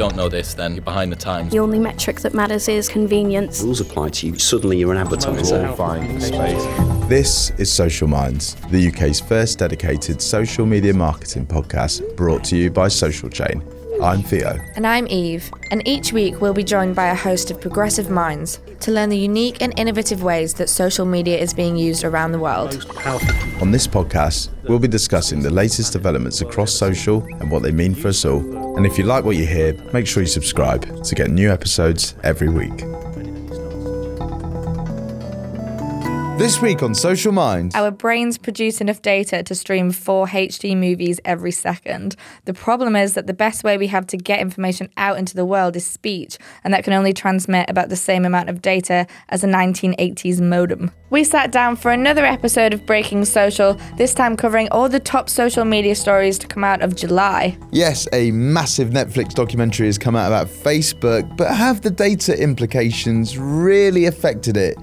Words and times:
don't 0.00 0.16
know 0.16 0.30
this, 0.30 0.54
then 0.54 0.74
you're 0.74 0.82
behind 0.82 1.12
the 1.12 1.16
times. 1.16 1.52
The 1.52 1.58
only 1.58 1.78
metric 1.78 2.20
that 2.20 2.32
matters 2.32 2.68
is 2.68 2.88
convenience. 2.88 3.60
Rules 3.60 3.82
apply 3.82 4.08
to 4.08 4.28
you. 4.28 4.38
Suddenly 4.38 4.78
you're 4.78 4.92
an 4.92 4.96
advertiser. 4.96 5.70
Find 5.74 6.22
space. 6.22 6.64
This 7.06 7.50
is 7.58 7.70
Social 7.70 8.08
Minds, 8.08 8.54
the 8.70 8.88
UK's 8.88 9.20
first 9.20 9.58
dedicated 9.58 10.22
social 10.22 10.64
media 10.64 10.94
marketing 10.94 11.44
podcast 11.44 12.16
brought 12.16 12.42
to 12.44 12.56
you 12.56 12.70
by 12.70 12.88
Social 12.88 13.28
Chain. 13.28 13.62
I'm 14.02 14.22
Theo. 14.22 14.58
And 14.74 14.86
I'm 14.86 15.06
Eve, 15.08 15.50
and 15.70 15.86
each 15.86 16.12
week 16.12 16.40
we'll 16.40 16.54
be 16.54 16.64
joined 16.64 16.94
by 16.94 17.06
a 17.08 17.14
host 17.14 17.50
of 17.50 17.60
progressive 17.60 18.10
minds 18.10 18.60
to 18.80 18.90
learn 18.90 19.08
the 19.08 19.18
unique 19.18 19.62
and 19.62 19.78
innovative 19.78 20.22
ways 20.22 20.54
that 20.54 20.68
social 20.68 21.06
media 21.06 21.38
is 21.38 21.54
being 21.54 21.76
used 21.76 22.04
around 22.04 22.32
the 22.32 22.38
world. 22.38 22.86
On 23.60 23.70
this 23.70 23.86
podcast, 23.86 24.50
we'll 24.68 24.78
be 24.78 24.88
discussing 24.88 25.40
the 25.40 25.50
latest 25.50 25.92
developments 25.92 26.40
across 26.40 26.72
social 26.72 27.22
and 27.40 27.50
what 27.50 27.62
they 27.62 27.72
mean 27.72 27.94
for 27.94 28.08
us 28.08 28.24
all. 28.24 28.76
And 28.76 28.86
if 28.86 28.98
you 28.98 29.04
like 29.04 29.24
what 29.24 29.36
you 29.36 29.46
hear, 29.46 29.74
make 29.92 30.06
sure 30.06 30.22
you 30.22 30.28
subscribe 30.28 31.02
to 31.04 31.14
get 31.14 31.30
new 31.30 31.50
episodes 31.50 32.14
every 32.22 32.48
week. 32.48 32.84
This 36.40 36.62
week 36.62 36.82
on 36.82 36.94
Social 36.94 37.32
Minds. 37.32 37.74
Our 37.74 37.90
brains 37.90 38.38
produce 38.38 38.80
enough 38.80 39.02
data 39.02 39.42
to 39.42 39.54
stream 39.54 39.92
four 39.92 40.26
HD 40.26 40.74
movies 40.74 41.20
every 41.22 41.50
second. 41.50 42.16
The 42.46 42.54
problem 42.54 42.96
is 42.96 43.12
that 43.12 43.26
the 43.26 43.34
best 43.34 43.62
way 43.62 43.76
we 43.76 43.88
have 43.88 44.06
to 44.06 44.16
get 44.16 44.40
information 44.40 44.88
out 44.96 45.18
into 45.18 45.36
the 45.36 45.44
world 45.44 45.76
is 45.76 45.84
speech, 45.84 46.38
and 46.64 46.72
that 46.72 46.82
can 46.82 46.94
only 46.94 47.12
transmit 47.12 47.68
about 47.68 47.90
the 47.90 47.94
same 47.94 48.24
amount 48.24 48.48
of 48.48 48.62
data 48.62 49.06
as 49.28 49.44
a 49.44 49.48
1980s 49.48 50.40
modem. 50.40 50.90
We 51.10 51.24
sat 51.24 51.52
down 51.52 51.76
for 51.76 51.90
another 51.90 52.24
episode 52.24 52.72
of 52.72 52.86
Breaking 52.86 53.26
Social, 53.26 53.74
this 53.98 54.14
time 54.14 54.34
covering 54.34 54.68
all 54.70 54.88
the 54.88 54.98
top 54.98 55.28
social 55.28 55.66
media 55.66 55.94
stories 55.94 56.38
to 56.38 56.46
come 56.46 56.64
out 56.64 56.80
of 56.80 56.96
July. 56.96 57.58
Yes, 57.70 58.08
a 58.14 58.30
massive 58.30 58.88
Netflix 58.88 59.34
documentary 59.34 59.88
has 59.88 59.98
come 59.98 60.16
out 60.16 60.28
about 60.28 60.46
Facebook, 60.46 61.36
but 61.36 61.54
have 61.54 61.82
the 61.82 61.90
data 61.90 62.34
implications 62.40 63.36
really 63.36 64.06
affected 64.06 64.56
it? 64.56 64.78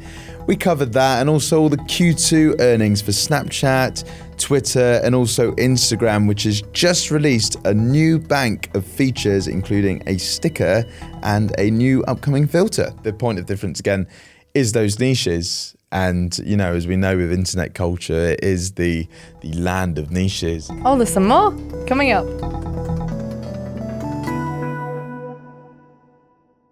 We 0.47 0.55
covered 0.55 0.93
that 0.93 1.19
and 1.19 1.29
also 1.29 1.59
all 1.59 1.67
the 1.67 1.75
Q2 1.75 2.61
earnings 2.61 3.01
for 3.01 3.11
Snapchat, 3.11 4.09
Twitter, 4.37 5.01
and 5.03 5.13
also 5.13 5.51
Instagram, 5.55 6.25
which 6.25 6.43
has 6.43 6.61
just 6.71 7.11
released 7.11 7.57
a 7.65 7.73
new 7.73 8.17
bank 8.17 8.73
of 8.73 8.85
features, 8.85 9.49
including 9.49 10.01
a 10.07 10.17
sticker 10.17 10.85
and 11.21 11.53
a 11.59 11.69
new 11.69 12.01
upcoming 12.03 12.47
filter. 12.47 12.93
The 13.03 13.11
point 13.11 13.39
of 13.39 13.45
difference, 13.45 13.81
again, 13.81 14.07
is 14.53 14.71
those 14.71 14.99
niches. 14.99 15.75
And 15.91 16.37
you 16.39 16.55
know, 16.55 16.73
as 16.73 16.87
we 16.87 16.95
know 16.95 17.17
with 17.17 17.33
internet 17.33 17.73
culture, 17.73 18.31
it 18.31 18.41
is 18.41 18.73
the 18.73 19.05
the 19.41 19.51
land 19.53 19.97
of 19.97 20.11
niches. 20.11 20.69
Oh, 20.85 20.95
there's 20.95 21.11
some 21.11 21.27
more 21.27 21.51
coming 21.87 22.11
up. 22.13 22.25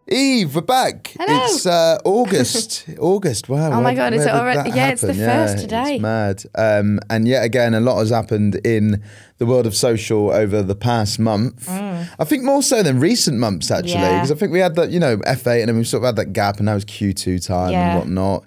Eve, 0.07 0.53
we're 0.53 0.61
back. 0.61 1.13
Hello. 1.19 1.45
It's 1.45 1.65
uh, 1.65 1.97
August. 2.05 2.85
August. 2.99 3.49
Wow. 3.49 3.71
Oh 3.79 3.81
my 3.81 3.95
God, 3.95 4.13
is 4.13 4.19
where 4.19 4.35
it 4.35 4.37
already- 4.37 4.69
yeah, 4.69 4.89
it's 4.89 5.01
the 5.01 5.13
happen? 5.15 5.47
first 5.47 5.63
today. 5.63 5.95
It's 5.95 6.01
mad. 6.01 6.43
Um, 6.53 6.99
and 7.09 7.27
yet 7.27 7.43
again, 7.43 7.73
a 7.73 7.79
lot 7.79 7.97
has 7.97 8.11
happened 8.11 8.53
in 8.63 9.01
the 9.39 9.47
world 9.47 9.65
of 9.65 9.75
social 9.75 10.29
over 10.29 10.61
the 10.61 10.75
past 10.75 11.17
month. 11.17 11.67
I 11.67 12.23
think 12.23 12.43
more 12.43 12.61
so 12.61 12.83
than 12.83 12.99
recent 12.99 13.39
months, 13.39 13.71
actually, 13.71 13.93
Mm. 13.95 13.99
Yeah. 14.01 14.13
because 14.17 14.31
I 14.31 14.35
think 14.35 14.51
we 14.51 14.59
had 14.59 14.75
that, 14.75 14.91
you 14.91 14.99
know, 14.99 15.17
F8, 15.17 15.61
and 15.61 15.69
then 15.69 15.77
we 15.77 15.83
sort 15.83 16.03
of 16.03 16.05
had 16.05 16.15
that 16.17 16.33
gap, 16.33 16.57
and 16.57 16.67
now 16.67 16.75
it's 16.75 16.85
Q2 16.85 17.43
time 17.47 17.71
Yeah. 17.71 17.89
and 17.93 17.99
whatnot. 17.99 18.43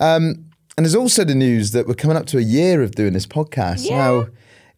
Um, 0.00 0.44
and 0.76 0.84
there's 0.84 0.94
also 0.94 1.24
the 1.24 1.34
news 1.34 1.70
that 1.70 1.88
we're 1.88 1.94
coming 1.94 2.18
up 2.18 2.26
to 2.26 2.38
a 2.38 2.42
year 2.42 2.82
of 2.82 2.90
doing 2.94 3.14
this 3.14 3.26
podcast. 3.26 3.88
Yeah. 3.88 3.96
Now, 3.96 4.26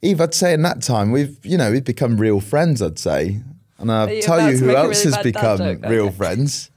Eve, 0.00 0.20
I'd 0.20 0.32
say 0.34 0.54
in 0.54 0.62
that 0.62 0.80
time 0.80 1.10
we've, 1.10 1.36
you 1.44 1.58
know, 1.58 1.72
we've 1.72 1.84
become 1.84 2.18
real 2.18 2.38
friends. 2.40 2.80
I'd 2.80 2.98
say, 3.00 3.40
and 3.80 3.90
I'll 3.90 4.10
you 4.10 4.22
tell 4.22 4.50
you 4.50 4.56
who 4.56 4.76
else 4.76 5.04
really 5.04 5.16
has 5.16 5.22
become 5.24 5.58
joke? 5.58 5.84
real 5.86 6.06
Okay. 6.06 6.16
friends. 6.16 6.70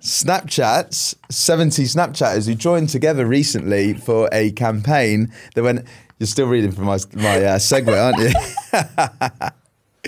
Snapchats, 0.00 1.14
70 1.30 1.84
Snapchatters 1.84 2.46
who 2.46 2.54
joined 2.54 2.90
together 2.90 3.24
recently 3.24 3.94
for 3.94 4.28
a 4.32 4.52
campaign 4.52 5.32
that 5.54 5.62
went. 5.62 5.86
You're 6.18 6.26
still 6.28 6.46
reading 6.46 6.70
from 6.70 6.84
my, 6.84 6.98
my 7.14 7.42
uh, 7.42 7.58
segue, 7.58 7.88
aren't 7.90 8.18
you? 8.18 9.50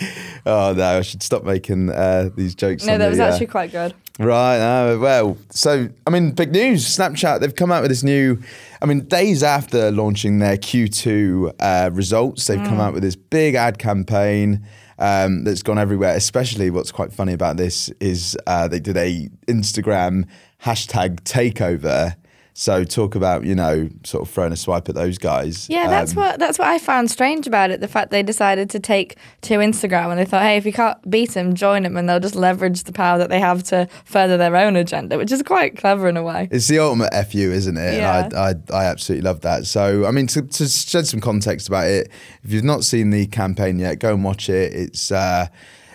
oh 0.47 0.73
no, 0.77 0.99
I 0.99 1.03
should 1.03 1.23
stop 1.23 1.45
making 1.45 1.91
uh, 1.91 2.31
these 2.37 2.55
jokes. 2.55 2.85
No, 2.85 2.97
that 2.97 3.05
the, 3.05 3.11
was 3.11 3.19
uh, 3.19 3.25
actually 3.25 3.47
quite 3.47 3.73
good. 3.73 3.95
Right. 4.19 4.59
Uh, 4.59 4.99
well, 4.99 5.37
so 5.51 5.89
I 6.07 6.11
mean, 6.11 6.31
big 6.31 6.53
news. 6.53 6.87
Snapchat. 6.87 7.41
They've 7.41 7.55
come 7.55 7.73
out 7.73 7.83
with 7.83 7.91
this 7.91 8.03
new. 8.03 8.41
I 8.81 8.87
mean, 8.87 9.01
days 9.01 9.43
after 9.43 9.91
launching 9.91 10.39
their 10.39 10.57
Q2 10.57 11.55
uh, 11.59 11.91
results, 11.93 12.47
they've 12.47 12.63
come 12.65 12.81
out 12.81 12.93
with 12.93 13.03
this 13.03 13.17
big 13.17 13.55
ad 13.55 13.79
campaign 13.79 14.67
um, 14.99 15.45
that's 15.45 15.63
gone 15.63 15.79
everywhere. 15.79 16.15
Especially, 16.17 16.71
what's 16.71 16.93
quite 16.93 17.13
funny 17.13 17.33
about 17.33 17.57
this 17.57 17.89
is 18.01 18.37
uh, 18.47 18.69
they 18.69 18.81
did 18.81 18.97
a 18.97 19.29
Instagram 19.47 20.27
hashtag 20.63 21.21
takeover. 21.21 22.17
So 22.59 22.85
talk 22.85 23.15
about 23.15 23.45
you 23.45 23.55
know 23.55 23.91
sort 24.03 24.27
of 24.27 24.33
throwing 24.33 24.51
a 24.51 24.57
swipe 24.57 24.89
at 24.89 24.95
those 24.95 25.19
guys. 25.19 25.69
Yeah, 25.69 25.89
that's 25.89 26.13
Um, 26.13 26.17
what 26.23 26.39
that's 26.39 26.59
what 26.59 26.69
I 26.69 26.79
found 26.79 27.11
strange 27.11 27.47
about 27.47 27.71
it. 27.71 27.83
The 27.83 27.87
fact 27.87 28.11
they 28.11 28.23
decided 28.23 28.71
to 28.71 28.81
take 28.81 29.19
to 29.43 29.57
Instagram 29.59 30.09
and 30.11 30.19
they 30.19 30.25
thought, 30.25 30.41
hey, 30.41 30.57
if 30.57 30.65
you 30.65 30.73
can't 30.73 30.99
beat 31.11 31.33
them, 31.33 31.53
join 31.53 31.83
them, 31.83 31.99
and 31.99 32.09
they'll 32.09 32.19
just 32.19 32.35
leverage 32.35 32.85
the 32.85 32.95
power 32.95 33.19
that 33.19 33.29
they 33.29 33.41
have 33.41 33.63
to 33.65 33.87
further 34.07 34.39
their 34.39 34.57
own 34.57 34.75
agenda, 34.75 35.19
which 35.19 35.31
is 35.33 35.43
quite 35.43 35.77
clever 35.77 36.09
in 36.09 36.17
a 36.17 36.23
way. 36.23 36.49
It's 36.51 36.67
the 36.67 36.79
ultimate 36.79 37.13
fu, 37.31 37.37
isn't 37.39 37.77
it? 37.77 37.99
Yeah. 37.99 38.31
I, 38.33 38.51
I, 38.51 38.55
I 38.73 38.85
absolutely 38.87 39.29
love 39.29 39.43
that. 39.43 39.67
So, 39.67 40.07
I 40.07 40.11
mean, 40.11 40.27
to, 40.29 40.41
to 40.41 40.67
shed 40.67 41.07
some 41.07 41.21
context 41.21 41.69
about 41.69 41.89
it, 41.89 42.11
if 42.43 42.53
you've 42.53 42.65
not 42.65 42.85
seen 42.85 43.11
the 43.11 43.27
campaign 43.27 43.79
yet, 43.79 43.99
go 43.99 44.15
and 44.15 44.25
watch 44.25 44.49
it. 44.49 44.73
It's 44.73 45.13
uh, 45.13 45.49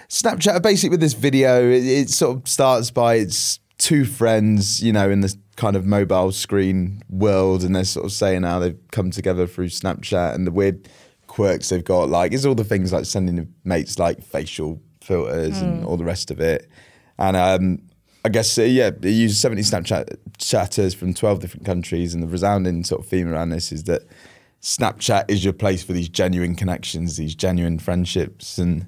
Snapchat. 0.09 0.61
Basically, 0.61 0.91
with 0.91 0.99
this 0.99 1.13
video, 1.13 1.67
it, 1.67 1.83
it 1.85 2.09
sort 2.11 2.37
of 2.37 2.47
starts 2.47 2.91
by 2.91 3.15
it's 3.15 3.60
two 3.81 4.05
friends, 4.05 4.81
you 4.81 4.93
know, 4.93 5.09
in 5.09 5.21
this 5.21 5.35
kind 5.55 5.75
of 5.75 5.85
mobile 5.85 6.31
screen 6.31 7.01
world, 7.09 7.63
and 7.63 7.75
they're 7.75 7.83
sort 7.83 8.05
of 8.05 8.11
saying 8.11 8.43
how 8.43 8.59
they've 8.59 8.79
come 8.91 9.09
together 9.09 9.47
through 9.47 9.69
Snapchat 9.69 10.35
and 10.35 10.45
the 10.45 10.51
weird 10.51 10.87
quirks 11.25 11.69
they've 11.69 11.83
got. 11.83 12.07
Like, 12.07 12.31
it's 12.31 12.45
all 12.45 12.53
the 12.55 12.63
things 12.63 12.93
like 12.93 13.05
sending 13.05 13.51
mates 13.63 13.97
like 13.97 14.23
facial 14.23 14.79
filters 15.01 15.59
and 15.61 15.83
all 15.83 15.97
the 15.97 16.05
rest 16.05 16.29
of 16.29 16.39
it. 16.39 16.69
And 17.17 17.35
um, 17.35 17.81
I 18.23 18.29
guess 18.29 18.55
uh, 18.57 18.63
yeah, 18.63 18.91
they 18.91 19.09
use 19.09 19.39
seventy 19.39 19.63
Snapchat 19.63 20.15
chatters 20.37 20.93
from 20.93 21.15
twelve 21.15 21.39
different 21.39 21.65
countries, 21.65 22.13
and 22.13 22.21
the 22.21 22.27
resounding 22.27 22.83
sort 22.83 23.01
of 23.01 23.07
theme 23.07 23.27
around 23.27 23.49
this 23.49 23.71
is 23.71 23.85
that 23.85 24.03
Snapchat 24.61 25.25
is 25.27 25.43
your 25.43 25.53
place 25.53 25.83
for 25.83 25.93
these 25.93 26.07
genuine 26.07 26.55
connections, 26.55 27.17
these 27.17 27.33
genuine 27.33 27.79
friendships, 27.79 28.59
and 28.59 28.87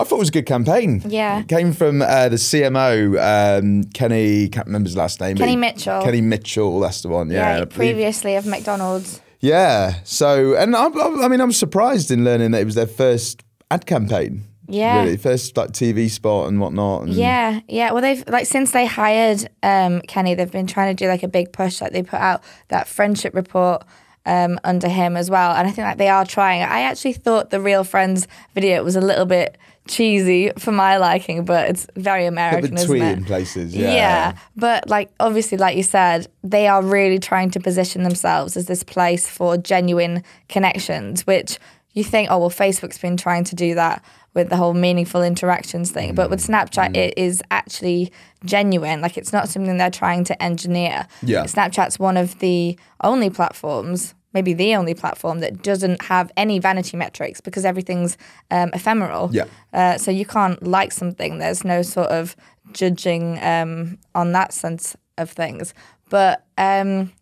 I 0.00 0.04
thought 0.04 0.16
it 0.16 0.20
was 0.20 0.28
a 0.28 0.32
good 0.32 0.46
campaign. 0.46 1.02
Yeah. 1.06 1.40
it 1.40 1.48
came 1.48 1.72
from 1.72 2.02
uh, 2.02 2.28
the 2.28 2.36
CMO 2.36 3.58
um, 3.60 3.84
Kenny. 3.94 4.48
Can't 4.48 4.66
remember 4.66 4.86
his 4.88 4.96
last 4.96 5.20
name. 5.20 5.36
Kenny 5.36 5.56
Mitchell. 5.56 6.02
Kenny 6.02 6.20
Mitchell. 6.20 6.78
That's 6.78 7.02
the 7.02 7.08
one. 7.08 7.30
Yeah. 7.30 7.64
Previously 7.64 8.36
of 8.36 8.46
McDonald's. 8.46 9.20
Yeah. 9.40 9.94
So, 10.04 10.54
and 10.54 10.76
I, 10.76 10.86
I 10.86 11.24
I 11.24 11.28
mean, 11.28 11.40
I'm 11.40 11.52
surprised 11.52 12.10
in 12.10 12.24
learning 12.24 12.52
that 12.52 12.60
it 12.60 12.64
was 12.64 12.76
their 12.76 12.86
first 12.86 13.42
ad 13.70 13.86
campaign. 13.86 14.44
Yeah. 14.68 15.02
Really, 15.02 15.16
first 15.16 15.56
like 15.56 15.70
TV 15.70 16.10
spot 16.10 16.48
and 16.48 16.60
whatnot. 16.60 17.04
And 17.04 17.14
Yeah, 17.14 17.60
yeah. 17.68 17.90
Well, 17.90 18.02
they've 18.02 18.22
like 18.28 18.46
since 18.46 18.70
they 18.72 18.84
hired 18.86 19.48
um, 19.62 20.02
Kenny, 20.02 20.34
they've 20.34 20.50
been 20.50 20.66
trying 20.66 20.94
to 20.94 21.04
do 21.04 21.08
like 21.08 21.22
a 21.22 21.28
big 21.28 21.52
push. 21.52 21.80
Like 21.80 21.92
they 21.92 22.02
put 22.02 22.20
out 22.20 22.42
that 22.68 22.86
friendship 22.86 23.34
report 23.34 23.82
um, 24.26 24.60
under 24.64 24.88
him 24.88 25.16
as 25.16 25.30
well, 25.30 25.52
and 25.52 25.66
I 25.66 25.70
think 25.70 25.86
like 25.86 25.96
they 25.96 26.10
are 26.10 26.26
trying. 26.26 26.62
I 26.62 26.80
actually 26.82 27.14
thought 27.14 27.48
the 27.48 27.60
Real 27.60 27.82
Friends 27.82 28.28
video 28.54 28.84
was 28.84 28.94
a 28.94 29.00
little 29.00 29.24
bit 29.24 29.56
cheesy 29.88 30.50
for 30.58 30.70
my 30.70 30.96
liking, 30.98 31.44
but 31.44 31.68
it's 31.68 31.86
very 31.96 32.26
American, 32.26 32.74
isn't 32.74 32.88
between 32.88 33.02
it? 33.02 33.26
places. 33.26 33.74
Yeah. 33.74 34.36
but 34.56 34.88
like 34.88 35.10
obviously, 35.18 35.58
like 35.58 35.76
you 35.76 35.82
said, 35.82 36.28
they 36.44 36.68
are 36.68 36.82
really 36.82 37.18
trying 37.18 37.50
to 37.52 37.60
position 37.60 38.02
themselves 38.02 38.56
as 38.56 38.66
this 38.66 38.82
place 38.82 39.28
for 39.28 39.56
genuine 39.56 40.22
connections, 40.48 41.26
which 41.26 41.58
you 41.94 42.04
think, 42.04 42.30
oh 42.30 42.38
well, 42.38 42.50
Facebook's 42.50 42.98
been 42.98 43.16
trying 43.16 43.44
to 43.44 43.54
do 43.54 43.74
that 43.74 44.04
with 44.34 44.50
the 44.50 44.56
whole 44.56 44.74
meaningful 44.74 45.22
interactions 45.22 45.90
thing, 45.90 46.14
but 46.14 46.30
with 46.30 46.40
mm, 46.40 46.50
Snapchat, 46.50 46.92
mm. 46.92 46.96
it 46.96 47.14
is 47.16 47.42
actually 47.50 48.12
genuine. 48.44 49.00
Like 49.00 49.16
it's 49.16 49.32
not 49.32 49.48
something 49.48 49.78
they're 49.78 49.90
trying 49.90 50.24
to 50.24 50.42
engineer. 50.42 51.06
Yeah. 51.22 51.44
Snapchat's 51.44 51.98
one 51.98 52.16
of 52.16 52.38
the 52.38 52.78
only 53.02 53.30
platforms. 53.30 54.14
Maybe 54.38 54.54
the 54.54 54.76
only 54.76 54.94
platform 54.94 55.40
that 55.40 55.62
doesn't 55.62 56.02
have 56.02 56.30
any 56.36 56.60
vanity 56.60 56.96
metrics 56.96 57.40
because 57.40 57.64
everything's 57.64 58.16
um, 58.52 58.70
ephemeral. 58.72 59.30
Yeah. 59.32 59.46
Uh, 59.72 59.98
so 59.98 60.12
you 60.12 60.24
can't 60.24 60.62
like 60.62 60.92
something. 60.92 61.38
There's 61.38 61.64
no 61.64 61.82
sort 61.82 62.10
of 62.10 62.36
judging 62.72 63.42
um, 63.42 63.98
on 64.14 64.30
that 64.32 64.52
sense 64.52 64.96
of 65.16 65.28
things. 65.28 65.74
But 66.08 66.44
um, 66.56 67.12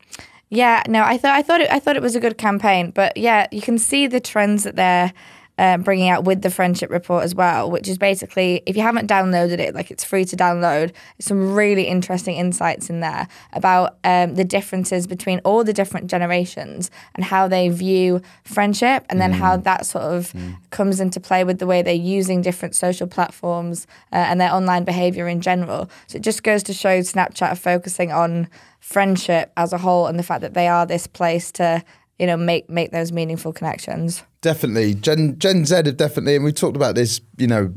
yeah, 0.51 0.83
no, 0.89 1.03
I 1.03 1.17
thought 1.17 1.35
I 1.35 1.43
thought 1.43 1.63
it, 1.63 1.71
I 1.71 1.79
thought 1.81 1.97
it 1.97 2.03
was 2.03 2.17
a 2.17 2.21
good 2.21 2.37
campaign. 2.37 2.91
But 2.91 3.17
yeah, 3.17 3.47
you 3.51 3.63
can 3.63 3.79
see 3.79 4.07
the 4.07 4.21
trends 4.21 4.65
that 4.65 4.77
they're 4.77 5.13
uh, 5.59 5.79
bringing 5.79 6.09
out 6.09 6.25
with 6.25 6.43
the 6.43 6.51
friendship 6.51 6.91
report 6.91 7.25
as 7.25 7.35
well, 7.35 7.71
which 7.71 7.89
is 7.89 7.99
basically 7.99 8.63
if 8.67 8.77
you 8.77 8.83
haven't 8.83 9.09
downloaded 9.09 9.59
it, 9.59 9.75
like 9.75 9.91
it's 9.91 10.05
free 10.05 10.25
to 10.25 10.37
download. 10.37 10.93
Some 11.19 11.55
really 11.55 11.85
interesting 11.85 12.37
insights 12.37 12.91
in 12.91 13.01
there 13.01 13.29
about 13.53 13.97
um, 14.05 14.35
the 14.35 14.45
differences 14.45 15.07
between 15.07 15.41
all 15.45 15.65
the 15.65 15.73
different 15.73 16.11
generations 16.11 16.91
and 17.15 17.25
how 17.25 17.49
they 17.49 17.69
view 17.69 18.21
friendship, 18.45 19.05
and 19.09 19.21
then 19.21 19.33
how 19.33 19.57
that 19.57 19.87
sort 19.87 20.05
of 20.05 20.35
comes 20.71 21.01
into 21.01 21.21
play 21.21 21.45
with 21.45 21.59
the 21.59 21.67
way 21.67 21.83
they're 21.83 21.95
using 21.95 22.43
different 22.43 22.75
social 22.75 23.07
platforms 23.07 23.87
uh, 24.13 24.17
and 24.17 24.41
their 24.41 24.53
online 24.53 24.85
behavior 24.85 25.29
in 25.29 25.41
general. 25.41 25.89
So 26.07 26.17
it 26.17 26.23
just 26.23 26.43
goes 26.43 26.63
to 26.65 26.73
show 26.73 27.01
Snapchat 27.01 27.53
are 27.53 27.57
focusing 27.57 28.13
on 28.13 28.49
friendship 28.81 29.53
as 29.57 29.73
a 29.73 29.79
whole 29.79 30.07
and 30.07 30.19
the 30.19 30.23
fact 30.23 30.43
that 30.43 30.55
they 30.55 30.69
are 30.69 30.87
this 30.87 31.07
place 31.07 31.51
to 31.53 31.83
you 32.19 32.27
know 32.27 32.37
make 32.37 32.69
make 32.71 32.93
those 32.93 33.13
meaningful 33.13 33.53
connections. 33.53 34.23
Definitely. 34.41 34.95
Gen 34.95 35.39
Gen 35.39 35.65
Z 35.65 35.75
have 35.75 35.97
definitely, 35.97 36.37
and 36.37 36.45
we 36.45 36.53
talked 36.53 36.77
about 36.77 36.95
this, 36.95 37.21
you 37.37 37.47
know, 37.47 37.75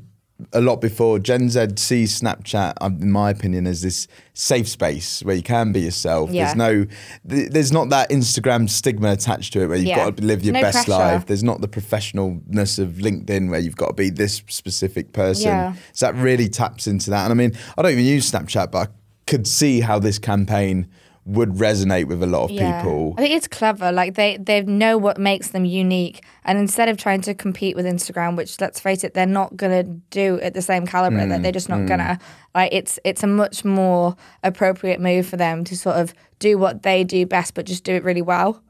a 0.53 0.61
lot 0.61 0.77
before. 0.81 1.19
Gen 1.19 1.49
Z 1.49 1.67
sees 1.77 2.21
Snapchat, 2.21 2.73
um, 2.79 2.99
in 3.01 3.11
my 3.11 3.29
opinion, 3.31 3.67
as 3.67 3.81
this 3.81 4.07
safe 4.33 4.67
space 4.69 5.21
where 5.23 5.35
you 5.35 5.41
can 5.43 5.71
be 5.73 5.81
yourself. 5.81 6.29
Yeah. 6.31 6.45
There's 6.45 6.55
no, 6.55 6.85
th- 7.29 7.49
there's 7.51 7.71
not 7.73 7.89
that 7.89 8.09
Instagram 8.09 8.69
stigma 8.69 9.11
attached 9.11 9.51
to 9.53 9.61
it 9.63 9.67
where 9.67 9.77
you've 9.77 9.87
Yeah. 9.87 10.05
got 10.05 10.17
to 10.17 10.23
live 10.23 10.43
your 10.43 10.53
No 10.53 10.61
best 10.61 10.85
pressure. 10.85 10.91
life. 10.91 11.25
There's 11.25 11.43
not 11.43 11.59
the 11.61 11.67
professionalness 11.67 12.79
of 12.79 12.89
LinkedIn 12.99 13.49
where 13.49 13.59
you've 13.59 13.75
got 13.75 13.87
to 13.87 13.93
be 13.93 14.09
this 14.09 14.41
specific 14.47 15.11
person. 15.11 15.47
Yeah. 15.47 15.73
So 15.93 16.05
that 16.05 16.15
really 16.15 16.47
taps 16.47 16.87
into 16.87 17.09
that. 17.09 17.23
And 17.29 17.31
I 17.31 17.35
mean, 17.35 17.51
I 17.77 17.81
don't 17.81 17.91
even 17.91 18.05
use 18.05 18.31
Snapchat, 18.31 18.71
but 18.71 18.87
I 18.87 18.91
could 19.27 19.45
see 19.47 19.81
how 19.81 19.99
this 19.99 20.19
campaign 20.19 20.87
would 21.29 21.49
resonate 21.51 22.05
with 22.07 22.23
a 22.23 22.25
lot 22.25 22.45
of 22.45 22.49
people. 22.49 23.13
I 23.17 23.21
think 23.21 23.35
it's 23.35 23.47
clever. 23.47 23.91
Like 23.91 24.15
they 24.15 24.37
they 24.37 24.61
know 24.63 24.97
what 24.97 25.17
makes 25.17 25.49
them 25.49 25.63
unique, 25.63 26.23
and 26.43 26.57
instead 26.57 26.89
of 26.89 26.97
trying 26.97 27.21
to 27.21 27.33
compete 27.35 27.75
with 27.75 27.85
Instagram, 27.85 28.35
which 28.35 28.59
let's 28.59 28.79
face 28.79 29.03
it, 29.03 29.13
they're 29.13 29.25
not 29.25 29.55
gonna 29.55 29.83
do 29.83 30.39
at 30.41 30.53
the 30.53 30.61
same 30.61 30.87
caliber. 30.87 31.17
Mm, 31.17 31.29
That 31.29 31.41
they're 31.43 31.51
just 31.51 31.69
not 31.69 31.85
gonna. 31.87 32.19
Like 32.55 32.73
it's 32.73 32.99
it's 33.03 33.23
a 33.23 33.27
much 33.27 33.63
more 33.63 34.15
appropriate 34.43 34.99
move 34.99 35.27
for 35.27 35.37
them 35.37 35.63
to 35.65 35.77
sort 35.77 35.97
of 35.97 36.13
do 36.39 36.57
what 36.57 36.83
they 36.83 37.03
do 37.03 37.25
best, 37.25 37.53
but 37.53 37.65
just 37.65 37.83
do 37.83 37.93
it 37.93 38.03
really 38.03 38.21
well. 38.23 38.61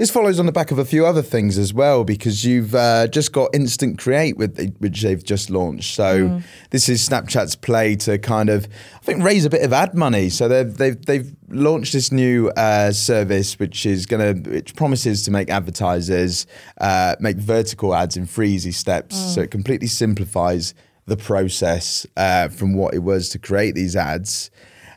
This 0.00 0.10
follows 0.10 0.40
on 0.40 0.46
the 0.46 0.52
back 0.52 0.70
of 0.70 0.78
a 0.78 0.86
few 0.86 1.04
other 1.04 1.20
things 1.20 1.58
as 1.58 1.74
well, 1.74 2.04
because 2.04 2.42
you've 2.42 2.74
uh, 2.74 3.06
just 3.08 3.34
got 3.34 3.54
Instant 3.54 3.98
Create, 3.98 4.38
with 4.38 4.56
the, 4.56 4.72
which 4.78 5.02
they've 5.02 5.22
just 5.22 5.50
launched. 5.50 5.94
So 5.94 6.40
this 6.70 6.88
is 6.88 7.06
Snapchat's 7.06 7.54
play 7.54 7.96
to 7.96 8.16
kind 8.16 8.48
of, 8.48 8.66
I 8.94 8.98
think, 9.00 9.22
raise 9.22 9.44
a 9.44 9.50
bit 9.50 9.60
of 9.60 9.74
ad 9.74 9.94
money. 9.94 10.30
So 10.30 10.48
they've 10.48 10.74
they've, 10.74 11.04
they've 11.04 11.36
launched 11.50 11.92
this 11.92 12.10
new 12.10 12.48
uh, 12.56 12.92
service, 12.92 13.58
which 13.58 13.84
is 13.84 14.06
gonna, 14.06 14.32
which 14.32 14.74
promises 14.74 15.22
to 15.24 15.30
make 15.30 15.50
advertisers 15.50 16.46
uh, 16.80 17.16
make 17.20 17.36
vertical 17.36 17.94
ads 17.94 18.16
in 18.16 18.24
three 18.24 18.52
easy 18.52 18.72
steps. 18.72 19.34
So 19.34 19.42
it 19.42 19.50
completely 19.50 19.88
simplifies 19.88 20.72
the 21.04 21.18
process 21.18 22.06
uh, 22.16 22.48
from 22.48 22.72
what 22.72 22.94
it 22.94 23.00
was 23.00 23.28
to 23.28 23.38
create 23.38 23.74
these 23.74 23.96
ads. 23.96 24.50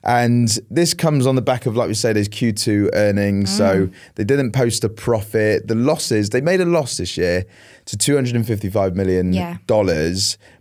And 0.06 0.60
this 0.70 0.94
comes 0.94 1.26
on 1.26 1.36
the 1.36 1.42
back 1.42 1.66
of, 1.66 1.78
like 1.78 1.88
we 1.88 1.94
said, 1.94 2.18
his 2.18 2.28
Q2 2.28 2.90
earnings. 2.94 3.56
So 3.56 3.88
mm. 3.88 3.94
they 4.16 4.26
didn't 4.26 4.52
post 4.52 4.84
a 4.84 4.90
profit. 4.90 5.68
The 5.70 5.76
losses, 5.76 6.32
they 6.32 6.42
made 6.42 6.60
a 6.60 6.66
loss 6.66 6.98
this 6.98 7.16
year 7.18 7.46
to 7.86 7.98
$255 7.98 8.96
million. 8.96 9.32
Yeah. 9.32 9.58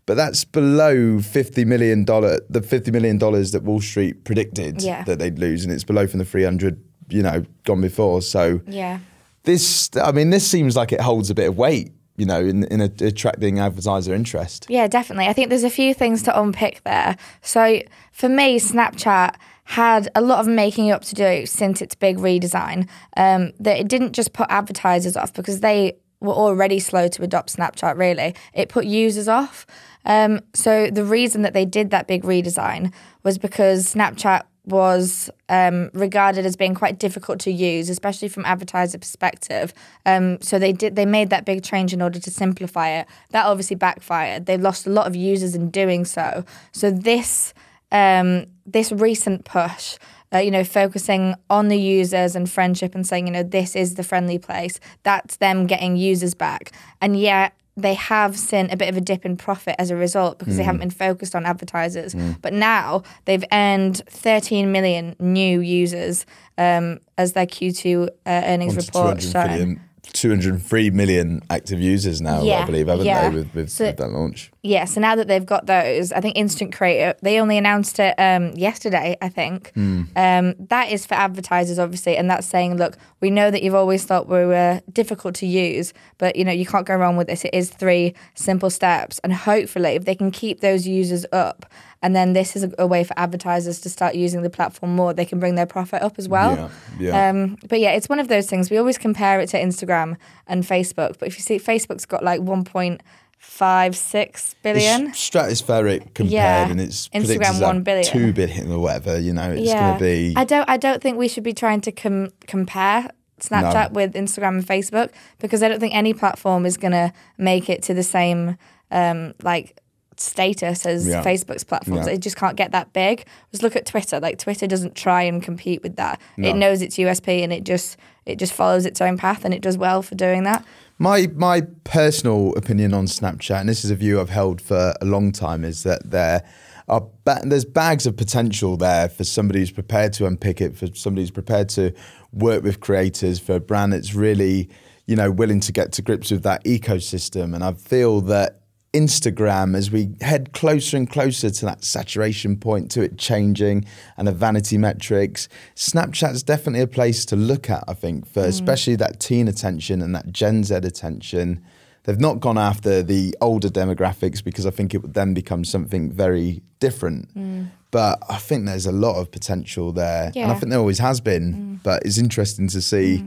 But 0.04 0.14
that's 0.14 0.44
below 0.44 1.18
$50 1.18 1.66
million, 1.66 2.04
the 2.04 2.60
$50 2.60 2.92
million 2.92 3.18
that 3.18 3.62
Wall 3.64 3.80
Street 3.80 4.24
predicted 4.24 4.82
Yeah. 4.82 5.02
that 5.04 5.18
they'd 5.18 5.38
lose. 5.38 5.64
And 5.64 5.72
it's 5.72 5.84
below 5.84 6.06
from 6.06 6.18
the 6.18 6.24
300, 6.24 6.80
you 7.08 7.22
know, 7.22 7.44
gone 7.64 7.80
before. 7.80 8.22
So 8.22 8.60
Yeah. 8.66 8.98
this, 9.44 9.90
I 9.96 10.12
mean, 10.12 10.30
this 10.30 10.46
seems 10.48 10.76
like 10.76 10.92
it 10.92 11.00
holds 11.00 11.30
a 11.30 11.34
bit 11.34 11.48
of 11.48 11.56
weight, 11.56 11.92
you 12.22 12.26
know, 12.26 12.38
in, 12.38 12.62
in 12.66 12.80
attracting 12.80 13.58
advertiser 13.58 14.14
interest. 14.14 14.66
Yeah, 14.68 14.86
definitely. 14.86 15.26
I 15.26 15.32
think 15.32 15.48
there's 15.48 15.64
a 15.64 15.70
few 15.70 15.92
things 15.92 16.22
to 16.22 16.40
unpick 16.40 16.80
there. 16.84 17.16
So 17.40 17.82
for 18.12 18.28
me, 18.28 18.60
Snapchat 18.60 19.34
had 19.64 20.08
a 20.14 20.20
lot 20.20 20.38
of 20.38 20.46
making 20.46 20.92
up 20.92 21.02
to 21.06 21.16
do 21.16 21.46
since 21.46 21.82
its 21.82 21.96
big 21.96 22.18
redesign. 22.18 22.88
Um, 23.16 23.50
that 23.58 23.76
it 23.76 23.88
didn't 23.88 24.12
just 24.12 24.34
put 24.34 24.46
advertisers 24.50 25.16
off 25.16 25.34
because 25.34 25.62
they 25.62 25.96
were 26.20 26.32
already 26.32 26.78
slow 26.78 27.08
to 27.08 27.24
adopt 27.24 27.56
Snapchat. 27.56 27.98
Really, 27.98 28.36
it 28.54 28.68
put 28.68 28.84
users 28.84 29.26
off. 29.26 29.66
Um, 30.04 30.42
so 30.54 30.90
the 30.92 31.04
reason 31.04 31.42
that 31.42 31.54
they 31.54 31.64
did 31.64 31.90
that 31.90 32.06
big 32.06 32.22
redesign 32.22 32.92
was 33.24 33.36
because 33.36 33.92
Snapchat 33.92 34.42
was 34.64 35.28
um, 35.48 35.90
regarded 35.92 36.46
as 36.46 36.56
being 36.56 36.74
quite 36.74 36.98
difficult 36.98 37.40
to 37.40 37.50
use, 37.50 37.88
especially 37.88 38.28
from 38.28 38.44
advertiser 38.44 38.98
perspective. 38.98 39.74
Um, 40.06 40.40
so 40.40 40.58
they 40.58 40.72
did 40.72 40.94
they 40.94 41.06
made 41.06 41.30
that 41.30 41.44
big 41.44 41.64
change 41.64 41.92
in 41.92 42.00
order 42.00 42.20
to 42.20 42.30
simplify 42.30 42.90
it. 42.90 43.06
That 43.30 43.46
obviously 43.46 43.76
backfired. 43.76 44.46
They 44.46 44.56
lost 44.56 44.86
a 44.86 44.90
lot 44.90 45.06
of 45.06 45.16
users 45.16 45.54
in 45.54 45.70
doing 45.70 46.04
so. 46.04 46.44
So 46.72 46.90
this 46.90 47.54
um, 47.90 48.46
this 48.66 48.92
recent 48.92 49.44
push. 49.44 49.96
Uh, 50.34 50.38
you 50.38 50.50
know, 50.50 50.64
focusing 50.64 51.34
on 51.50 51.68
the 51.68 51.76
users 51.76 52.34
and 52.34 52.50
friendship 52.50 52.94
and 52.94 53.06
saying, 53.06 53.26
you 53.26 53.32
know, 53.34 53.42
this 53.42 53.76
is 53.76 53.96
the 53.96 54.02
friendly 54.02 54.38
place. 54.38 54.80
That's 55.02 55.36
them 55.36 55.66
getting 55.66 55.98
users 55.98 56.32
back. 56.32 56.72
And 57.02 57.20
yet, 57.20 57.52
they 57.76 57.94
have 57.94 58.36
seen 58.38 58.68
a 58.70 58.76
bit 58.76 58.88
of 58.88 58.96
a 58.96 59.00
dip 59.00 59.24
in 59.24 59.36
profit 59.36 59.76
as 59.78 59.90
a 59.90 59.96
result 59.96 60.38
because 60.38 60.56
they 60.56 60.62
haven't 60.62 60.80
been 60.80 60.90
focused 60.90 61.34
on 61.34 61.46
advertisers. 61.46 62.14
But 62.42 62.52
now 62.52 63.02
they've 63.24 63.44
earned 63.52 64.02
13 64.08 64.70
million 64.72 65.16
new 65.18 65.60
users 65.60 66.26
um, 66.58 66.98
as 67.16 67.32
their 67.32 67.46
Q2 67.46 68.08
uh, 68.08 68.08
earnings 68.26 68.76
report 68.76 69.20
200 69.20 69.32
shown. 69.32 69.50
million- 69.50 69.80
203 70.12 70.90
million 70.90 71.42
active 71.48 71.80
users 71.80 72.20
now, 72.20 72.42
I 72.42 72.64
believe, 72.66 72.88
haven't 72.88 73.06
yeah. 73.06 73.28
they, 73.28 73.36
with, 73.36 73.54
with, 73.54 73.70
So- 73.70 73.86
with 73.86 73.96
that 73.98 74.10
launch? 74.10 74.50
Yeah, 74.64 74.84
so 74.84 75.00
now 75.00 75.16
that 75.16 75.26
they've 75.26 75.44
got 75.44 75.66
those, 75.66 76.12
I 76.12 76.20
think 76.20 76.36
Instant 76.36 76.72
Creator, 76.72 77.18
they 77.20 77.40
only 77.40 77.58
announced 77.58 77.98
it 77.98 78.14
um, 78.16 78.52
yesterday, 78.52 79.16
I 79.20 79.28
think. 79.28 79.72
Hmm. 79.74 80.02
Um, 80.14 80.54
that 80.68 80.92
is 80.92 81.04
for 81.04 81.14
advertisers, 81.14 81.80
obviously, 81.80 82.16
and 82.16 82.30
that's 82.30 82.46
saying, 82.46 82.76
look, 82.76 82.96
we 83.20 83.30
know 83.30 83.50
that 83.50 83.64
you've 83.64 83.74
always 83.74 84.04
thought 84.04 84.28
we 84.28 84.44
were 84.44 84.80
difficult 84.92 85.34
to 85.36 85.46
use, 85.46 85.92
but 86.18 86.36
you 86.36 86.44
know 86.44 86.52
you 86.52 86.64
can't 86.64 86.86
go 86.86 86.94
wrong 86.94 87.16
with 87.16 87.26
this. 87.26 87.44
It 87.44 87.54
is 87.54 87.70
three 87.70 88.14
simple 88.34 88.70
steps, 88.70 89.18
and 89.24 89.32
hopefully, 89.32 89.94
if 89.94 90.04
they 90.04 90.14
can 90.14 90.30
keep 90.30 90.60
those 90.60 90.86
users 90.86 91.26
up, 91.32 91.66
and 92.02 92.16
then 92.16 92.32
this 92.32 92.56
is 92.56 92.64
a, 92.64 92.72
a 92.78 92.86
way 92.86 93.04
for 93.04 93.16
advertisers 93.18 93.80
to 93.80 93.88
start 93.88 94.14
using 94.14 94.42
the 94.42 94.50
platform 94.50 94.94
more, 94.96 95.14
they 95.14 95.24
can 95.24 95.38
bring 95.38 95.54
their 95.54 95.66
profit 95.66 96.02
up 96.02 96.18
as 96.18 96.28
well. 96.28 96.70
Yeah, 96.98 96.98
yeah. 96.98 97.30
Um, 97.30 97.56
but 97.68 97.80
yeah, 97.80 97.92
it's 97.92 98.08
one 98.08 98.18
of 98.18 98.28
those 98.28 98.48
things. 98.48 98.70
We 98.70 98.76
always 98.76 98.98
compare 98.98 99.40
it 99.40 99.48
to 99.50 99.60
Instagram 99.60 100.16
and 100.46 100.64
Facebook, 100.64 101.18
but 101.18 101.28
if 101.28 101.36
you 101.36 101.42
see, 101.42 101.58
Facebook's 101.58 102.04
got 102.04 102.24
like 102.24 102.40
1.56 102.40 104.54
billion. 104.62 105.08
It's 105.08 105.30
stratospheric 105.30 106.14
compared, 106.14 106.32
Yeah. 106.32 106.68
and 106.68 106.80
it's 106.80 107.08
Instagram, 107.10 107.60
1 107.62 107.74
have 107.76 107.84
billion. 107.84 108.04
two 108.04 108.32
billion 108.32 108.72
or 108.72 108.80
whatever. 108.80 109.18
You 109.18 109.32
know, 109.32 109.52
it's 109.52 109.68
yeah, 109.68 109.90
going 109.90 109.98
to 109.98 110.04
be. 110.04 110.34
I 110.36 110.44
don't. 110.44 110.68
I 110.68 110.76
don't 110.76 111.00
think 111.00 111.18
we 111.18 111.28
should 111.28 111.44
be 111.44 111.54
trying 111.54 111.80
to 111.82 111.92
com- 111.92 112.30
compare 112.46 113.10
Snapchat 113.40 113.92
with 113.92 114.14
Instagram 114.14 114.58
and 114.58 114.66
Facebook 114.66 115.10
because 115.38 115.62
I 115.62 115.68
don't 115.68 115.80
think 115.80 115.94
any 115.94 116.14
platform 116.14 116.66
is 116.66 116.76
going 116.76 116.92
to 116.92 117.12
make 117.38 117.68
it 117.68 117.82
to 117.84 117.94
the 117.94 118.02
same 118.02 118.56
um, 118.90 119.34
like 119.42 119.78
status 120.22 120.86
as 120.86 121.06
Yeah. 121.06 121.22
Facebook's 121.22 121.64
platforms. 121.64 122.06
Yeah. 122.06 122.14
It 122.14 122.18
just 122.20 122.36
can't 122.36 122.56
get 122.56 122.72
that 122.72 122.92
big. 122.92 123.24
Just 123.50 123.62
look 123.62 123.76
at 123.76 123.86
Twitter. 123.86 124.20
Like 124.20 124.38
Twitter 124.38 124.66
doesn't 124.66 124.94
try 124.94 125.22
and 125.22 125.42
compete 125.42 125.82
with 125.82 125.96
that. 125.96 126.20
No. 126.36 126.48
It 126.50 126.54
knows 126.56 126.82
its 126.82 126.96
USP 126.98 127.42
and 127.42 127.52
it 127.52 127.64
just 127.64 127.96
it 128.24 128.38
just 128.38 128.52
follows 128.52 128.86
its 128.86 129.00
own 129.00 129.18
path 129.18 129.44
and 129.44 129.52
it 129.52 129.60
does 129.62 129.76
well 129.76 130.00
for 130.02 130.14
doing 130.14 130.44
that. 130.44 130.64
My 130.98 131.28
my 131.34 131.62
personal 131.84 132.54
opinion 132.56 132.94
on 132.94 133.06
Snapchat, 133.06 133.60
and 133.60 133.68
this 133.68 133.84
is 133.84 133.90
a 133.90 133.96
view 133.96 134.20
I've 134.20 134.30
held 134.30 134.60
for 134.60 134.94
a 135.00 135.04
long 135.04 135.32
time, 135.32 135.64
is 135.64 135.82
that 135.82 136.10
there 136.10 136.44
are 136.88 137.04
ba- 137.24 137.40
there's 137.44 137.64
bags 137.64 138.06
of 138.06 138.16
potential 138.16 138.76
there 138.76 139.08
for 139.08 139.24
somebody 139.24 139.60
who's 139.60 139.70
prepared 139.72 140.12
to 140.14 140.26
unpick 140.26 140.60
it, 140.60 140.76
for 140.76 140.86
somebody 140.94 141.22
who's 141.22 141.30
prepared 141.32 141.68
to 141.70 141.92
work 142.32 142.62
with 142.62 142.80
creators, 142.80 143.40
for 143.40 143.56
a 143.56 143.60
brand 143.60 143.92
that's 143.92 144.14
really 144.14 144.68
you 145.06 145.16
know 145.16 145.30
willing 145.32 145.58
to 145.58 145.72
get 145.72 145.90
to 145.92 146.02
grips 146.02 146.30
with 146.30 146.44
that 146.44 146.62
ecosystem. 146.64 147.54
And 147.54 147.64
I 147.64 147.72
feel 147.72 148.20
that 148.22 148.60
Instagram, 148.92 149.74
as 149.74 149.90
we 149.90 150.10
head 150.20 150.52
closer 150.52 150.96
and 150.96 151.08
closer 151.08 151.50
to 151.50 151.64
that 151.64 151.82
saturation 151.82 152.56
point, 152.56 152.90
to 152.90 153.02
it 153.02 153.16
changing 153.16 153.86
and 154.16 154.28
the 154.28 154.32
vanity 154.32 154.76
metrics, 154.76 155.48
Snapchat's 155.74 156.42
definitely 156.42 156.82
a 156.82 156.86
place 156.86 157.24
to 157.26 157.36
look 157.36 157.70
at, 157.70 157.84
I 157.88 157.94
think, 157.94 158.26
for 158.26 158.42
mm. 158.42 158.48
especially 158.48 158.96
that 158.96 159.18
teen 159.18 159.48
attention 159.48 160.02
and 160.02 160.14
that 160.14 160.32
Gen 160.32 160.64
Z 160.64 160.74
attention. 160.74 161.64
They've 162.04 162.20
not 162.20 162.40
gone 162.40 162.58
after 162.58 163.02
the 163.02 163.34
older 163.40 163.68
demographics 163.68 164.42
because 164.42 164.66
I 164.66 164.70
think 164.70 164.92
it 164.92 164.98
would 164.98 165.14
then 165.14 165.34
become 165.34 165.64
something 165.64 166.10
very 166.10 166.60
different. 166.80 167.34
Mm. 167.34 167.70
But 167.92 168.22
I 168.28 168.38
think 168.38 168.66
there's 168.66 168.86
a 168.86 168.92
lot 168.92 169.20
of 169.20 169.30
potential 169.30 169.92
there. 169.92 170.32
And 170.34 170.50
I 170.50 170.54
think 170.54 170.70
there 170.70 170.80
always 170.80 170.98
has 170.98 171.20
been. 171.20 171.54
Mm. 171.54 171.82
But 171.82 172.02
it's 172.04 172.18
interesting 172.18 172.68
to 172.68 172.82
see 172.82 173.24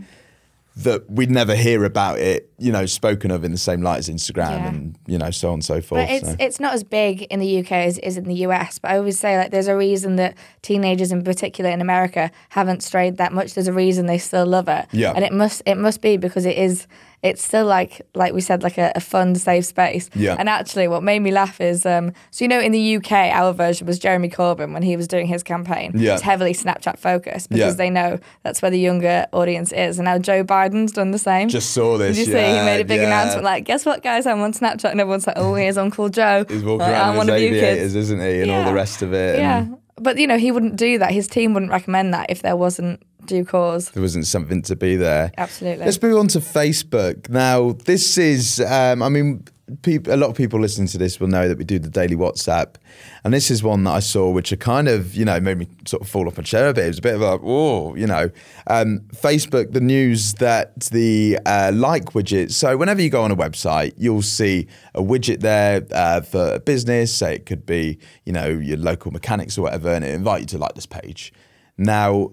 that 0.77 1.10
we'd 1.10 1.32
never 1.32 1.55
hear 1.55 1.86
about 1.86 2.20
it, 2.20 2.51
you 2.58 2.70
know, 2.70 2.86
spoken 2.86 3.32
of 3.32 3.46
in 3.46 3.51
the 3.51 3.58
same 3.58 3.82
light 3.82 3.98
as 4.00 4.10
Instagram 4.10 4.50
Yeah. 4.50 4.67
and, 4.67 4.96
you 5.08 5.17
know, 5.17 5.32
so 5.32 5.48
on 5.50 5.53
and 5.55 5.63
so 5.65 5.79
forth. 5.79 6.01
But 6.05 6.10
it's 6.10 6.27
so. 6.27 6.36
it's 6.38 6.60
not 6.60 6.74
as 6.74 6.84
big 6.84 7.22
in 7.24 7.39
the 7.39 7.60
UK 7.60 7.72
as 7.72 7.98
it 7.98 8.03
is 8.03 8.17
in 8.17 8.25
the 8.25 8.36
US. 8.48 8.77
But 8.79 8.91
I 8.91 8.98
always 8.98 9.17
say 9.17 9.38
like 9.38 9.51
there's 9.51 9.70
a 9.70 9.77
reason 9.77 10.17
that 10.17 10.36
teenagers 10.62 11.13
in 11.13 11.24
particular 11.24 11.70
in 11.70 11.79
America 11.79 12.29
haven't 12.50 12.84
strayed 12.84 13.15
that 13.17 13.32
much. 13.32 13.53
There's 13.53 13.70
a 13.70 13.74
reason 13.74 14.05
they 14.05 14.17
still 14.17 14.46
love 14.46 14.67
it. 14.67 14.86
Yeah. 14.91 15.13
And 15.15 15.24
it 15.24 15.32
must 15.32 15.62
it 15.65 15.75
must 15.75 16.01
be 16.01 16.17
because 16.17 16.46
it 16.46 16.58
is 16.58 16.88
it's 17.25 17.41
still 17.44 17.65
like 17.65 18.01
like 18.13 18.34
we 18.34 18.39
said 18.41 18.63
like 18.63 18.77
a, 18.77 18.91
a 18.96 19.00
fun 19.01 19.36
safe 19.36 19.65
space. 19.65 20.10
Yeah. 20.15 20.36
And 20.39 20.48
actually, 20.48 20.88
what 20.88 21.01
made 21.03 21.20
me 21.20 21.32
laugh 21.32 21.60
is 21.60 21.86
um, 21.86 22.13
so 22.32 22.46
you 22.46 22.50
know 22.50 22.60
in 22.60 22.72
the 22.72 22.96
UK 22.98 23.12
our 23.12 23.51
version 23.51 23.88
was 23.88 23.98
Jeremy 24.00 24.29
Corbyn 24.29 24.72
when 24.74 24.84
he 24.84 24.96
was 24.96 25.08
doing 25.08 25.25
his 25.27 25.41
campaign. 25.44 25.91
Yeah. 25.96 26.13
It's 26.13 26.22
heavily 26.22 26.53
Snapchat 26.53 27.00
focused 27.00 27.50
because 27.50 27.74
Yeah. 27.74 27.77
they 27.84 27.89
know 27.89 28.20
that's 28.44 28.62
where 28.62 28.72
the 28.72 28.79
younger 28.79 29.25
audience 29.34 29.72
is, 29.74 29.98
and 30.00 30.05
now 30.05 30.17
Joe 30.20 30.44
Biden's 30.44 30.91
done 30.91 31.12
the 31.12 31.20
same. 31.20 31.50
Just 31.50 31.72
saw 31.72 31.98
this. 31.98 32.15
Did 32.15 32.27
you 32.27 32.34
see? 32.34 32.39
He 32.39 32.65
made 32.65 32.82
a 32.82 32.86
big 32.86 33.01
yeah. 33.01 33.08
announcement 33.08 33.44
like, 33.44 33.65
"Guess 33.65 33.86
what, 33.86 34.03
guys? 34.03 34.25
I'm 34.27 34.39
on 34.41 34.53
Snapchat," 34.53 34.91
and 34.91 35.01
everyone's 35.01 35.25
like, 35.27 35.38
"Oh, 35.39 35.55
here's 35.55 35.77
Uncle 35.77 36.10
Joe. 36.10 36.46
He's 36.48 36.63
walking 36.63 36.79
Like, 36.82 36.91
around 36.91 37.10
I'm 37.10 37.17
with 37.17 37.27
his 37.29 37.36
of 37.36 37.41
you 37.41 37.48
aviators, 37.58 37.79
kids." 37.94 37.96
isn't 37.96 38.20
he? 38.22 38.41
And 38.41 38.51
all 38.51 38.63
the 38.65 38.74
rest 38.74 39.01
of 39.01 39.13
it. 39.13 39.39
and 39.39 39.70
Yeah, 39.72 39.75
but 39.97 40.17
you 40.17 40.27
know, 40.27 40.37
he 40.37 40.51
wouldn't 40.51 40.75
do 40.75 40.97
that. 40.99 41.11
His 41.11 41.27
team 41.27 41.53
wouldn't 41.53 41.71
recommend 41.71 42.13
that 42.13 42.29
if 42.29 42.41
there 42.41 42.55
wasn't 42.55 43.01
due 43.25 43.45
cause. 43.45 43.89
There 43.89 44.01
wasn't 44.01 44.27
something 44.27 44.61
to 44.63 44.75
be 44.75 44.95
there. 44.95 45.31
Absolutely. 45.37 45.85
Let's 45.85 46.01
move 46.01 46.17
on 46.17 46.27
to 46.29 46.39
Facebook. 46.39 47.29
Now, 47.29 47.73
this 47.85 48.17
is, 48.17 48.59
um, 48.61 49.01
I 49.01 49.09
mean, 49.09 49.43
peop 49.81 50.07
a 50.07 50.15
lot 50.15 50.29
of 50.29 50.36
people 50.36 50.60
listening 50.60 50.88
to 50.88 50.98
this 50.98 51.19
will 51.19 51.27
know 51.27 51.48
that 51.48 51.57
we 51.57 51.63
do 51.63 51.79
the 51.79 51.89
daily 51.89 52.15
WhatsApp. 52.15 52.75
And 53.24 53.34
this 53.34 53.50
is 53.50 53.63
one 53.63 53.84
that 53.86 53.91
I 53.91 54.00
saw, 54.00 54.29
which 54.29 54.51
are 54.51 54.57
kind 54.57 54.88
of, 54.88 55.15
you 55.15 55.25
know, 55.25 55.39
made 55.39 55.57
me 55.57 55.67
sort 55.88 56.03
of 56.03 56.10
fall 56.10 56.27
off 56.27 56.38
my 56.38 56.43
chair 56.43 56.69
a 56.69 56.74
bit. 56.74 56.86
It 56.86 56.89
was 56.89 57.00
a 57.00 57.01
bit 57.01 57.15
of 57.15 57.22
a, 57.22 57.39
oh, 57.41 57.95
you 57.95 58.05
know, 58.05 58.29
um, 58.67 59.01
Facebook, 59.15 59.74
the 59.74 59.81
news 59.81 60.34
that 60.36 60.79
the 60.91 61.39
uh, 61.45 61.72
like 61.74 62.05
widget. 62.13 62.51
So, 62.51 62.77
whenever 62.77 63.01
you 63.01 63.10
go 63.10 63.24
on 63.24 63.31
a 63.31 63.36
website, 63.36 63.93
you'll 63.98 64.22
see 64.22 64.67
a 64.93 65.01
widget 65.01 65.39
there 65.39 65.86
uh, 65.91 66.22
for 66.22 66.55
a 66.55 66.60
business. 66.60 67.13
Say 67.13 67.36
it 67.36 67.45
could 67.45 67.65
be, 67.65 67.98
you 68.25 68.34
know, 68.34 68.48
your 68.48 68.77
local 68.77 69.12
mechanics 69.12 69.57
or 69.57 69.63
whatever, 69.63 69.89
and 69.89 70.05
it 70.05 70.13
invite 70.13 70.41
you 70.41 70.48
to 70.48 70.57
like 70.60 70.75
this 70.75 70.86
page. 70.86 71.34
Now, 71.77 72.31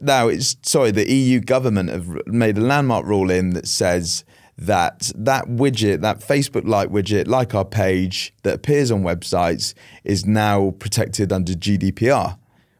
now 0.00 0.28
it's 0.28 0.56
sorry 0.62 0.90
the 0.92 1.10
EU 1.12 1.40
government 1.40 1.90
have 1.90 2.26
made 2.26 2.56
a 2.56 2.62
landmark 2.62 3.04
ruling 3.04 3.50
that 3.50 3.68
says 3.68 4.24
that 4.66 5.10
that 5.14 5.46
widget 5.46 6.00
that 6.00 6.20
Facebook 6.20 6.66
like 6.66 6.88
widget 6.90 7.26
like 7.26 7.54
our 7.54 7.64
page 7.64 8.34
that 8.42 8.54
appears 8.54 8.90
on 8.90 9.02
websites 9.02 9.74
is 10.04 10.26
now 10.26 10.70
protected 10.78 11.32
under 11.32 11.52
GDPR 11.52 12.38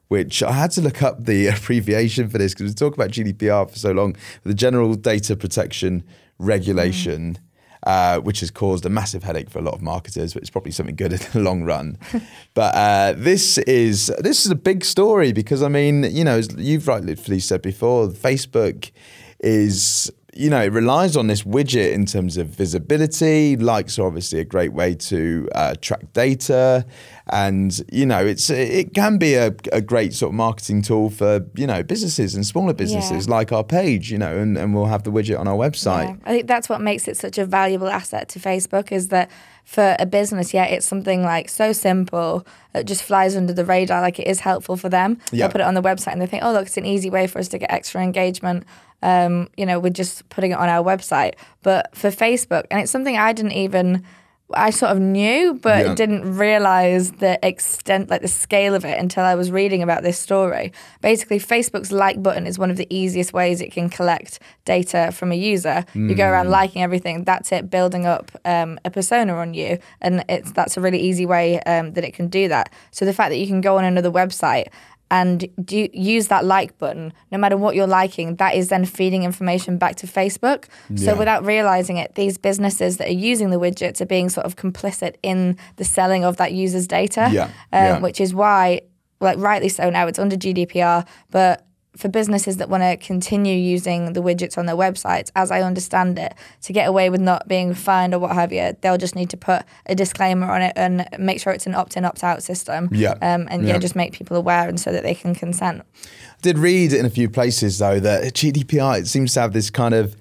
which 0.09 0.43
I 0.43 0.53
had 0.53 0.71
to 0.73 0.83
look 0.83 1.03
up 1.03 1.25
the 1.25 1.47
abbreviation 1.55 2.29
for 2.29 2.39
this 2.39 2.53
because 2.53 2.71
we 2.71 2.75
talk 2.75 2.95
about 2.95 3.11
GDPR 3.11 3.71
for 3.71 3.77
so 3.77 3.93
long 3.93 4.17
the 4.45 4.55
General 4.55 4.95
Data 4.95 5.37
Protection 5.37 6.05
Regulation 6.39 7.39
uh, 7.85 8.21
which 8.21 8.41
has 8.41 8.51
caused 8.51 8.87
a 8.87 8.89
massive 8.89 9.25
headache 9.25 9.51
for 9.51 9.59
a 9.59 9.63
lot 9.63 9.75
of 9.75 9.83
marketers, 9.83 10.35
but 10.35 10.43
it's 10.43 10.51
probably 10.51 10.71
something 10.71 10.95
good 10.95 11.13
in 11.13 11.19
the 11.33 11.41
long 11.41 11.65
run. 11.65 11.99
but 12.55 12.75
uh, 12.77 13.13
this 13.17 13.59
is 13.59 14.07
this 14.21 14.45
is 14.45 14.53
a 14.53 14.55
big 14.55 14.85
story 14.85 15.33
because 15.33 15.63
I 15.63 15.69
mean, 15.69 16.05
you 16.05 16.23
know, 16.23 16.39
as 16.39 16.55
you've 16.57 16.87
rightly 16.87 17.41
said 17.41 17.61
before, 17.61 18.09
Facebook 18.09 18.93
is 19.41 20.13
you 20.35 20.49
know 20.51 20.63
it 20.63 20.73
relies 20.73 21.17
on 21.17 21.27
this 21.27 21.43
widget 21.43 21.93
in 21.93 22.07
terms 22.07 22.37
of 22.37 22.47
visibility. 22.49 23.57
Likes 23.57 23.99
are 23.99 24.07
obviously 24.07 24.41
a 24.41 24.45
great 24.45 24.73
way 24.73 24.95
to 24.95 25.49
uh, 25.55 25.75
track 25.81 26.13
data, 26.13 26.87
and 27.29 27.81
you 27.93 28.07
know 28.07 28.25
it's 28.25 28.49
it 28.51 28.95
can 28.95 29.19
be 29.19 29.35
a, 29.35 29.55
a 29.73 29.81
great 29.81 30.15
sort 30.15 30.31
of 30.31 30.35
marketing 30.35 30.83
tool 30.83 31.11
for 31.11 31.47
you 31.55 31.67
know 31.67 31.83
businesses 31.83 32.35
and 32.35 32.47
smaller 32.47 32.73
businesses 32.73 33.27
Yeah. 33.27 33.35
like 33.35 33.53
our 33.53 33.65
page. 33.65 34.11
You 34.11 34.19
know, 34.19 34.37
and, 34.39 34.57
and 34.57 34.75
we'll 34.75 34.87
have 34.87 35.03
the 35.05 35.13
widget 35.13 35.39
on 35.39 35.47
our 35.49 35.57
website. 35.57 36.09
Yeah. 36.09 36.17
I 36.25 36.31
think 36.31 36.47
that's 36.47 36.69
what 36.69 36.81
makes 36.81 37.09
it 37.09 37.17
such 37.17 37.39
a 37.39 37.45
valuable 37.47 37.89
asset 37.89 38.29
to 38.31 38.39
Facebook 38.39 38.91
is 38.93 39.09
that 39.09 39.31
for 39.65 39.95
a 40.01 40.07
business, 40.07 40.53
yeah, 40.53 40.65
it's 40.65 40.87
something 40.87 41.23
like 41.23 41.49
so 41.49 41.73
simple 41.73 42.45
that 42.73 42.85
just 42.85 43.03
flies 43.03 43.37
under 43.37 43.53
the 43.53 43.65
radar. 43.65 44.01
Like 44.01 44.19
it 44.19 44.27
is 44.27 44.41
helpful 44.41 44.77
for 44.77 44.89
them. 44.89 45.19
Yeah. 45.31 45.47
They'll 45.47 45.53
put 45.53 45.61
it 45.61 45.67
on 45.67 45.75
the 45.75 45.83
website 45.83 46.13
and 46.13 46.21
they 46.21 46.27
think, 46.27 46.43
oh, 46.43 46.53
look, 46.53 46.67
it's 46.67 46.77
an 46.77 46.85
easy 46.87 47.11
way 47.11 47.27
for 47.29 47.39
us 47.39 47.49
to 47.49 47.59
get 47.59 47.71
extra 47.71 48.03
engagement. 48.03 48.65
Um, 49.03 49.49
you 49.57 49.67
know, 49.67 49.79
we're 49.81 49.91
just 49.91 50.29
putting 50.29 50.53
it 50.53 50.59
on 50.59 50.69
our 50.69 50.85
website. 50.85 51.35
But 51.63 51.95
for 51.97 52.09
Facebook, 52.11 52.65
and 52.71 52.81
it's 52.81 52.91
something 52.93 53.17
I 53.17 53.33
didn't 53.33 53.53
even. 53.53 54.05
I 54.55 54.69
sort 54.69 54.93
of 54.93 54.99
knew, 55.01 55.55
but 55.63 55.87
Yeah. 55.87 55.95
didn't 55.95 56.37
realize 56.37 57.13
the 57.13 57.39
extent, 57.43 58.11
like 58.11 58.21
the 58.21 58.29
scale 58.29 58.75
of 58.75 58.85
it, 58.85 58.99
until 58.99 59.25
I 59.25 59.35
was 59.35 59.51
reading 59.51 59.83
about 59.83 60.03
this 60.03 60.19
story. 60.19 60.75
Basically, 61.01 61.39
Facebook's 61.39 61.91
like 61.91 62.23
button 62.23 62.47
is 62.47 62.59
one 62.59 62.71
of 62.71 62.77
the 62.77 62.87
easiest 62.91 63.33
ways 63.33 63.63
it 63.63 63.73
can 63.73 63.89
collect 63.89 64.41
data 64.67 65.11
from 65.11 65.33
a 65.33 65.37
user. 65.37 65.87
You 65.95 66.15
go 66.15 66.29
around 66.29 66.51
liking 66.51 66.83
everything. 66.83 67.25
That's 67.25 67.51
it, 67.51 67.71
building 67.71 68.05
up 68.05 68.31
um, 68.45 68.79
a 68.85 68.91
persona 68.91 69.35
on 69.37 69.55
you, 69.55 69.79
and 70.03 70.23
it's 70.29 70.53
that's 70.53 70.77
a 70.77 70.83
really 70.83 70.99
easy 71.01 71.25
way 71.25 71.59
um, 71.61 71.95
that 71.95 72.05
it 72.05 72.13
can 72.13 72.29
do 72.29 72.49
that. 72.49 72.69
So 72.91 73.07
the 73.07 73.15
fact 73.15 73.31
that 73.31 73.39
you 73.39 73.47
can 73.47 73.63
go 73.63 73.79
on 73.79 73.85
another 73.85 74.11
website 74.11 74.67
and 75.13 75.47
do 75.63 75.89
use 75.93 76.29
that 76.29 76.43
like 76.45 76.77
button 76.79 77.13
no 77.31 77.37
matter 77.37 77.57
what 77.57 77.77
you're 77.77 77.87
liking 77.87 78.37
that 78.37 78.55
is 78.55 78.69
then 78.69 78.85
feeding 78.87 79.23
information 79.25 79.77
back 79.77 79.95
to 79.95 80.07
facebook 80.07 80.65
yeah. 80.89 81.05
so 81.13 81.17
without 81.17 81.45
realizing 81.45 81.99
it 81.99 82.15
these 82.15 82.39
businesses 82.39 82.97
that 82.97 83.09
are 83.09 83.21
using 83.31 83.51
the 83.51 83.61
widgets 83.61 84.01
are 84.01 84.07
being 84.07 84.31
sort 84.31 84.47
of 84.47 84.57
complicit 84.57 85.17
in 85.23 85.57
the 85.77 85.85
selling 85.85 86.25
of 86.25 86.39
that 86.39 86.53
user's 86.53 86.87
data 86.89 87.29
Yeah, 87.31 87.45
um, 87.45 87.51
yeah. 87.73 87.99
which 88.01 88.21
is 88.21 88.35
why 88.35 88.81
like 89.21 89.39
rightly 89.39 89.69
so 89.69 89.91
now 89.91 90.07
it's 90.07 90.19
under 90.19 90.37
gdpr 90.37 91.07
but 91.31 91.67
for 91.97 92.09
businesses 92.09 92.57
that 92.57 92.69
want 92.69 92.83
to 92.83 92.97
continue 92.97 93.55
using 93.55 94.15
the 94.15 94.23
widgets 94.23 94.57
on 94.57 94.67
their 94.67 94.77
websites, 94.77 95.31
as 95.37 95.51
I 95.51 95.61
understand 95.61 96.19
it, 96.19 96.35
to 96.63 96.73
get 96.73 96.89
away 96.89 97.11
with 97.11 97.21
not 97.21 97.49
being 97.49 97.75
fined 97.75 98.15
or 98.15 98.19
what 98.19 98.33
have 98.33 98.53
you, 98.53 98.77
they'll 98.81 98.99
just 98.99 99.15
need 99.15 99.31
to 99.31 99.37
put 99.37 99.63
a 99.87 99.95
disclaimer 99.95 100.51
on 100.51 100.63
it 100.63 100.73
and 100.75 101.07
make 101.19 101.41
sure 101.41 101.53
it's 101.53 101.67
an 101.67 101.75
opt-in, 101.75 102.05
opt-out 102.05 102.43
system. 102.43 102.89
Yeah. 102.93 103.13
Um, 103.21 103.47
and 103.51 103.67
yeah. 103.67 103.75
Yeah. 103.75 103.79
just 103.79 103.95
make 103.95 104.13
people 104.13 104.37
aware 104.37 104.69
and 104.69 104.81
so 104.81 104.91
that 104.93 105.03
they 105.03 105.15
can 105.15 105.35
consent. 105.35 105.83
I 105.83 106.41
did 106.41 106.59
read 106.59 106.93
in 106.93 107.05
a 107.05 107.11
few 107.11 107.29
places 107.29 107.79
though 107.79 108.01
that 108.01 108.35
GDPR 108.35 109.01
it 109.01 109.07
seems 109.07 109.35
to 109.35 109.41
have 109.41 109.53
this 109.53 109.71
kind 109.71 109.95
of 109.95 110.17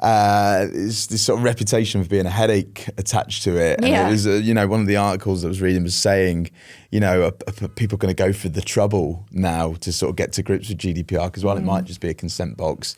uh, 0.00 0.66
this, 0.66 1.06
this 1.06 1.22
sort 1.22 1.38
of 1.38 1.44
reputation 1.44 2.02
for 2.02 2.08
being 2.08 2.26
a 2.26 2.30
headache 2.30 2.88
attached 2.98 3.42
to 3.44 3.56
it. 3.56 3.78
And 3.80 3.88
Yeah. 3.88 4.08
it 4.08 4.10
was, 4.10 4.26
uh, 4.26 4.32
you 4.32 4.52
know, 4.54 4.66
one 4.66 4.80
of 4.80 4.86
the 4.86 4.96
articles 4.96 5.44
I 5.44 5.48
was 5.48 5.60
reading 5.60 5.82
was 5.84 5.94
saying, 5.94 6.50
you 6.90 7.00
know, 7.00 7.24
are, 7.24 7.32
are 7.64 7.68
people 7.68 7.96
going 7.98 8.14
to 8.14 8.20
go 8.22 8.32
for 8.32 8.48
the 8.48 8.60
trouble 8.62 9.24
now 9.30 9.74
to 9.80 9.92
sort 9.92 10.10
of 10.10 10.16
get 10.16 10.32
to 10.32 10.42
grips 10.42 10.68
with 10.68 10.78
GDPR? 10.78 11.26
Because 11.26 11.44
while 11.44 11.56
it 11.56 11.62
Mm. 11.62 11.66
might 11.66 11.84
just 11.84 12.00
be 12.00 12.08
a 12.08 12.14
consent 12.14 12.56
box, 12.56 12.96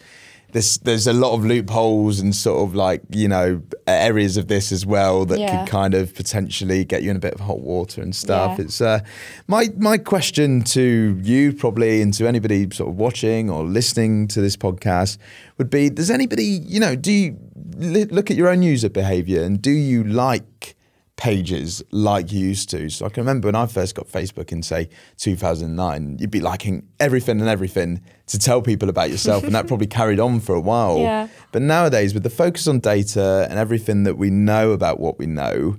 there's 0.52 0.78
there's 0.78 1.06
a 1.06 1.12
lot 1.12 1.32
of 1.34 1.44
loopholes 1.44 2.20
and 2.20 2.34
sort 2.34 2.66
of 2.68 2.74
like 2.74 3.02
you 3.10 3.28
know 3.28 3.62
areas 3.86 4.36
of 4.36 4.48
this 4.48 4.72
as 4.72 4.86
well 4.86 5.24
that 5.26 5.38
Yeah. 5.38 5.64
could 5.64 5.70
kind 5.70 5.94
of 5.94 6.14
potentially 6.14 6.84
get 6.84 7.02
you 7.02 7.10
in 7.10 7.16
a 7.16 7.20
bit 7.20 7.34
of 7.34 7.40
hot 7.40 7.60
water 7.60 8.00
and 8.00 8.14
stuff. 8.14 8.58
Yeah. 8.58 8.64
It's 8.64 8.80
uh, 8.80 9.00
my 9.48 9.68
my 9.76 9.98
question 9.98 10.62
to 10.64 11.18
you 11.22 11.52
probably 11.52 12.00
and 12.02 12.14
to 12.14 12.26
anybody 12.26 12.68
sort 12.72 12.88
of 12.90 12.96
watching 12.96 13.50
or 13.50 13.64
listening 13.64 14.28
to 14.28 14.40
this 14.40 14.56
podcast 14.56 15.18
would 15.58 15.68
be: 15.70 15.90
Does 15.90 16.10
anybody 16.10 16.44
you 16.44 16.80
know 16.80 16.96
do 16.96 17.12
you 17.12 17.36
li- 17.76 18.04
look 18.04 18.30
at 18.30 18.36
your 18.36 18.48
own 18.48 18.62
user 18.62 18.88
behaviour 18.88 19.42
and 19.42 19.60
do 19.60 19.70
you 19.70 20.04
like 20.04 20.74
pages 21.16 21.82
like 21.90 22.32
you 22.32 22.40
used 22.40 22.70
to? 22.70 22.88
So 22.90 23.06
I 23.06 23.08
can 23.08 23.22
remember 23.22 23.48
when 23.48 23.54
I 23.54 23.66
first 23.66 23.94
got 23.94 24.08
Facebook 24.08 24.52
in 24.52 24.62
say 24.62 24.88
2009, 25.18 26.18
you'd 26.20 26.30
be 26.30 26.40
liking 26.40 26.88
everything 27.00 27.40
and 27.40 27.48
everything 27.48 28.02
to 28.26 28.38
tell 28.38 28.62
people 28.62 28.88
about 28.88 29.10
yourself, 29.10 29.44
and 29.44 29.54
that 29.54 29.66
probably 29.68 29.86
carried 29.86 30.20
on 30.20 30.40
for 30.40 30.54
a 30.54 30.60
while. 30.60 30.98
Yeah. 30.98 31.28
But 31.52 31.62
nowadays, 31.62 32.14
with 32.14 32.22
the 32.22 32.30
focus 32.30 32.66
on 32.66 32.80
data 32.80 33.46
and 33.50 33.58
everything 33.58 34.04
that 34.04 34.16
we 34.16 34.30
know 34.30 34.72
about 34.72 35.00
what 35.00 35.18
we 35.18 35.26
know, 35.26 35.76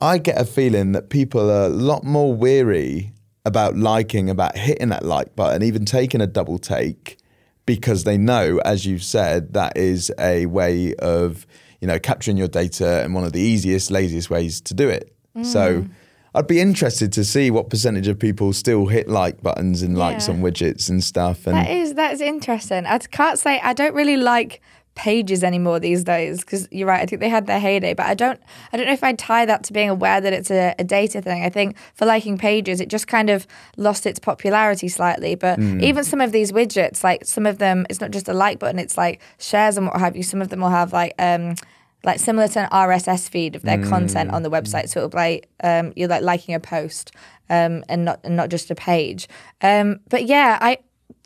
I 0.00 0.18
get 0.18 0.40
a 0.40 0.44
feeling 0.44 0.92
that 0.92 1.10
people 1.10 1.50
are 1.50 1.66
a 1.66 1.68
lot 1.68 2.04
more 2.04 2.34
weary 2.34 3.12
about 3.44 3.76
liking, 3.76 4.30
about 4.30 4.56
hitting 4.56 4.88
that 4.90 5.04
like 5.04 5.34
button, 5.36 5.62
even 5.62 5.84
taking 5.84 6.20
a 6.20 6.26
double 6.26 6.58
take, 6.58 7.18
because 7.66 8.04
they 8.04 8.16
know, 8.16 8.60
as 8.64 8.86
you've 8.86 9.02
said, 9.02 9.52
that 9.52 9.76
is 9.76 10.10
a 10.18 10.46
way 10.46 10.94
of 10.96 11.46
you 11.80 11.86
know 11.86 11.98
capturing 11.98 12.36
your 12.36 12.48
data 12.48 13.02
and 13.02 13.14
one 13.14 13.24
of 13.24 13.32
the 13.32 13.40
easiest, 13.40 13.90
laziest 13.90 14.30
ways 14.30 14.60
to 14.62 14.74
do 14.74 14.88
it. 14.88 15.14
So. 15.42 15.82
Mm. 15.82 15.90
I'd 16.32 16.46
be 16.46 16.60
interested 16.60 17.12
to 17.14 17.24
see 17.24 17.50
what 17.50 17.70
percentage 17.70 18.06
of 18.06 18.16
people 18.16 18.52
still 18.52 18.86
hit 18.86 19.08
like 19.08 19.42
buttons 19.42 19.82
and 19.82 19.96
Yeah. 20.12 20.18
some 20.18 20.40
widgets 20.40 20.88
and 20.88 21.02
stuff. 21.02 21.44
And 21.44 21.56
That 21.56 21.68
is 21.68 21.94
that 21.94 22.12
is 22.12 22.20
interesting. 22.20 22.86
I 22.86 22.98
can't 22.98 23.36
say 23.36 23.58
I 23.64 23.72
don't 23.72 23.94
really 23.94 24.16
like 24.16 24.60
pages 24.94 25.42
anymore 25.44 25.80
these 25.80 26.04
days 26.04 26.40
because 26.40 26.68
you're 26.70 26.88
right. 26.88 27.00
I 27.00 27.06
think 27.06 27.20
they 27.20 27.28
had 27.28 27.46
their 27.46 27.60
heyday, 27.60 27.94
but 27.94 28.06
I 28.06 28.14
don't. 28.14 28.40
I 28.72 28.76
don't 28.76 28.86
know 28.86 28.92
if 28.92 29.04
I'd 29.04 29.18
tie 29.18 29.46
that 29.46 29.64
to 29.64 29.72
being 29.72 29.88
aware 29.88 30.20
that 30.20 30.32
it's 30.32 30.50
a, 30.50 30.74
a 30.78 30.84
data 30.84 31.22
thing. 31.22 31.44
I 31.44 31.48
think 31.48 31.76
for 31.94 32.06
liking 32.06 32.36
pages, 32.38 32.80
it 32.80 32.88
just 32.88 33.06
kind 33.06 33.30
of 33.30 33.46
lost 33.76 34.06
its 34.06 34.18
popularity 34.18 34.88
slightly. 34.88 35.34
But 35.34 35.58
even 35.82 36.04
some 36.04 36.20
of 36.20 36.32
these 36.32 36.52
widgets, 36.52 37.02
like 37.04 37.24
some 37.24 37.46
of 37.46 37.58
them, 37.58 37.86
it's 37.88 38.00
not 38.00 38.10
just 38.10 38.28
a 38.28 38.34
like 38.34 38.58
button. 38.58 38.78
It's 38.78 38.96
like 38.98 39.20
shares 39.38 39.76
and 39.76 39.86
what 39.86 39.98
have 39.98 40.16
you. 40.16 40.22
Some 40.22 40.42
of 40.42 40.48
them 40.48 40.60
will 40.60 40.70
have 40.70 40.92
like. 40.92 41.14
um 41.18 41.54
like 42.02 42.18
similar 42.18 42.48
to 42.48 42.60
an 42.60 42.68
RSS 42.70 43.28
feed 43.28 43.54
of 43.54 43.60
their 43.60 43.76
content 43.90 44.30
on 44.30 44.42
the 44.42 44.50
website, 44.50 44.88
so 44.88 45.00
it'll 45.00 45.10
be 45.10 45.18
like 45.18 45.48
um, 45.62 45.92
you're 45.96 46.08
like 46.08 46.22
liking 46.22 46.54
a 46.54 46.60
post 46.60 47.12
um, 47.50 47.84
and 47.90 48.06
not 48.06 48.20
and 48.24 48.36
not 48.36 48.48
just 48.48 48.70
a 48.70 48.74
page. 48.74 49.28
Um, 49.60 50.00
but 50.08 50.24
yeah, 50.24 50.56
I 50.62 50.78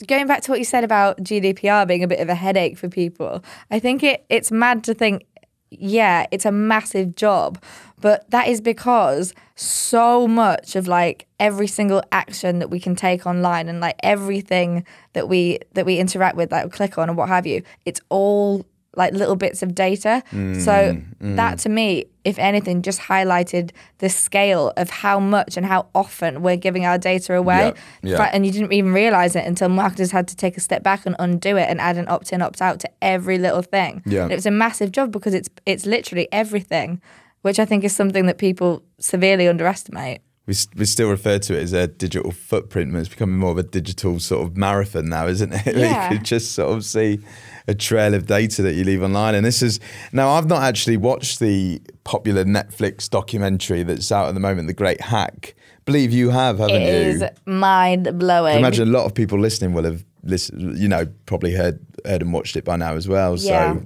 going 0.07 0.27
back 0.27 0.43
to 0.43 0.51
what 0.51 0.59
you 0.59 0.65
said 0.65 0.85
about 0.85 1.19
GDPR 1.19 1.87
being 1.87 2.03
a 2.03 2.09
bit 2.09 2.21
of 2.21 2.29
a 2.29 2.35
headache 2.35 2.79
for 2.79 2.89
people, 2.89 3.45
I 3.71 3.79
think 3.79 4.03
it 4.03 4.25
it's 4.29 4.51
mad 4.51 4.85
to 4.85 4.95
think, 4.95 5.27
yeah, 5.71 6.27
it's 6.31 6.45
a 6.45 6.53
massive 6.53 7.17
job, 7.17 7.63
but 8.01 8.29
that 8.31 8.49
is 8.49 8.61
because 8.61 9.35
so 9.57 10.27
much 10.27 10.77
of 10.77 10.89
like 10.89 11.27
every 11.39 11.67
single 11.67 12.03
action 12.13 12.59
that 12.59 12.71
we 12.71 12.81
can 12.81 12.97
take 12.97 13.27
online 13.27 13.69
and 13.69 13.81
like 13.81 13.97
everything 14.03 14.85
that 15.13 15.29
we 15.29 15.59
that 15.73 15.87
we 15.87 15.99
interact 15.99 16.37
with, 16.37 16.53
like 16.53 16.71
click 16.73 16.99
on 16.99 17.09
and 17.09 17.17
what 17.19 17.29
have 17.29 17.47
you, 17.47 17.63
it's 17.85 18.01
all 18.09 18.65
like 18.97 19.13
little 19.13 19.37
bits 19.37 19.63
of 19.63 19.75
data. 19.75 20.23
Mm, 20.31 20.61
so 20.61 21.01
that 21.21 21.59
to 21.61 21.69
me, 21.69 22.07
if 22.25 22.39
anything, 22.39 22.83
just 22.83 23.01
highlighted 23.01 23.71
the 23.99 24.09
scale 24.09 24.73
of 24.77 24.91
how 24.91 25.21
much 25.21 25.57
and 25.57 25.67
how 25.67 25.87
often 25.95 26.43
we're 26.43 26.57
giving 26.57 26.87
our 26.87 26.99
data 26.99 27.35
away. 27.35 27.73
Yeah, 28.03 28.17
yeah. 28.17 28.31
And 28.33 28.47
you 28.47 28.53
didn't 28.53 28.73
even 28.73 28.93
realize 28.93 29.37
it 29.37 29.45
until 29.45 29.69
marketers 29.69 30.11
had 30.11 30.29
to 30.29 30.37
take 30.37 30.57
a 30.57 30.61
step 30.61 30.83
back 30.83 31.07
and 31.07 31.15
undo 31.19 31.57
it 31.57 31.69
and 31.69 31.81
add 31.81 31.97
an 31.97 32.09
opt 32.09 32.33
in, 32.33 32.41
opt 32.41 32.63
out 32.63 32.81
to 32.81 32.91
every 33.03 33.39
little 33.39 33.63
thing. 33.63 34.03
Yeah. 34.07 34.23
And 34.23 34.33
it 34.33 34.37
was 34.37 34.47
a 34.47 34.51
massive 34.51 34.93
job 34.93 35.13
because 35.13 35.35
it's 35.35 35.49
it's 35.67 35.87
literally 35.87 36.29
everything, 36.33 37.01
which 37.43 37.59
I 37.59 37.65
think 37.65 37.85
is 37.85 37.95
something 37.95 38.27
that 38.27 38.39
people 38.39 38.83
severely 38.99 39.47
underestimate. 39.49 40.23
We, 40.47 40.55
we 40.77 40.85
still 40.85 41.09
refer 41.09 41.39
to 41.39 41.57
it 41.59 41.63
as 41.63 41.73
a 41.73 41.87
digital 41.87 42.31
footprint, 42.31 42.93
but 42.93 42.99
it's 42.99 43.09
becoming 43.09 43.37
more 43.39 43.51
of 43.53 43.59
a 43.59 43.63
digital 43.63 44.21
sort 44.21 44.47
of 44.47 44.57
marathon 44.57 45.09
now, 45.09 45.27
isn't 45.27 45.53
it? 45.53 45.67
Yeah. 45.77 46.11
you 46.11 46.19
could 46.19 46.27
just 46.27 46.53
sort 46.53 46.77
of 46.77 46.85
see 46.85 47.19
a 47.67 47.75
trail 47.75 48.13
of 48.15 48.27
data 48.27 48.61
that 48.63 48.75
you 48.75 48.85
leave 48.85 49.03
online. 49.03 49.35
And 49.35 49.45
this 49.47 49.63
is 49.63 49.81
now 50.13 50.31
I've 50.31 50.47
not 50.47 50.63
actually 50.63 50.99
watched 50.99 51.41
the 51.41 51.81
popular 52.05 52.45
Netflix 52.45 53.09
documentary 53.09 53.83
that's 53.83 54.13
out 54.13 54.29
at 54.29 54.35
the 54.35 54.41
moment, 54.41 54.67
The 54.67 54.75
Great 54.75 55.01
Hack. 55.01 55.55
Believe 55.87 56.13
you 56.13 56.31
have, 56.31 56.59
haven't 56.59 56.77
It 56.83 56.89
you? 56.89 57.11
is 57.11 57.25
mind 57.47 58.19
blowing. 58.19 58.59
Imagine 58.59 58.89
a 58.89 58.91
lot 58.91 59.05
of 59.07 59.15
people 59.15 59.39
listening 59.39 59.73
will 59.73 59.85
have 59.85 60.05
listened, 60.23 60.79
you 60.79 60.89
know, 60.89 61.07
probably 61.27 61.53
heard 61.55 61.79
heard 62.07 62.21
and 62.23 62.33
watched 62.33 62.57
it 62.57 62.65
by 62.65 62.77
now 62.77 62.95
as 62.95 63.09
well. 63.09 63.37
Yeah. 63.39 63.75
So, 63.75 63.83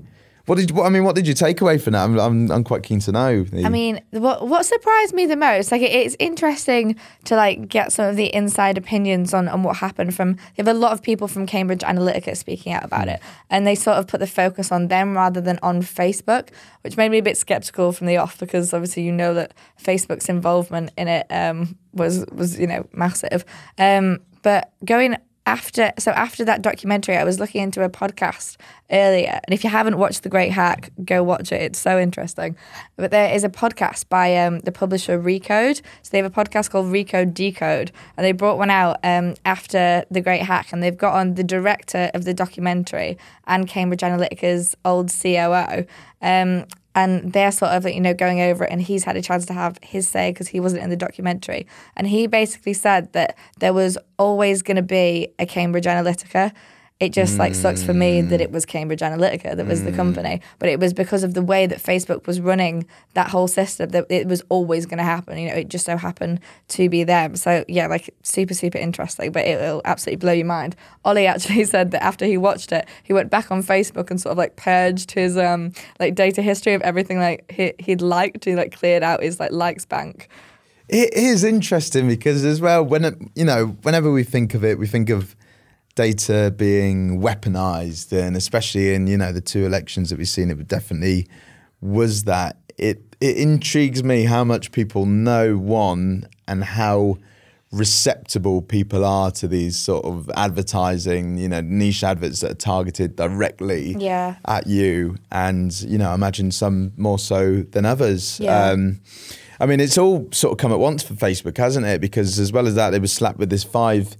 what 0.48 0.56
did 0.56 0.70
what, 0.70 0.86
I 0.86 0.88
mean? 0.88 1.04
What 1.04 1.14
did 1.14 1.28
you 1.28 1.34
take 1.34 1.60
away 1.60 1.76
from 1.76 1.92
that? 1.92 2.04
I'm, 2.04 2.18
I'm, 2.18 2.50
I'm 2.50 2.64
quite 2.64 2.82
keen 2.82 3.00
to 3.00 3.12
know. 3.12 3.44
I 3.52 3.68
mean, 3.68 4.00
what 4.10 4.48
what 4.48 4.64
surprised 4.64 5.12
me 5.12 5.26
the 5.26 5.36
most, 5.36 5.70
like 5.70 5.82
it, 5.82 5.92
it's 5.92 6.16
interesting 6.18 6.96
to 7.24 7.36
like 7.36 7.68
get 7.68 7.92
some 7.92 8.06
of 8.06 8.16
the 8.16 8.34
inside 8.34 8.78
opinions 8.78 9.34
on, 9.34 9.46
on 9.46 9.62
what 9.62 9.76
happened 9.76 10.14
from. 10.14 10.30
You 10.30 10.64
have 10.64 10.68
a 10.68 10.72
lot 10.74 10.92
of 10.92 11.02
people 11.02 11.28
from 11.28 11.46
Cambridge 11.46 11.80
Analytica 11.80 12.34
speaking 12.34 12.72
out 12.72 12.82
about 12.82 13.08
it, 13.08 13.20
and 13.50 13.66
they 13.66 13.74
sort 13.74 13.98
of 13.98 14.06
put 14.06 14.20
the 14.20 14.26
focus 14.26 14.72
on 14.72 14.88
them 14.88 15.14
rather 15.14 15.42
than 15.42 15.58
on 15.62 15.82
Facebook, 15.82 16.48
which 16.80 16.96
made 16.96 17.10
me 17.10 17.18
a 17.18 17.22
bit 17.22 17.36
skeptical 17.36 17.92
from 17.92 18.06
the 18.06 18.16
off 18.16 18.38
because 18.38 18.72
obviously 18.72 19.02
you 19.02 19.12
know 19.12 19.34
that 19.34 19.52
Facebook's 19.78 20.30
involvement 20.30 20.92
in 20.96 21.08
it 21.08 21.26
um, 21.28 21.76
was 21.92 22.24
was 22.32 22.58
you 22.58 22.66
know 22.66 22.88
massive. 22.92 23.44
Um, 23.76 24.20
but 24.42 24.72
going 24.84 25.18
after 25.48 25.92
so 25.98 26.10
after 26.12 26.44
that 26.44 26.62
documentary 26.62 27.16
i 27.16 27.24
was 27.24 27.40
looking 27.40 27.62
into 27.62 27.82
a 27.82 27.88
podcast 27.88 28.56
earlier 28.90 29.40
and 29.44 29.54
if 29.54 29.64
you 29.64 29.70
haven't 29.70 29.98
watched 29.98 30.22
the 30.22 30.28
great 30.28 30.52
hack 30.52 30.90
go 31.04 31.22
watch 31.22 31.52
it. 31.52 31.62
It's 31.62 31.78
so 31.78 31.98
interesting. 31.98 32.56
But 32.96 33.10
there 33.10 33.34
is 33.34 33.44
a 33.44 33.48
podcast 33.48 34.08
by 34.08 34.36
um, 34.36 34.60
the 34.60 34.72
publisher 34.72 35.18
recode. 35.18 35.80
So 36.02 36.10
they 36.10 36.18
have 36.18 36.26
a 36.26 36.44
podcast 36.44 36.70
called 36.70 36.86
recode 36.86 37.34
decode 37.34 37.92
and 38.16 38.24
they 38.24 38.32
brought 38.32 38.58
one 38.58 38.70
out 38.70 38.98
um, 39.02 39.34
after 39.44 40.04
the 40.10 40.20
great 40.20 40.42
hack 40.42 40.72
and 40.72 40.82
they've 40.82 40.96
got 40.96 41.14
on 41.14 41.34
the 41.34 41.44
director 41.44 42.10
of 42.14 42.24
the 42.24 42.34
documentary 42.34 43.18
and 43.46 43.66
cambridge 43.66 44.00
analytica's 44.00 44.76
old 44.84 45.10
coo 45.10 45.86
um, 46.20 46.66
and 46.98 47.32
they're 47.32 47.52
sort 47.52 47.70
of 47.72 47.86
you 47.86 48.00
know 48.00 48.14
going 48.14 48.40
over 48.40 48.64
it 48.64 48.72
and 48.72 48.82
he's 48.82 49.04
had 49.04 49.16
a 49.16 49.22
chance 49.22 49.46
to 49.46 49.52
have 49.52 49.78
his 49.82 50.08
say 50.08 50.30
because 50.32 50.48
he 50.48 50.58
wasn't 50.58 50.82
in 50.82 50.90
the 50.90 50.96
documentary. 50.96 51.66
And 51.96 52.06
he 52.08 52.26
basically 52.26 52.72
said 52.72 53.12
that 53.12 53.36
there 53.58 53.72
was 53.72 53.96
always 54.18 54.62
going 54.62 54.76
to 54.76 54.82
be 54.82 55.28
a 55.38 55.46
cambridge 55.46 55.84
analytica 55.84 56.52
it 57.00 57.12
just 57.12 57.38
like 57.38 57.54
sucks 57.54 57.82
for 57.82 57.94
me 57.94 58.20
that 58.20 58.40
it 58.40 58.50
was 58.50 58.66
cambridge 58.66 59.00
analytica 59.00 59.56
that 59.56 59.66
was 59.66 59.84
the 59.84 59.92
company 59.92 60.40
but 60.58 60.68
it 60.68 60.80
was 60.80 60.92
because 60.92 61.22
of 61.22 61.34
the 61.34 61.42
way 61.42 61.66
that 61.66 61.78
facebook 61.78 62.26
was 62.26 62.40
running 62.40 62.84
that 63.14 63.28
whole 63.28 63.48
system 63.48 63.90
that 63.90 64.04
it 64.08 64.26
was 64.26 64.42
always 64.48 64.84
going 64.84 64.98
to 64.98 65.04
happen 65.04 65.38
you 65.38 65.48
know 65.48 65.54
it 65.54 65.68
just 65.68 65.86
so 65.86 65.96
happened 65.96 66.40
to 66.68 66.88
be 66.88 67.04
them. 67.04 67.36
So 67.36 67.64
yeah 67.68 67.86
like 67.86 68.14
super 68.22 68.54
super 68.54 68.78
interesting 68.78 69.32
but 69.32 69.46
it 69.46 69.58
will 69.60 69.82
absolutely 69.84 70.16
blow 70.16 70.32
your 70.32 70.46
mind. 70.46 70.76
Ollie 71.04 71.26
actually 71.26 71.64
said 71.74 71.90
that 71.90 72.02
after 72.02 72.24
he 72.24 72.36
watched 72.36 72.72
it 72.72 72.88
he 73.02 73.12
went 73.12 73.30
back 73.30 73.50
on 73.50 73.62
facebook 73.62 74.10
and 74.10 74.20
sort 74.20 74.32
of 74.32 74.38
like 74.38 74.56
purged 74.56 75.12
his 75.12 75.36
um 75.36 75.72
like 75.98 76.14
data 76.14 76.42
history 76.42 76.74
of 76.74 76.82
everything 76.82 77.18
like 77.18 77.50
he, 77.50 77.74
he'd 77.78 78.00
liked 78.00 78.44
he 78.44 78.54
like 78.54 78.76
cleared 78.76 79.02
out 79.02 79.22
his 79.22 79.40
like 79.40 79.52
likes 79.52 79.84
bank. 79.84 80.28
It 80.88 81.12
is 81.12 81.44
interesting 81.44 82.08
because 82.08 82.46
as 82.46 82.62
well, 82.62 82.82
when 82.82 83.04
it, 83.04 83.14
you 83.34 83.44
know, 83.44 83.76
whenever 83.82 84.10
we 84.10 84.24
think 84.24 84.54
of 84.54 84.64
it, 84.64 84.78
we 84.78 84.86
think 84.86 85.10
of 85.10 85.36
data 85.98 86.52
being 86.56 87.20
weaponized, 87.20 88.12
and 88.12 88.36
especially 88.36 88.94
in 88.94 89.06
you 89.08 89.18
know 89.22 89.32
the 89.32 89.40
two 89.40 89.66
elections 89.66 90.10
that 90.10 90.18
we've 90.18 90.28
seen, 90.38 90.48
it 90.50 90.68
definitely 90.68 91.26
was 91.80 92.24
that. 92.24 92.56
It 92.76 92.98
it 93.20 93.36
intrigues 93.36 94.04
me 94.04 94.18
how 94.34 94.44
much 94.44 94.70
people 94.70 95.04
know 95.06 95.56
one 95.58 96.28
and 96.46 96.62
how 96.62 97.18
receptible 97.72 98.62
people 98.62 99.04
are 99.04 99.30
to 99.30 99.46
these 99.48 99.76
sort 99.76 100.04
of 100.04 100.30
advertising, 100.36 101.36
you 101.36 101.48
know, 101.48 101.60
niche 101.60 102.02
adverts 102.02 102.40
that 102.40 102.50
are 102.52 102.54
targeted 102.54 103.14
directly 103.16 103.94
Yeah. 103.98 104.36
at 104.46 104.66
you, 104.66 105.16
and 105.32 105.68
you 105.82 105.98
know, 105.98 106.10
I 106.10 106.14
imagine 106.14 106.50
some 106.52 106.92
more 106.96 107.18
so 107.18 107.62
than 107.74 107.84
others. 107.84 108.40
Yeah. 108.40 108.70
Um, 108.70 109.00
I 109.60 109.66
mean, 109.66 109.80
it's 109.80 109.98
all 109.98 110.28
sort 110.32 110.52
of 110.52 110.58
come 110.58 110.72
at 110.72 110.78
once 110.78 111.02
for 111.02 111.14
Facebook, 111.14 111.56
hasn't 111.58 111.84
it? 111.84 112.00
Because 112.00 112.38
as 112.38 112.52
well 112.52 112.66
as 112.68 112.74
that, 112.76 112.90
they 112.90 113.00
were 113.00 113.08
slapped 113.08 113.38
with 113.40 113.50
this 113.50 113.64
five 113.64 114.16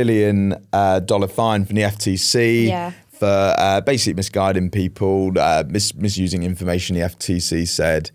billion 0.00 0.54
uh, 0.74 1.00
dollar 1.00 1.26
fine 1.26 1.64
from 1.64 1.76
the 1.76 1.82
FTC 1.82 2.66
Yeah. 2.68 2.92
for 3.08 3.54
uh, 3.56 3.80
basically 3.80 4.12
misguiding 4.12 4.70
people, 4.70 5.32
uh, 5.38 5.64
mis- 5.66 5.94
misusing 5.94 6.42
information. 6.42 6.96
The 6.96 7.02
FTC 7.02 7.66
said, 7.66 8.10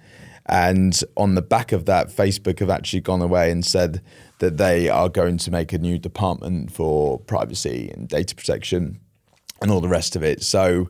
and 0.45 0.93
on 1.17 1.33
the 1.33 1.41
back 1.41 1.71
of 1.71 1.85
that, 1.85 2.09
Facebook 2.09 2.59
have 2.59 2.69
actually 2.69 3.01
gone 3.01 3.21
away 3.23 3.49
and 3.51 3.65
said 3.65 4.01
that 4.37 4.57
they 4.57 4.89
are 4.89 5.09
going 5.09 5.37
to 5.39 5.49
make 5.49 5.73
a 5.73 5.79
new 5.79 5.97
department 5.97 6.71
for 6.71 7.19
privacy 7.21 7.89
and 7.93 8.07
data 8.07 8.35
protection 8.35 8.99
and 9.59 9.71
all 9.71 9.81
the 9.81 9.87
rest 9.89 10.15
of 10.15 10.23
it. 10.23 10.43
So, 10.43 10.87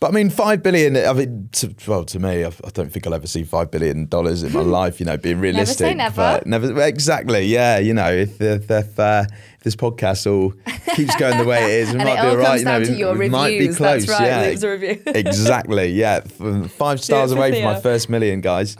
but 0.00 0.08
I 0.08 0.10
mean, 0.12 0.30
five 0.30 0.62
billion. 0.62 0.96
I 0.96 1.12
mean, 1.12 1.48
to, 1.52 1.74
well, 1.86 2.04
to 2.06 2.18
me, 2.18 2.42
I, 2.44 2.48
I 2.48 2.70
don't 2.72 2.90
think 2.90 3.06
I'll 3.06 3.14
ever 3.14 3.26
see 3.26 3.44
five 3.44 3.70
billion 3.70 4.06
dollars 4.06 4.42
in 4.42 4.52
my 4.52 4.60
life. 4.80 4.98
You 4.98 5.06
know, 5.06 5.16
being 5.18 5.40
realistic. 5.40 5.78
say 5.78 5.94
never. 5.94 6.16
but 6.16 6.46
never. 6.46 6.80
Exactly. 6.82 7.44
Yeah. 7.44 7.78
You 7.78 7.92
know, 7.94 8.10
if 8.10 8.40
if, 8.40 8.70
if, 8.70 8.98
uh, 8.98 9.24
if 9.58 9.60
this 9.62 9.76
podcast 9.76 10.26
all 10.26 10.52
keeps 10.96 11.14
going 11.16 11.36
the 11.38 11.44
way 11.44 11.62
it 11.64 11.70
is, 11.88 11.92
we 11.92 12.00
And 12.00 12.04
might 12.08 12.18
it 12.18 12.22
be 12.22 12.28
all 12.28 12.36
right. 12.38 12.58
You 12.58 12.64
know, 12.64 12.70
down 12.72 12.80
we, 12.80 12.86
to 12.86 12.94
your 12.96 13.14
we 13.16 13.28
might 13.28 13.58
be 13.58 13.68
close. 13.68 14.06
That's 14.06 14.08
right, 14.20 14.26
Yeah. 14.26 14.42
leave 14.42 14.56
us 14.56 14.62
a 14.62 14.70
review. 14.70 15.02
exactly. 15.06 15.92
Yeah. 15.92 16.20
Five 16.20 17.02
stars 17.02 17.32
for 17.32 17.36
away 17.38 17.52
from 17.52 17.64
my 17.64 17.78
first 17.80 18.08
million, 18.08 18.40
guys. 18.40 18.76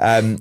Um, 0.00 0.38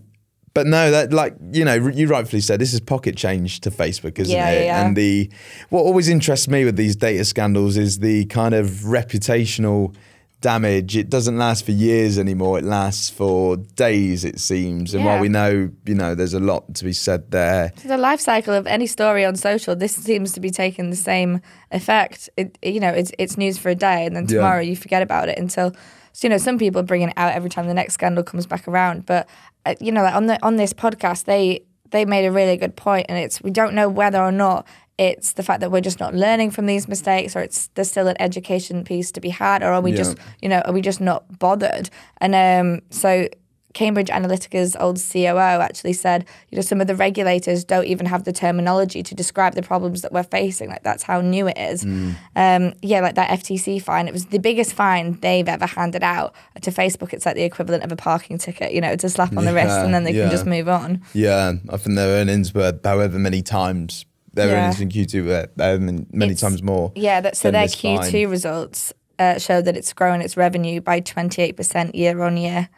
but 0.53 0.67
no, 0.67 0.91
that 0.91 1.13
like 1.13 1.35
you 1.51 1.63
know, 1.65 1.75
you 1.75 2.07
rightfully 2.07 2.41
said 2.41 2.59
this 2.59 2.73
is 2.73 2.79
pocket 2.81 3.15
change 3.17 3.61
to 3.61 3.71
Facebook, 3.71 4.19
isn't 4.19 4.33
Yeah, 4.33 4.49
it? 4.49 4.59
yeah, 4.59 4.65
yeah. 4.65 4.85
And 4.85 4.95
the 4.97 5.29
what 5.69 5.81
always 5.81 6.07
interests 6.09 6.47
me 6.47 6.63
with 6.65 6.75
these 6.77 6.95
data 6.95 7.23
scandals 7.25 7.75
is 7.77 7.99
the 7.99 8.25
kind 8.25 8.53
of 8.53 8.67
reputational 8.85 9.95
damage. 10.41 10.97
It 10.97 11.09
doesn't 11.09 11.37
last 11.37 11.65
for 11.65 11.71
years 11.71 12.17
anymore. 12.19 12.57
It 12.59 12.63
lasts 12.65 13.09
for 13.09 13.57
days, 13.57 14.25
it 14.25 14.39
seems. 14.39 14.93
And 14.93 15.05
while 15.05 15.19
we 15.19 15.29
know, 15.29 15.69
you 15.85 15.95
know, 15.95 16.15
there's 16.15 16.33
a 16.33 16.39
lot 16.39 16.73
to 16.75 16.83
be 16.83 16.93
said 16.93 17.31
there. 17.31 17.71
the 17.85 17.97
life 17.97 18.19
cycle 18.19 18.53
of 18.53 18.67
any 18.67 18.87
story 18.87 19.23
on 19.23 19.35
social, 19.35 19.75
this 19.75 19.95
seems 19.95 20.33
to 20.33 20.39
be 20.39 20.49
taking 20.49 20.89
the 20.89 20.95
same 20.95 21.41
effect. 21.71 22.29
It, 22.37 22.57
you 22.63 22.79
know, 22.79 22.89
it's 22.89 23.11
it's 23.17 23.37
news 23.37 23.57
for 23.57 23.69
a 23.69 23.75
day, 23.75 24.05
and 24.05 24.15
then 24.15 24.23
Yeah. 24.23 24.37
tomorrow 24.37 24.61
you 24.61 24.75
forget 24.75 25.01
about 25.01 25.29
it 25.29 25.37
until. 25.37 25.73
So, 26.13 26.27
you 26.27 26.29
know, 26.29 26.37
some 26.39 26.57
people 26.57 26.83
bring 26.83 27.03
it 27.03 27.13
out 27.15 27.31
every 27.33 27.49
time 27.49 27.67
the 27.67 27.73
next 27.73 27.93
scandal 27.93 28.21
comes 28.21 28.45
back 28.45 28.67
around. 28.67 29.05
But 29.05 29.29
uh, 29.65 29.75
you 29.79 29.93
know, 29.93 30.01
like 30.03 30.13
on 30.13 30.25
the 30.25 30.37
on 30.45 30.57
this 30.57 30.73
podcast, 30.73 31.23
they 31.23 31.63
they 31.91 32.03
made 32.03 32.25
a 32.25 32.31
really 32.31 32.57
good 32.57 32.75
point, 32.75 33.05
and 33.07 33.17
it's 33.17 33.41
we 33.41 33.49
don't 33.51 33.73
know 33.73 33.87
whether 33.87 34.19
or 34.21 34.31
not 34.31 34.67
it's 35.01 35.33
the 35.33 35.43
fact 35.43 35.59
that 35.61 35.71
we're 35.71 35.81
just 35.81 35.99
not 35.99 36.13
learning 36.13 36.51
from 36.51 36.67
these 36.67 36.87
mistakes, 36.87 37.35
or 37.35 37.39
it's 37.39 37.69
there's 37.73 37.89
still 37.89 38.07
an 38.07 38.15
education 38.19 38.83
piece 38.83 39.11
to 39.13 39.19
be 39.19 39.29
had, 39.29 39.63
or 39.63 39.71
are 39.73 39.81
we 39.81 39.91
Yeah. 39.91 39.97
just 39.97 40.17
you 40.41 40.49
know 40.49 40.61
are 40.65 40.73
we 40.73 40.81
just 40.81 41.01
not 41.01 41.39
bothered? 41.39 41.89
And 42.23 42.33
um, 42.35 42.81
so 42.91 43.27
Cambridge 43.73 44.09
Analytica's 44.09 44.75
old 44.75 44.99
COO 45.11 45.37
actually 45.61 45.93
said, 45.93 46.25
you 46.49 46.57
know, 46.57 46.61
some 46.61 46.81
of 46.81 46.87
the 46.87 46.95
regulators 46.95 47.63
don't 47.63 47.85
even 47.85 48.05
have 48.05 48.25
the 48.25 48.33
terminology 48.33 49.01
to 49.01 49.15
describe 49.15 49.55
the 49.55 49.61
problems 49.61 50.01
that 50.01 50.11
we're 50.11 50.23
facing. 50.23 50.69
Like 50.69 50.83
that's 50.83 51.03
how 51.03 51.21
new 51.21 51.47
it 51.47 51.57
is. 51.57 51.83
Mm. 51.83 52.15
Um, 52.35 52.73
yeah, 52.81 52.99
like 53.01 53.15
that 53.15 53.29
FTC 53.39 53.81
fine. 53.81 54.07
It 54.07 54.13
was 54.13 54.25
the 54.27 54.39
biggest 54.39 54.73
fine 54.73 55.19
they've 55.21 55.47
ever 55.47 55.65
handed 55.65 56.03
out 56.03 56.35
to 56.61 56.71
Facebook. 56.71 57.13
It's 57.13 57.25
like 57.25 57.35
the 57.35 57.43
equivalent 57.43 57.83
of 57.83 57.91
a 57.91 57.95
parking 57.95 58.37
ticket. 58.37 58.73
You 58.73 58.81
know, 58.81 58.91
it's 58.91 59.03
a 59.03 59.09
slap 59.09 59.35
on 59.37 59.45
the 59.45 59.53
wrist, 59.53 59.77
and 59.79 59.93
then 59.93 60.03
they 60.03 60.13
yeah. 60.13 60.23
can 60.23 60.31
just 60.31 60.45
move 60.45 60.67
on. 60.67 61.01
Yeah, 61.13 61.53
I 61.69 61.77
think 61.77 61.95
their 61.95 62.19
earnings 62.19 62.53
were 62.53 62.77
however 62.83 63.17
many 63.17 63.41
times. 63.41 64.05
Yeah. 64.35 64.45
earnings 64.45 64.79
in 64.81 64.89
Q2 64.89 65.25
were 65.25 65.47
um, 65.59 66.07
many 66.11 66.31
It's- 66.33 66.39
times 66.41 66.63
more. 66.63 66.91
Yeah, 66.95 67.21
that, 67.21 67.35
so 67.37 67.51
their 67.51 67.65
Q2 67.67 68.11
fine. 68.11 68.29
results 68.29 68.93
uh, 69.19 69.37
show 69.37 69.61
that 69.61 69.75
it's 69.77 69.93
grown 69.93 70.21
its 70.21 70.37
revenue 70.37 70.81
by 70.81 71.01
28% 71.01 71.93
year 71.95 72.21
on 72.23 72.37
year, 72.37 72.69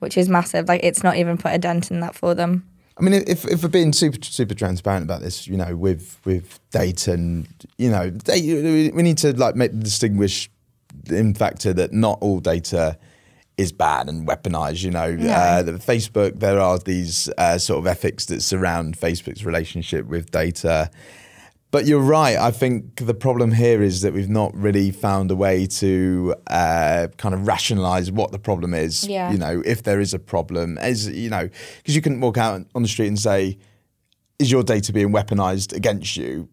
which 0.00 0.16
is 0.18 0.28
massive. 0.28 0.68
Like 0.68 0.82
it's 0.82 1.02
not 1.02 1.16
even 1.16 1.38
put 1.38 1.52
a 1.54 1.58
dent 1.58 1.90
in 1.90 2.00
that 2.00 2.14
for 2.14 2.34
them. 2.34 2.68
I 2.98 3.02
mean, 3.02 3.12
if 3.26 3.44
if 3.44 3.62
we're 3.62 3.68
being 3.68 3.92
super 3.92 4.18
super 4.22 4.54
transparent 4.54 5.04
about 5.04 5.20
this, 5.20 5.46
you 5.46 5.56
know, 5.58 5.76
with 5.76 6.18
with 6.24 6.58
data 6.70 7.12
and 7.12 7.46
you 7.76 7.90
know, 7.90 8.08
data, 8.08 8.90
we 8.94 9.02
need 9.02 9.18
to 9.18 9.36
like 9.36 9.54
make 9.54 9.72
the 9.72 9.78
distinguish 9.84 10.50
in 11.10 11.34
factor 11.34 11.74
that 11.74 11.92
not 11.92 12.16
all 12.22 12.40
data 12.40 12.96
is 13.58 13.72
bad 13.72 14.08
and 14.08 14.26
weaponized. 14.26 14.82
You 14.82 14.90
know, 14.90 15.16
uh, 15.30 15.62
the 15.62 15.72
Facebook 15.72 16.40
there 16.40 16.60
are 16.60 16.78
these 16.78 17.28
uh, 17.38 17.58
sort 17.58 17.78
of 17.78 17.86
ethics 17.86 18.26
that 18.26 18.42
surround 18.42 18.98
Facebook's 18.98 19.44
relationship 19.44 20.06
with 20.06 20.30
data. 20.30 20.90
But 21.72 21.84
you're 21.84 22.00
right. 22.00 22.36
I 22.38 22.52
think 22.52 23.04
the 23.04 23.12
problem 23.12 23.52
here 23.52 23.82
is 23.82 24.00
that 24.02 24.12
we've 24.12 24.30
not 24.30 24.54
really 24.54 24.90
found 24.92 25.30
a 25.30 25.36
way 25.36 25.66
to 25.66 26.34
uh, 26.46 27.08
kind 27.18 27.34
of 27.34 27.46
rationalize 27.46 28.10
what 28.10 28.30
the 28.30 28.38
problem 28.38 28.72
is. 28.72 29.06
Yeah. 29.06 29.32
You 29.32 29.38
know, 29.38 29.62
if 29.64 29.82
there 29.82 30.00
is 30.00 30.14
a 30.14 30.18
problem, 30.18 30.78
as 30.78 31.08
you 31.08 31.28
know, 31.28 31.48
because 31.78 31.96
you 31.96 32.02
couldn't 32.02 32.20
walk 32.20 32.38
out 32.38 32.64
on 32.74 32.82
the 32.82 32.88
street 32.88 33.08
and 33.08 33.18
say, 33.18 33.58
"Is 34.38 34.50
your 34.50 34.62
data 34.62 34.92
being 34.92 35.12
weaponized 35.12 35.74
against 35.74 36.16
you?" 36.16 36.48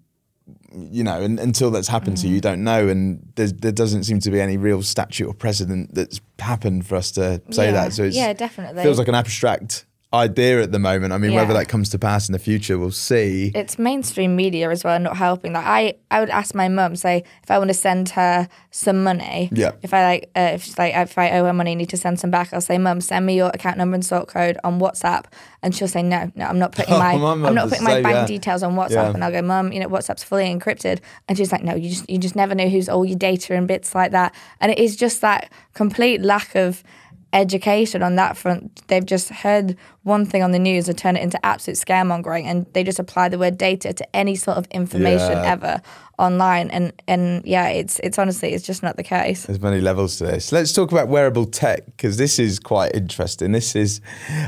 You 0.75 1.03
know, 1.03 1.21
and 1.21 1.39
until 1.39 1.69
that's 1.71 1.87
happened 1.87 2.17
to 2.17 2.27
you, 2.27 2.35
you 2.35 2.39
mm. 2.39 2.43
don't 2.43 2.63
know, 2.63 2.87
and 2.87 3.31
there 3.35 3.71
doesn't 3.71 4.05
seem 4.05 4.19
to 4.21 4.31
be 4.31 4.41
any 4.41 4.57
real 4.57 4.81
statute 4.81 5.27
or 5.27 5.33
precedent 5.33 5.93
that's 5.93 6.19
happened 6.39 6.87
for 6.87 6.95
us 6.95 7.11
to 7.11 7.41
say 7.51 7.65
Yeah. 7.65 7.71
that. 7.71 7.93
So 7.93 8.03
it's, 8.03 8.15
Yeah, 8.15 8.33
definitely. 8.33 8.81
feels 8.81 8.97
like 8.97 9.07
an 9.07 9.15
abstract 9.15 9.85
idea 10.13 10.61
at 10.61 10.71
the 10.71 10.79
moment. 10.79 11.11
I 11.13 11.17
mean, 11.17 11.33
whether 11.33 11.53
that 11.53 11.67
comes 11.67 11.89
to 11.89 11.99
pass 11.99 12.29
in 12.29 12.33
the 12.33 12.39
future, 12.39 12.77
we'll 12.77 12.91
see. 12.91 13.51
it's 13.55 13.79
mainstream 13.79 14.35
media 14.35 14.69
as 14.69 14.83
well 14.83 14.99
not 14.99 15.17
helping 15.17 15.53
like 15.53 15.65
i 15.65 15.93
i 16.11 16.19
would 16.19 16.29
ask 16.29 16.53
my 16.53 16.67
mum 16.67 16.95
say 16.95 17.23
if 17.43 17.49
i 17.49 17.57
want 17.57 17.69
to 17.69 17.73
send 17.73 18.09
her 18.09 18.47
some 18.71 19.03
money 19.03 19.49
Yeah. 19.51 19.71
if 19.81 19.93
i 19.93 20.03
like 20.03 20.29
uh, 20.35 20.51
if 20.53 20.63
she's 20.63 20.77
like 20.77 20.93
if 20.95 21.17
i 21.17 21.31
owe 21.31 21.45
her 21.45 21.53
money 21.53 21.71
I 21.71 21.73
need 21.75 21.89
to 21.89 21.97
send 21.97 22.19
some 22.19 22.29
back 22.31 22.53
i'll 22.53 22.61
say 22.61 22.77
mum 22.77 23.01
send 23.01 23.25
me 23.25 23.35
your 23.35 23.49
account 23.49 23.77
number 23.77 23.95
and 23.95 24.05
sort 24.05 24.27
code 24.27 24.57
on 24.63 24.79
whatsapp 24.79 25.25
and 25.61 25.75
she'll 25.75 25.87
say 25.87 26.03
no 26.03 26.31
no 26.35 26.45
i'm 26.45 26.59
not 26.59 26.71
putting 26.77 26.93
Oh, 26.93 26.99
my 26.99 27.15
my 27.17 27.47
i'm 27.49 27.55
not 27.55 27.69
putting 27.69 27.83
my 27.83 28.01
bank 28.01 28.15
yeah. 28.15 28.25
details 28.27 28.61
on 28.63 28.75
whatsapp 28.75 28.91
Yeah. 28.91 29.13
and 29.13 29.23
i'll 29.23 29.31
go 29.31 29.41
mum 29.41 29.71
you 29.73 29.79
know 29.79 29.87
whatsapp's 29.87 30.23
fully 30.23 30.45
encrypted 30.45 30.99
and 31.27 31.37
she's 31.37 31.51
like 31.51 31.63
no 31.63 31.73
you 31.75 31.89
just 31.89 32.09
you 32.09 32.17
just 32.19 32.35
never 32.35 32.53
know 32.53 32.69
who's 32.69 32.87
all 32.89 33.03
your 33.05 33.17
data 33.17 33.55
and 33.55 33.67
bits 33.67 33.95
like 33.95 34.11
that 34.11 34.33
and 34.61 34.71
it 34.71 34.77
is 34.79 34.95
just 34.95 35.21
that 35.21 35.51
complete 35.73 36.21
lack 36.21 36.55
of 36.55 36.83
education 37.31 38.03
on 38.03 38.15
that 38.15 38.37
front. 38.37 38.87
They've 38.89 39.03
just 39.05 39.29
heard 39.29 39.75
one 40.03 40.25
thing 40.25 40.43
on 40.43 40.51
the 40.51 40.59
news 40.59 40.89
and 40.89 40.97
turn 40.97 41.15
it 41.15 41.23
into 41.23 41.43
absolute 41.45 41.77
scaremongering, 41.77 42.43
and 42.45 42.65
they 42.73 42.83
just 42.83 42.99
apply 42.99 43.29
the 43.29 43.37
word 43.39 43.57
data 43.57 43.93
to 43.93 44.15
any 44.15 44.35
sort 44.35 44.57
of 44.57 44.67
information 44.71 45.31
Yeah. 45.31 45.51
ever 45.53 45.81
online. 46.19 46.69
And 46.71 46.91
and 47.07 47.43
yeah, 47.45 47.69
it's 47.69 47.99
it's 47.99 48.19
honestly 48.19 48.53
it's 48.53 48.65
just 48.65 48.83
not 48.83 48.97
the 48.97 49.03
case. 49.03 49.45
There's 49.45 49.61
many 49.61 49.79
levels 49.79 50.17
to 50.17 50.25
this. 50.25 50.51
Let's 50.51 50.73
talk 50.73 50.91
about 50.91 51.07
wearable 51.07 51.45
tech 51.45 51.85
because 51.85 52.17
this 52.17 52.37
is 52.37 52.59
quite 52.59 52.93
interesting. 52.93 53.53
This 53.53 53.75
is, 53.75 54.01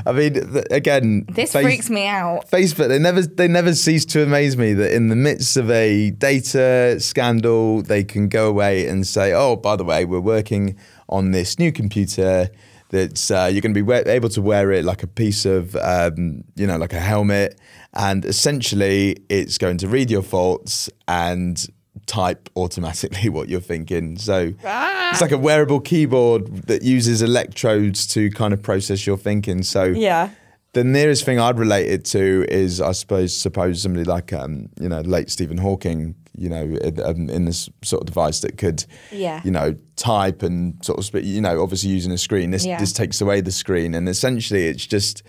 I 0.05 0.11
mean, 0.11 0.33
th- 0.33 0.65
again, 0.71 1.25
This 1.29 1.53
Face- 1.53 1.63
freaks 1.63 1.89
me 1.89 2.05
out. 2.05 2.49
Facebook, 2.51 2.89
they 2.89 2.99
never 2.99 3.21
they 3.21 3.47
never 3.47 3.73
cease 3.73 4.03
to 4.07 4.23
amaze 4.23 4.57
me 4.57 4.73
that 4.73 4.93
in 4.93 5.07
the 5.07 5.15
midst 5.15 5.55
of 5.57 5.71
a 5.71 6.11
data 6.11 6.97
scandal, 6.99 7.81
they 7.81 8.03
can 8.03 8.27
go 8.27 8.47
away 8.49 8.87
and 8.87 9.07
say, 9.07 9.31
"Oh, 9.31 9.55
by 9.55 9.75
the 9.77 9.85
way, 9.85 10.03
we're 10.05 10.19
working 10.19 10.75
on 11.07 11.31
this 11.31 11.57
new 11.59 11.71
computer 11.71 12.49
that's 12.89 13.31
uh, 13.31 13.49
you're 13.51 13.61
going 13.61 13.73
to 13.73 13.77
be 13.77 13.81
we- 13.81 13.95
able 13.95 14.29
to 14.29 14.41
wear 14.41 14.71
it 14.71 14.85
like 14.85 15.03
a 15.03 15.07
piece 15.07 15.45
of 15.45 15.75
um, 15.77 16.43
you 16.55 16.67
know 16.67 16.77
like 16.77 16.93
a 16.93 16.99
helmet, 16.99 17.59
and 17.93 18.23
essentially 18.25 19.17
it's 19.29 19.57
going 19.57 19.77
to 19.79 19.87
read 19.87 20.09
your 20.11 20.23
thoughts 20.23 20.89
and." 21.07 21.67
type 22.07 22.49
automatically 22.57 23.29
what 23.35 23.47
you're 23.49 23.59
thinking 23.61 24.15
so 24.17 24.53
it's 24.63 25.21
like 25.21 25.31
a 25.31 25.37
wearable 25.37 25.79
keyboard 25.79 26.45
that 26.67 26.83
uses 26.83 27.21
electrodes 27.23 28.05
to 28.05 28.29
kind 28.31 28.53
of 28.53 28.61
process 28.61 29.07
your 29.07 29.17
thinking 29.17 29.63
so 29.63 29.85
Yeah. 29.85 30.29
the 30.73 30.83
nearest 30.83 31.23
thing 31.23 31.39
I'd 31.39 31.57
relate 31.57 31.87
it 31.87 32.03
to 32.07 32.45
is, 32.49 32.79
I 32.81 32.91
suppose, 32.91 33.35
suppose 33.35 33.81
somebody 33.81 34.03
like, 34.03 34.33
um, 34.33 34.67
you 34.79 34.89
know, 34.89 34.99
late 35.01 35.31
Stephen 35.31 35.57
Hawking, 35.57 36.15
you 36.37 36.49
know, 36.49 36.63
in, 36.63 36.99
um, 37.01 37.29
in 37.29 37.45
this 37.45 37.69
sort 37.83 38.01
of 38.01 38.05
device 38.07 38.39
that 38.41 38.57
could, 38.57 38.85
Yeah. 39.11 39.41
you 39.43 39.51
know, 39.51 39.75
type 39.95 40.43
and 40.43 40.75
sort 40.83 40.99
of, 40.99 41.23
you 41.23 41.41
know, 41.41 41.61
obviously 41.61 41.89
using 41.89 42.11
a 42.11 42.17
screen. 42.17 42.51
This 42.51 42.65
Yeah. 42.65 42.79
this 42.79 42.93
takes 42.93 43.21
away 43.21 43.41
the 43.41 43.51
screen, 43.51 43.93
and 43.93 44.07
essentially, 44.09 44.67
it's 44.67 44.85
just, 44.85 45.23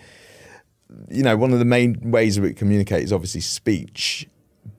you 1.11 1.23
know, 1.23 1.37
one 1.37 1.53
of 1.53 1.59
the 1.59 1.65
main 1.65 2.11
ways 2.11 2.39
we 2.41 2.53
communicate 2.55 3.03
is 3.05 3.13
obviously 3.13 3.41
speech, 3.41 4.27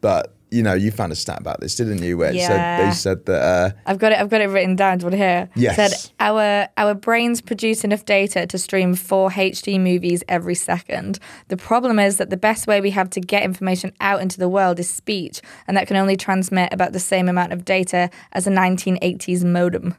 but. 0.01 0.33
You 0.49 0.63
know, 0.63 0.73
you 0.73 0.91
found 0.91 1.11
a 1.11 1.15
stat 1.15 1.39
about 1.41 1.59
this, 1.59 1.75
didn't 1.75 2.01
you? 2.01 2.17
Where 2.17 2.31
it 2.33 2.39
said, 2.39 2.85
they 2.85 2.91
said 2.93 3.25
that 3.25 3.41
uh, 3.41 3.71
I've 3.85 3.97
got 3.97 4.13
it. 4.13 4.19
I've 4.19 4.29
got 4.29 4.41
it 4.41 4.45
written 4.45 4.75
down. 4.75 4.97
Do 4.97 5.03
you 5.03 5.05
want 5.07 5.13
to 5.13 5.17
hear? 5.17 5.49
Yes. 5.55 5.75
Said 5.75 6.11
our 6.19 6.69
our 6.77 6.93
brains 6.93 7.41
produce 7.41 7.83
enough 7.83 8.05
data 8.05 8.47
to 8.47 8.57
stream 8.57 8.95
four 8.95 9.29
HD 9.29 9.79
movies 9.79 10.23
every 10.29 10.55
second. 10.55 11.19
The 11.49 11.57
problem 11.57 11.99
is 11.99 12.17
that 12.17 12.29
the 12.29 12.37
best 12.37 12.65
way 12.65 12.79
we 12.79 12.91
have 12.91 13.09
to 13.11 13.19
get 13.19 13.43
information 13.43 13.91
out 13.99 14.21
into 14.21 14.39
the 14.39 14.47
world 14.47 14.79
is 14.79 14.89
speech, 14.89 15.41
and 15.67 15.75
that 15.75 15.87
can 15.87 15.97
only 15.97 16.15
transmit 16.15 16.73
about 16.73 16.93
the 16.93 16.99
same 16.99 17.27
amount 17.27 17.51
of 17.51 17.65
data 17.65 18.09
as 18.31 18.47
a 18.47 18.51
1980s 18.51 19.43
modem. 19.43 19.95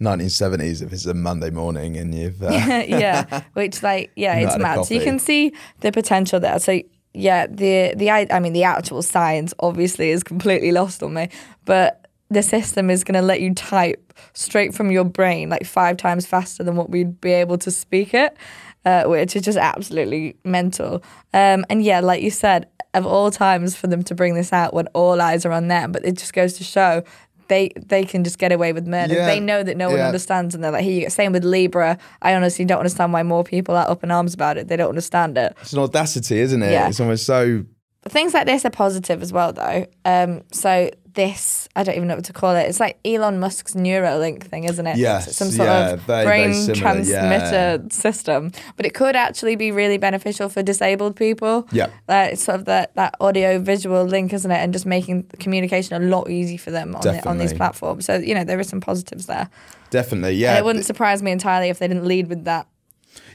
1970s, 0.00 0.82
if 0.82 0.92
it's 0.92 1.06
a 1.06 1.14
Monday 1.14 1.50
morning 1.50 1.96
and 1.96 2.14
you've 2.14 2.42
uh, 2.42 2.50
yeah, 2.86 3.42
which 3.54 3.82
like 3.82 4.10
yeah, 4.16 4.36
it's 4.36 4.58
mad. 4.58 4.84
So 4.84 4.94
you 4.94 5.00
can 5.00 5.18
see 5.18 5.52
the 5.80 5.92
potential 5.92 6.40
there. 6.40 6.58
So 6.58 6.82
yeah, 7.16 7.46
the 7.46 7.94
the 7.96 8.10
I 8.10 8.38
mean 8.40 8.52
the 8.52 8.64
actual 8.64 9.02
science 9.02 9.54
obviously 9.60 10.10
is 10.10 10.22
completely 10.22 10.70
lost 10.70 11.02
on 11.02 11.14
me, 11.14 11.30
but 11.64 12.06
the 12.28 12.42
system 12.42 12.90
is 12.90 13.04
going 13.04 13.14
to 13.14 13.22
let 13.22 13.40
you 13.40 13.54
type 13.54 14.12
straight 14.32 14.74
from 14.74 14.90
your 14.90 15.04
brain 15.04 15.48
like 15.48 15.64
five 15.64 15.96
times 15.96 16.26
faster 16.26 16.62
than 16.64 16.76
what 16.76 16.90
we'd 16.90 17.20
be 17.20 17.30
able 17.32 17.56
to 17.56 17.70
speak 17.70 18.12
it, 18.12 18.36
uh, 18.84 19.04
which 19.04 19.36
is 19.36 19.42
just 19.42 19.58
absolutely 19.58 20.36
mental. 20.44 21.02
Um, 21.32 21.64
and 21.70 21.82
yeah, 21.82 22.00
like 22.00 22.22
you 22.22 22.30
said, 22.30 22.68
of 22.94 23.06
all 23.06 23.30
times 23.30 23.76
for 23.76 23.86
them 23.86 24.02
to 24.04 24.14
bring 24.14 24.34
this 24.34 24.52
out 24.52 24.74
when 24.74 24.86
all 24.88 25.20
eyes 25.20 25.46
are 25.46 25.52
on 25.52 25.68
them, 25.68 25.92
but 25.92 26.04
it 26.04 26.18
just 26.18 26.32
goes 26.32 26.54
to 26.54 26.64
show. 26.64 27.02
They, 27.48 27.70
they 27.76 28.04
can 28.04 28.24
just 28.24 28.38
get 28.38 28.52
away 28.52 28.72
with 28.72 28.86
murder. 28.86 29.14
Yeah. 29.14 29.26
They 29.26 29.40
know 29.40 29.62
that 29.62 29.76
no 29.76 29.88
one 29.88 29.98
Yeah. 29.98 30.06
understands, 30.06 30.54
and 30.54 30.62
they're 30.64 30.72
like, 30.72 30.82
"Here 30.84 30.92
you 30.92 31.02
go." 31.02 31.08
Same 31.08 31.32
with 31.32 31.44
Libra. 31.44 31.98
I 32.22 32.34
honestly 32.34 32.64
don't 32.64 32.78
understand 32.78 33.12
why 33.12 33.22
more 33.22 33.44
people 33.44 33.76
are 33.76 33.88
up 33.88 34.02
in 34.04 34.10
arms 34.10 34.34
about 34.34 34.56
it. 34.58 34.68
They 34.68 34.76
don't 34.76 34.88
understand 34.88 35.36
it. 35.38 35.56
it's 35.60 35.72
an 35.72 35.78
audacity, 35.78 36.38
isn't 36.40 36.62
it? 36.62 36.72
Yeah. 36.72 36.88
It's 36.88 37.00
almost 37.00 37.24
so 37.26 37.64
Things 38.08 38.34
like 38.34 38.46
this 38.46 38.64
are 38.64 38.70
positive 38.70 39.20
as 39.20 39.32
well, 39.32 39.52
though. 39.52 39.84
Um, 40.04 40.42
so 40.52 40.90
this, 41.16 41.68
I 41.74 41.82
don't 41.82 41.96
even 41.96 42.06
know 42.06 42.14
what 42.14 42.24
to 42.26 42.32
call 42.32 42.54
it. 42.54 42.62
It's 42.68 42.78
like 42.78 42.98
Elon 43.04 43.40
Musk's 43.40 43.74
Neuralink 43.74 44.44
thing, 44.44 44.64
isn't 44.64 44.86
it? 44.86 44.96
Yes, 44.96 45.26
It's 45.26 45.36
some 45.36 45.48
sort 45.48 45.68
yeah, 45.68 45.90
of 45.94 46.00
very, 46.02 46.24
very 46.24 46.44
brain 46.44 46.54
similar, 46.54 46.80
transmitter 46.80 47.82
yeah. 47.82 47.88
system, 47.90 48.52
but 48.76 48.86
it 48.86 48.94
could 48.94 49.16
actually 49.16 49.56
be 49.56 49.72
really 49.72 49.98
beneficial 49.98 50.48
for 50.48 50.62
disabled 50.62 51.16
people. 51.16 51.66
Yeah. 51.72 51.86
uh, 52.08 52.28
it's 52.30 52.44
sort 52.44 52.60
of 52.60 52.66
that 52.66 52.94
that 52.94 53.16
audio 53.20 53.58
visual 53.58 54.04
link, 54.04 54.32
isn't 54.32 54.50
it? 54.50 54.58
And 54.58 54.72
just 54.72 54.86
making 54.86 55.24
communication 55.40 56.00
a 56.00 56.06
lot 56.06 56.30
easier 56.30 56.58
for 56.58 56.70
them 56.70 56.94
on, 56.94 57.02
the, 57.02 57.28
on 57.28 57.38
these 57.38 57.52
platforms. 57.52 58.04
So 58.04 58.16
you 58.16 58.34
know 58.34 58.44
there 58.44 58.58
are 58.58 58.64
some 58.64 58.80
positives 58.80 59.26
there. 59.26 59.50
definitely, 59.90 60.34
yeah. 60.36 60.50
And 60.50 60.58
it 60.58 60.64
wouldn't 60.64 60.84
surprise 60.84 61.22
me 61.22 61.32
entirely 61.32 61.68
if 61.70 61.78
they 61.80 61.88
didn't 61.88 62.04
lead 62.06 62.28
with 62.28 62.44
that. 62.44 62.68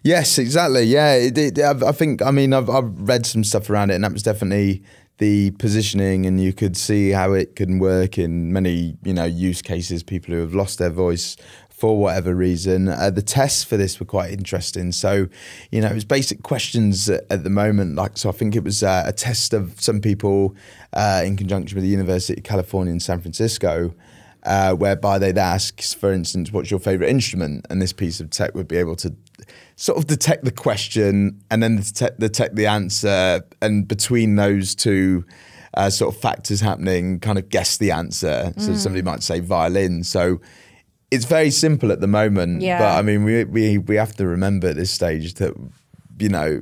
Yes, 0.04 0.38
exactly. 0.38 0.84
Yeah, 0.84 1.14
it, 1.16 1.38
it, 1.38 1.60
I 1.60 1.72
I 1.88 1.92
think. 1.92 2.22
I 2.22 2.32
mean, 2.32 2.54
I've, 2.54 2.70
I've 2.70 2.92
read 3.02 3.26
some 3.26 3.44
stuff 3.44 3.70
around 3.70 3.90
it, 3.92 3.96
and 3.96 4.04
that 4.04 4.14
was 4.14 4.24
definitely 4.24 4.84
the 5.22 5.52
positioning, 5.52 6.26
and 6.26 6.42
you 6.42 6.52
could 6.52 6.76
see 6.76 7.12
how 7.12 7.34
it 7.34 7.56
can 7.56 7.78
work 7.78 8.18
in 8.18 8.52
many, 8.52 8.98
you 9.04 9.14
know, 9.14 9.24
use 9.24 9.62
cases. 9.62 10.02
People 10.02 10.34
who 10.34 10.42
have 10.42 10.56
lost 10.56 10.80
their 10.80 10.90
voice 10.90 11.38
for 11.70 11.96
whatever 11.96 12.34
reason. 12.34 12.90
Uh, 12.90 13.12
the 13.12 13.22
tests 13.22 13.64
for 13.64 13.78
this 13.78 14.00
were 14.00 14.06
quite 14.08 14.32
interesting. 14.32 14.92
So, 14.92 15.28
you 15.72 15.80
know, 15.80 15.90
it 15.90 15.94
was 15.94 16.06
basic 16.06 16.42
questions 16.42 17.08
at, 17.08 17.24
at 17.30 17.44
the 17.44 17.52
moment. 17.52 17.96
Like, 17.96 18.18
so 18.18 18.30
I 18.30 18.32
think 18.32 18.56
it 18.56 18.64
was 18.64 18.82
uh, 18.82 19.04
a 19.06 19.14
test 19.14 19.54
of 19.54 19.80
some 19.80 20.02
people 20.02 20.56
uh, 20.94 21.22
in 21.24 21.38
conjunction 21.38 21.76
with 21.76 21.84
the 21.84 21.90
University 21.90 22.40
of 22.40 22.44
California 22.44 22.92
in 22.92 23.00
San 23.00 23.22
Francisco 23.22 23.94
uh, 24.44 24.74
whereby 24.74 25.20
they'd 25.20 25.38
ask, 25.38 25.82
for 25.82 26.12
instance, 26.12 26.52
what's 26.52 26.72
your 26.72 26.80
favorite 26.80 27.10
instrument? 27.10 27.66
And 27.70 27.82
this 27.82 27.94
piece 27.94 28.20
of 28.20 28.30
tech 28.30 28.56
would 28.56 28.68
be 28.68 28.78
able 28.78 28.96
to 28.98 29.16
sort 29.76 29.98
of 29.98 30.08
detect 30.08 30.46
the 30.46 30.52
question 30.52 31.42
and 31.50 31.64
then 31.64 31.78
detect, 31.78 32.20
detect 32.20 32.56
the 32.56 32.68
answer. 32.68 33.42
And 33.62 33.88
between 33.88 34.36
those 34.36 34.76
two 34.76 35.26
uh, 35.74 35.90
sort 35.90 36.14
of 36.14 36.22
factors 36.22 36.62
happening, 36.62 37.20
kind 37.20 37.38
of 37.38 37.50
guess 37.50 37.78
the 37.78 37.92
answer. 37.92 38.54
So 38.58 38.76
somebody 38.76 39.02
might 39.02 39.24
say 39.24 39.40
violin. 39.40 40.04
So 40.04 40.42
it's 41.10 41.26
very 41.26 41.52
simple 41.52 41.92
at 41.92 42.02
the 42.02 42.08
moment. 42.08 42.62
Yeah. 42.62 42.80
But 42.80 43.00
I 43.00 43.02
mean, 43.02 43.24
we, 43.24 43.44
we, 43.46 43.78
we 43.78 43.96
have 43.96 44.16
to 44.18 44.28
remember 44.28 44.70
at 44.70 44.76
this 44.76 44.92
stage 44.92 45.36
that, 45.36 45.54
you 46.20 46.30
know, 46.30 46.62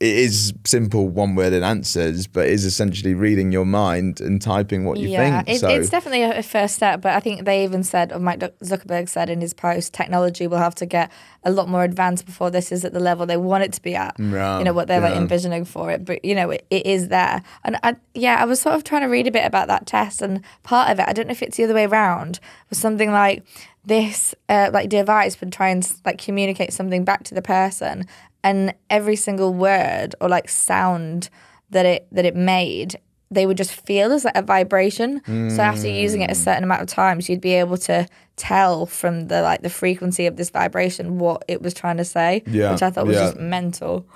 it 0.00 0.16
is 0.16 0.54
simple 0.64 1.08
one 1.08 1.34
worded 1.34 1.64
answers, 1.64 2.28
but 2.28 2.46
is 2.46 2.64
essentially 2.64 3.14
reading 3.14 3.50
your 3.50 3.64
mind 3.64 4.20
and 4.20 4.40
typing 4.40 4.84
what 4.84 4.98
you 4.98 5.08
yeah, 5.08 5.42
think. 5.42 5.56
it, 5.56 5.60
so 5.60 5.68
it's 5.68 5.90
definitely 5.90 6.22
a, 6.22 6.42
first 6.42 6.76
step, 6.76 7.00
but 7.00 7.14
I 7.14 7.20
think 7.20 7.44
they 7.44 7.64
even 7.64 7.82
said, 7.82 8.12
or 8.12 8.20
Mike 8.20 8.38
Zuckerberg 8.38 9.08
said 9.08 9.28
in 9.28 9.40
his 9.40 9.52
post, 9.52 9.92
technology 9.92 10.46
will 10.46 10.58
have 10.58 10.76
to 10.76 10.86
get 10.86 11.10
a 11.42 11.50
lot 11.50 11.68
more 11.68 11.82
advanced 11.82 12.26
before 12.26 12.48
this 12.48 12.70
is 12.70 12.84
at 12.84 12.92
the 12.92 13.00
level 13.00 13.26
they 13.26 13.36
want 13.36 13.64
it 13.64 13.72
to 13.72 13.82
be 13.82 13.96
at. 13.96 14.14
Right, 14.20 14.58
You 14.58 14.64
know 14.64 14.72
what 14.72 14.86
they're 14.86 15.00
like 15.00 15.16
envisioning 15.16 15.64
for 15.64 15.90
it, 15.90 16.04
but 16.04 16.24
you 16.24 16.34
know 16.34 16.50
it, 16.50 16.64
it 16.70 16.86
is 16.86 17.08
there. 17.08 17.42
And 17.64 17.76
I, 17.82 17.96
yeah, 18.14 18.36
I 18.40 18.44
was 18.44 18.60
sort 18.60 18.76
of 18.76 18.84
trying 18.84 19.02
to 19.02 19.08
read 19.08 19.26
a 19.26 19.32
bit 19.32 19.44
about 19.44 19.66
that 19.66 19.86
test, 19.86 20.22
and 20.22 20.42
part 20.62 20.90
of 20.90 21.00
it, 21.00 21.08
I 21.08 21.12
don't 21.12 21.26
know 21.26 21.32
if 21.32 21.42
it's 21.42 21.56
the 21.56 21.64
other 21.64 21.74
way 21.74 21.86
around, 21.86 22.38
was 22.68 22.78
something 22.78 23.10
like 23.10 23.42
this, 23.84 24.34
uh, 24.48 24.70
like 24.72 24.88
device 24.88 25.40
would 25.40 25.52
try 25.52 25.70
and 25.70 25.92
like 26.04 26.18
communicate 26.18 26.72
something 26.72 27.04
back 27.04 27.24
to 27.24 27.34
the 27.34 27.42
person, 27.42 28.04
and 28.42 28.74
every 28.90 29.16
single 29.16 29.52
word 29.52 30.14
or 30.20 30.28
like 30.28 30.48
sound 30.48 31.30
that 31.70 31.86
it 31.86 32.06
that 32.12 32.24
it 32.24 32.36
made 32.36 32.98
they 33.30 33.46
would 33.46 33.56
just 33.56 33.72
feel 33.72 34.12
as 34.12 34.24
like 34.24 34.36
a 34.36 34.42
vibration. 34.42 35.20
So 35.50 35.62
after 35.62 35.86
using 35.86 36.22
it 36.22 36.30
a 36.30 36.34
mm. 36.34 36.44
certain 36.44 36.64
amount 36.64 36.82
of 36.82 36.88
times, 36.88 37.28
you'd 37.28 37.40
be 37.40 37.52
able 37.54 37.76
to 37.78 38.06
tell 38.36 38.86
from 38.86 39.28
the 39.28 39.42
like 39.42 39.62
the 39.62 39.70
frequency 39.70 40.26
of 40.26 40.36
this 40.36 40.50
vibration 40.50 41.18
what 41.18 41.44
it 41.46 41.60
was 41.60 41.74
trying 41.74 41.98
to 41.98 42.04
say, 42.04 42.42
Yeah, 42.46 42.72
which 42.72 42.82
I 42.82 42.90
thought 42.90 43.06
was 43.06 43.16
yeah. 43.16 43.26
just 43.26 43.36
mental. 43.36 44.06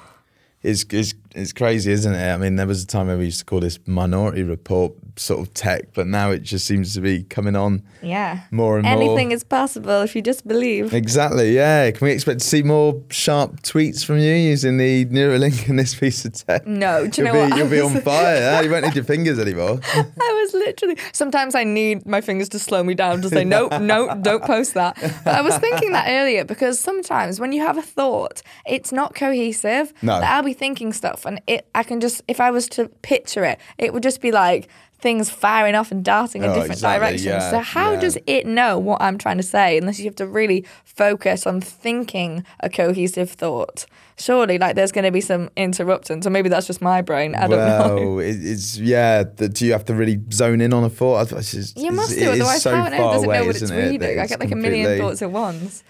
is 0.62 0.84
is 0.90 1.14
it's 1.34 1.52
crazy, 1.52 1.92
isn't 1.92 2.14
it? 2.14 2.32
I 2.32 2.36
mean, 2.36 2.56
there 2.56 2.66
was 2.66 2.82
a 2.82 2.86
time 2.86 3.06
where 3.06 3.16
we 3.18 3.26
used 3.26 3.38
to 3.40 3.44
call 3.44 3.60
this 3.60 3.78
Minority 3.86 4.42
Report 4.42 4.92
sort 5.16 5.40
of 5.46 5.52
tech, 5.52 5.92
but 5.94 6.06
now 6.06 6.30
it 6.30 6.42
just 6.42 6.66
seems 6.66 6.94
to 6.94 7.00
be 7.00 7.22
coming 7.24 7.54
on 7.54 7.82
Yeah. 8.00 8.40
more 8.50 8.78
and 8.78 8.84
more. 8.86 8.94
Anything 8.96 9.30
is 9.32 9.44
possible 9.44 10.00
if 10.00 10.16
you 10.16 10.22
just 10.22 10.48
believe. 10.48 10.94
Exactly, 10.94 11.54
yeah. 11.54 11.90
Can 11.90 12.06
we 12.06 12.12
expect 12.12 12.40
to 12.40 12.46
see 12.46 12.62
more 12.62 12.98
sharp 13.10 13.60
tweets 13.62 14.04
from 14.04 14.18
you 14.18 14.32
using 14.32 14.78
the 14.78 15.04
Neuralink 15.06 15.68
in 15.68 15.76
this 15.76 15.94
piece 15.94 16.24
of 16.24 16.32
tech? 16.32 16.66
No, 16.66 17.06
do 17.06 17.20
you 17.22 17.26
you'll 17.28 17.34
know 17.34 17.44
be, 17.44 17.50
what? 17.50 17.58
You'll 17.58 17.68
be 17.70 17.80
on 17.96 18.00
fire. 18.00 18.54
huh? 18.56 18.60
You 18.64 18.70
won't 18.70 18.84
need 18.86 18.94
your 18.94 19.04
fingers 19.04 19.38
anymore. 19.38 19.80
I 19.94 20.32
was 20.42 20.54
literally. 20.54 20.96
Sometimes 21.12 21.54
I 21.54 21.64
need 21.64 22.06
my 22.06 22.20
fingers 22.22 22.48
to 22.50 22.58
slow 22.58 22.82
me 22.82 22.94
down 22.94 23.20
to 23.22 23.28
say, 23.28 23.44
nope, 23.44 23.72
nope, 23.80 24.22
don't 24.22 24.42
post 24.44 24.74
that. 24.74 24.96
But 25.24 25.34
I 25.34 25.42
was 25.42 25.56
thinking 25.58 25.92
that 25.92 26.06
earlier 26.08 26.44
because 26.44 26.80
sometimes 26.80 27.38
when 27.38 27.52
you 27.52 27.60
have 27.60 27.76
a 27.76 27.82
thought, 27.82 28.40
it's 28.66 28.92
not 28.92 29.14
cohesive. 29.14 29.92
No. 30.00 30.12
Like, 30.14 30.24
I'll 30.24 30.42
be 30.42 30.54
thinking 30.54 30.92
stuff 30.92 31.21
and 31.26 31.40
it, 31.46 31.66
I 31.74 31.82
can 31.82 32.00
just, 32.00 32.22
if 32.28 32.40
I 32.40 32.50
was 32.50 32.68
to 32.70 32.88
picture 33.02 33.44
it, 33.44 33.58
it 33.78 33.92
would 33.92 34.02
just 34.02 34.20
be 34.20 34.32
like 34.32 34.68
things 34.98 35.28
firing 35.30 35.74
off 35.74 35.90
and 35.90 36.04
darting 36.04 36.44
in 36.44 36.50
Oh, 36.50 36.54
different 36.54 36.74
exactly, 36.74 37.06
directions. 37.08 37.24
yeah, 37.26 37.50
so 37.50 37.58
how 37.58 37.92
yeah. 37.94 38.00
does 38.00 38.18
it 38.26 38.46
know 38.46 38.78
what 38.78 39.02
I'm 39.02 39.18
trying 39.18 39.36
to 39.38 39.42
say 39.42 39.76
unless 39.76 39.98
you 39.98 40.04
have 40.04 40.14
to 40.16 40.26
really 40.28 40.64
focus 40.84 41.44
on 41.44 41.60
thinking 41.60 42.44
a 42.60 42.70
cohesive 42.70 43.30
thought? 43.30 43.84
Surely, 44.16 44.58
like, 44.58 44.76
there's 44.76 44.92
going 44.92 45.04
to 45.04 45.10
be 45.10 45.20
some 45.20 45.50
interruptions, 45.56 46.24
or 46.26 46.30
maybe 46.30 46.48
that's 46.48 46.68
just 46.68 46.80
my 46.80 47.02
brain. 47.02 47.34
I 47.34 47.48
don't 47.48 47.96
know. 47.96 48.18
it's 48.20 48.78
yeah. 48.78 49.24
That 49.24 49.54
do 49.54 49.66
you 49.66 49.72
have 49.72 49.84
to 49.86 49.94
really 49.94 50.20
zone 50.30 50.60
in 50.60 50.72
on 50.72 50.84
a 50.84 50.90
thought? 50.90 51.32
It's 51.32 51.74
You 51.76 51.90
must 51.90 52.10
do, 52.10 52.30
is 52.30 52.40
otherwise 52.40 52.62
so 52.62 52.76
how 52.76 52.84
on 52.84 52.92
earth 52.92 52.98
does 52.98 53.22
it 53.24 53.26
know 53.26 53.44
what 53.46 53.56
it's 53.62 53.70
it, 53.70 53.74
reading? 53.90 54.20
I 54.20 54.26
get 54.26 54.38
like 54.38 54.52
a 54.52 54.56
million 54.56 54.98
thoughts 55.00 55.22
at 55.22 55.30
once. 55.32 55.82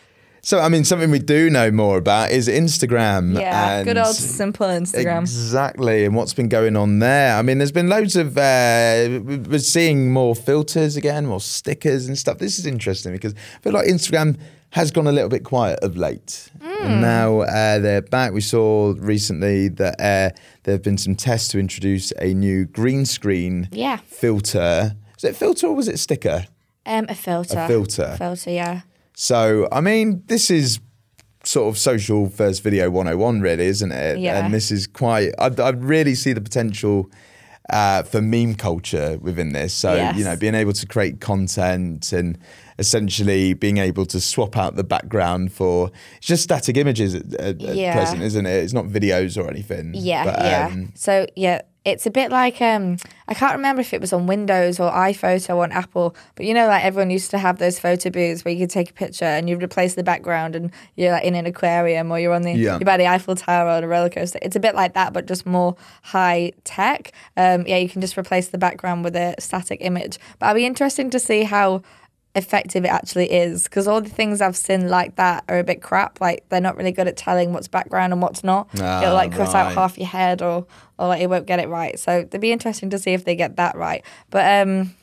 So 0.44 0.59
I 0.59 0.68
mean, 0.68 0.83
something 0.83 1.12
we 1.12 1.20
do 1.20 1.48
know 1.50 1.70
more 1.70 1.98
about 1.98 2.33
is 2.33 2.48
Instagram. 2.48 3.38
Yeah, 3.38 3.85
good 3.85 3.96
old 3.96 4.16
simple 4.16 4.66
Instagram. 4.66 5.20
Exactly, 5.20 6.05
and 6.05 6.16
what's 6.16 6.35
been 6.35 6.48
going 6.48 6.74
on 6.76 6.98
there? 6.98 7.37
I 7.37 7.42
mean, 7.42 7.59
there's 7.59 7.70
been 7.70 7.88
loads 7.88 8.16
of. 8.16 8.37
Uh, 8.37 9.20
we're 9.22 9.61
seeing 9.61 10.11
more 10.12 10.35
filters 10.35 10.96
again, 10.96 11.26
more 11.26 11.40
stickers 11.40 12.09
and 12.09 12.18
stuff. 12.18 12.38
This 12.38 12.59
is 12.59 12.66
interesting 12.66 13.12
because 13.12 13.35
I 13.35 13.59
feel 13.61 13.72
like 13.72 13.87
Instagram 13.87 14.37
has 14.70 14.90
gone 14.90 15.07
a 15.07 15.12
little 15.12 15.28
bit 15.31 15.44
quiet 15.44 15.78
of 15.81 15.96
late, 15.96 16.50
and 16.61 17.00
now 17.00 17.42
uh, 17.42 17.78
they're 17.78 18.02
back. 18.02 18.33
We 18.33 18.40
saw 18.40 18.94
recently 18.98 19.68
that 19.68 19.94
uh, 20.00 20.37
there 20.64 20.72
have 20.74 20.83
been 20.83 20.98
some 20.98 21.14
tests 21.14 21.48
to 21.50 21.61
introduce 21.61 22.12
a 22.18 22.35
new 22.35 22.64
green 22.64 23.07
screen 23.07 23.68
Yeah. 23.70 23.98
filter. 24.07 24.96
Is 25.18 25.22
it 25.22 25.37
filter 25.37 25.68
or 25.68 25.76
was 25.76 25.87
it 25.87 26.00
sticker? 26.00 26.46
Um, 26.85 27.07
a 27.09 27.14
filter. 27.14 27.61
A 27.61 27.68
filter. 27.68 28.16
Filter, 28.18 28.50
yeah. 28.50 28.81
So, 29.14 29.68
I 29.70 29.81
mean, 29.81 30.22
this 30.27 30.51
is 30.51 30.81
sort 31.44 31.68
of 31.68 31.79
social 31.79 32.29
first 32.29 32.62
video 32.62 32.90
101, 32.90 33.40
really, 33.40 33.66
isn't 33.66 33.92
it? 33.92 34.18
Yeah. 34.18 34.44
And 34.44 34.55
this 34.55 34.70
is 34.70 34.87
quite, 34.87 35.33
I, 35.38 35.51
I 35.59 35.70
really 35.70 36.14
see 36.14 36.33
the 36.33 36.40
potential 36.40 37.11
uh, 37.70 38.03
for 38.05 38.20
meme 38.20 38.55
culture 38.55 39.18
within 39.20 39.53
this. 39.53 39.75
So, 39.75 39.94
Yes. 39.94 40.16
you 40.16 40.25
know, 40.25 40.37
being 40.37 40.55
able 40.55 40.72
to 40.72 40.87
create 40.87 41.20
content 41.20 42.12
and 42.12 42.38
essentially 42.79 43.55
being 43.55 43.79
able 43.79 44.07
to 44.07 44.21
swap 44.21 44.57
out 44.57 44.77
the 44.77 44.85
background 44.85 45.53
for 45.53 45.91
it's 46.19 46.27
just 46.27 46.43
static 46.43 46.77
images 46.77 47.15
at, 47.15 47.33
at, 47.35 47.63
at 47.63 47.77
Yeah. 47.77 47.95
present, 47.95 48.23
isn't 48.23 48.47
it? 48.47 48.51
It's 48.65 48.73
not 48.73 48.87
videos 48.87 49.43
or 49.43 49.49
anything. 49.49 49.93
Yeah, 49.95 50.25
But, 50.25 50.39
yeah. 50.45 50.67
um, 50.71 50.93
so 50.95 51.27
yeah, 51.37 51.63
it's 51.85 52.07
a 52.07 52.11
bit 52.13 52.31
like 52.31 52.61
um, 52.63 52.97
I 53.27 53.35
can't 53.35 53.55
remember 53.55 53.81
if 53.81 53.93
it 53.93 54.01
was 54.01 54.13
on 54.13 54.29
Windows 54.29 54.79
or 54.79 54.89
iPhoto 54.93 55.59
on 55.65 55.73
Apple, 55.73 56.15
but 56.37 56.47
you 56.47 56.55
know, 56.55 56.69
like 56.69 56.85
everyone 56.85 57.11
used 57.11 57.33
to 57.33 57.39
have 57.39 57.59
those 57.59 57.81
photo 57.81 58.09
booths 58.09 58.45
where 58.45 58.55
you 58.55 58.61
could 58.61 58.71
take 58.71 58.91
a 58.91 58.93
picture 58.93 59.25
and 59.25 59.49
you 59.51 59.57
replace 59.57 59.95
the 59.95 60.05
background 60.05 60.55
and 60.55 60.71
you're 60.95 61.11
like 61.11 61.25
in 61.25 61.35
an 61.35 61.45
aquarium 61.45 62.13
or 62.13 62.21
you're 62.21 62.35
on 62.35 62.43
the 62.43 62.53
Yeah. 62.53 62.75
you're 62.79 62.81
by 62.85 62.97
the 62.99 63.09
Eiffel 63.09 63.35
Tower 63.35 63.69
on 63.69 63.83
a 63.83 63.89
roller 63.89 64.11
coaster. 64.11 64.39
It's 64.43 64.55
a 64.55 64.61
bit 64.61 64.77
like 64.77 64.95
that, 64.95 65.13
but 65.13 65.27
just 65.27 65.45
more 65.45 65.75
high 66.03 66.53
tech. 66.63 67.11
Um, 67.37 67.67
yeah, 67.67 67.79
you 67.79 67.89
can 67.89 68.01
just 68.01 68.17
replace 68.17 68.49
the 68.49 68.59
background 68.59 69.03
with 69.03 69.17
a 69.17 69.35
static 69.41 69.79
image. 69.83 70.19
But 70.39 70.47
I'll 70.47 70.55
be 70.55 70.67
interesting 70.67 71.11
to 71.11 71.19
see 71.19 71.43
how 71.43 71.83
effective 72.35 72.85
it 72.85 72.88
actually 72.88 73.31
is 73.31 73.64
because 73.64 73.87
all 73.87 74.01
the 74.01 74.09
things 74.09 74.40
I've 74.40 74.57
seen 74.57 74.88
like 74.88 75.16
that 75.16 75.45
are 75.49 75.59
a 75.59 75.64
bit 75.64 75.83
crap. 75.83 76.21
Like 76.21 76.49
they're 76.49 76.61
not 76.61 76.77
really 76.77 76.92
good 76.92 77.07
at 77.07 77.16
telling 77.16 77.53
what's 77.53 77.68
background 77.68 78.12
and 78.12 78.23
what's 78.23 78.42
not. 78.42 78.68
Ah, 78.81 79.03
It'll 79.03 79.14
like 79.14 79.33
cut 79.33 79.55
out 79.55 79.73
half 79.75 79.99
your 79.99 80.07
head 80.07 80.40
or 80.40 80.66
or 80.99 81.09
like 81.09 81.21
it 81.21 81.29
won't 81.29 81.47
get 81.47 81.59
it 81.61 81.68
right. 81.68 81.99
So 81.99 82.21
it'd 82.21 82.40
be 82.40 82.53
interesting 82.53 82.90
to 82.90 82.99
see 82.99 83.12
if 83.12 83.25
they 83.25 83.37
get 83.37 83.57
that 83.57 83.77
right. 83.77 84.03
But 84.31 84.66
um, 84.66 84.95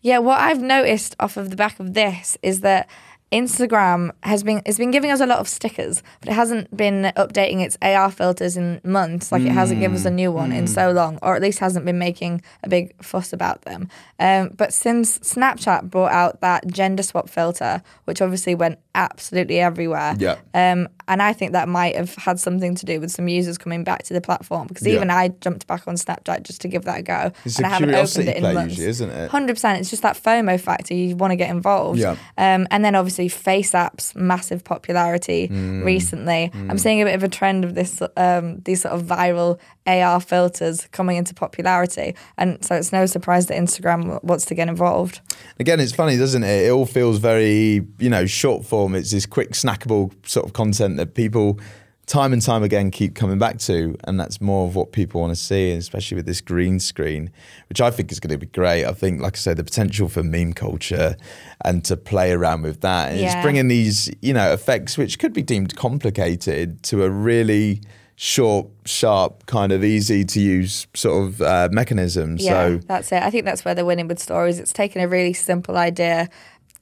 yeah, 0.00 0.18
what 0.18 0.40
I've 0.40 0.60
noticed 0.60 1.14
off 1.20 1.36
of 1.36 1.50
the 1.50 1.56
back 1.56 1.78
of 1.78 1.94
this 1.94 2.36
is 2.42 2.60
that 2.60 2.88
Instagram 3.32 4.10
has 4.22 4.44
been 4.44 4.62
has 4.64 4.78
been 4.78 4.92
giving 4.92 5.10
us 5.10 5.20
a 5.20 5.26
lot 5.26 5.38
of 5.38 5.48
stickers, 5.48 6.02
but 6.20 6.28
it 6.28 6.34
hasn't 6.34 6.74
been 6.76 7.12
updating 7.16 7.60
its 7.64 7.76
AR 7.82 8.10
filters 8.10 8.56
in 8.56 8.80
months. 8.84 9.32
Like 9.32 9.42
it 9.42 9.50
hasn't 9.50 9.80
given 9.80 9.96
us 9.96 10.04
a 10.04 10.10
new 10.10 10.30
one 10.30 10.52
in 10.52 10.66
so 10.68 10.92
long, 10.92 11.18
or 11.20 11.34
at 11.34 11.42
least 11.42 11.58
hasn't 11.58 11.84
been 11.84 11.98
making 11.98 12.42
a 12.62 12.68
big 12.68 12.94
fuss 13.02 13.32
about 13.32 13.62
them. 13.62 13.88
Um, 14.20 14.50
but 14.56 14.72
since 14.72 15.18
Snapchat 15.18 15.90
brought 15.90 16.12
out 16.12 16.40
that 16.42 16.68
gender 16.68 17.02
swap 17.02 17.28
filter, 17.28 17.82
which 18.04 18.22
obviously 18.22 18.54
went 18.54 18.78
absolutely 18.94 19.58
everywhere, 19.58 20.14
Yeah. 20.18 20.36
um, 20.54 20.88
and 21.08 21.22
I 21.22 21.32
think 21.32 21.52
that 21.52 21.68
might 21.68 21.96
have 21.96 22.14
had 22.16 22.38
something 22.40 22.74
to 22.76 22.86
do 22.86 23.00
with 23.00 23.10
some 23.10 23.28
users 23.28 23.58
coming 23.58 23.84
back 23.84 24.02
to 24.04 24.14
the 24.14 24.20
platform 24.20 24.66
because 24.68 24.86
Yeah. 24.86 24.94
even 24.96 25.10
I 25.10 25.28
jumped 25.28 25.66
back 25.66 25.86
on 25.86 25.94
Snapchat 25.96 26.42
just 26.44 26.60
to 26.62 26.68
give 26.68 26.84
that 26.84 26.98
a 27.00 27.02
go, 27.02 27.32
It's 27.44 27.56
and 27.56 27.66
a 27.66 27.68
I 27.68 27.72
haven't 27.72 27.88
curiosity 27.90 28.22
opened 28.22 28.28
it 28.28 28.36
in 28.36 28.42
play 28.42 28.54
months. 28.54 28.70
usually, 28.72 28.88
isn't 28.88 29.10
it? 29.10 29.30
Hundred 29.30 29.54
percent. 29.54 29.80
It's 29.80 29.90
just 29.90 30.02
that 30.02 30.16
FOMO 30.16 30.58
factor. 30.60 30.94
You 30.94 31.16
want 31.16 31.32
to 31.32 31.36
get 31.36 31.50
involved. 31.50 31.98
Yeah. 31.98 32.16
Um, 32.38 32.66
and 32.70 32.84
then 32.84 32.94
obviously 32.94 33.28
FaceApp's 33.28 34.14
massive 34.14 34.64
popularity 34.64 35.48
Mm. 35.48 35.84
recently. 35.84 36.50
I'm 36.54 36.78
seeing 36.78 37.00
a 37.02 37.04
bit 37.04 37.14
of 37.14 37.22
a 37.22 37.28
trend 37.28 37.64
of 37.64 37.74
this, 37.74 38.00
um, 38.16 38.60
these 38.64 38.82
sort 38.82 38.94
of 38.94 39.02
viral 39.02 39.58
AR 39.86 40.20
filters 40.20 40.86
coming 40.92 41.16
into 41.18 41.34
popularity, 41.34 42.14
and 42.38 42.64
so 42.64 42.74
it's 42.74 42.92
no 42.92 43.04
surprise 43.06 43.46
that 43.46 43.58
Instagram 43.58 44.22
wants 44.24 44.46
to 44.46 44.54
get 44.54 44.68
involved. 44.68 45.20
Again, 45.60 45.78
it's 45.80 45.92
funny, 45.92 46.16
doesn't 46.16 46.42
it? 46.42 46.66
It 46.66 46.70
all 46.70 46.86
feels 46.86 47.18
very, 47.18 47.86
you 47.98 48.08
know, 48.08 48.24
short 48.26 48.64
form. 48.64 48.94
It's 48.94 49.10
this 49.10 49.26
quick, 49.26 49.50
snackable 49.52 50.12
sort 50.26 50.46
of 50.46 50.52
content 50.54 50.93
that 50.96 51.14
people 51.14 51.58
time 52.06 52.32
and 52.32 52.42
time 52.42 52.62
again 52.62 52.90
keep 52.90 53.14
coming 53.14 53.38
back 53.38 53.58
to. 53.58 53.96
And 54.04 54.18
that's 54.20 54.40
more 54.40 54.66
of 54.66 54.76
what 54.76 54.92
people 54.92 55.20
want 55.20 55.30
to 55.32 55.40
see, 55.40 55.72
especially 55.72 56.16
with 56.16 56.26
this 56.26 56.40
green 56.40 56.78
screen, 56.80 57.30
which 57.68 57.80
I 57.80 57.90
think 57.90 58.12
is 58.12 58.20
going 58.20 58.32
to 58.32 58.38
be 58.38 58.46
great. 58.46 58.84
I 58.84 58.92
think, 58.92 59.20
like 59.20 59.36
I 59.36 59.38
said, 59.38 59.56
the 59.56 59.64
potential 59.64 60.08
for 60.08 60.22
meme 60.22 60.52
culture 60.52 61.16
and 61.64 61.84
to 61.86 61.96
play 61.96 62.32
around 62.32 62.62
with 62.62 62.80
that. 62.82 63.12
And 63.12 63.20
it's 63.20 63.34
bringing 63.42 63.68
these, 63.68 64.10
you 64.20 64.34
know, 64.34 64.52
effects 64.52 64.98
which 64.98 65.18
could 65.18 65.32
be 65.32 65.42
deemed 65.42 65.76
complicated 65.76 66.82
to 66.84 67.04
a 67.04 67.10
really 67.10 67.80
short, 68.16 68.68
sharp, 68.84 69.46
kind 69.46 69.72
of 69.72 69.82
easy 69.82 70.24
to 70.24 70.40
use 70.40 70.86
sort 70.94 71.24
of 71.24 71.42
uh, 71.42 71.68
mechanism. 71.72 72.36
Yeah, 72.38 72.50
so 72.50 72.76
that's 72.86 73.12
it. 73.12 73.22
I 73.22 73.30
think 73.30 73.44
that's 73.44 73.64
where 73.64 73.74
they're 73.74 73.84
winning 73.84 74.08
with 74.08 74.18
stories. 74.18 74.58
It's 74.58 74.72
taken 74.72 75.02
a 75.02 75.08
really 75.08 75.32
simple 75.32 75.76
idea 75.76 76.28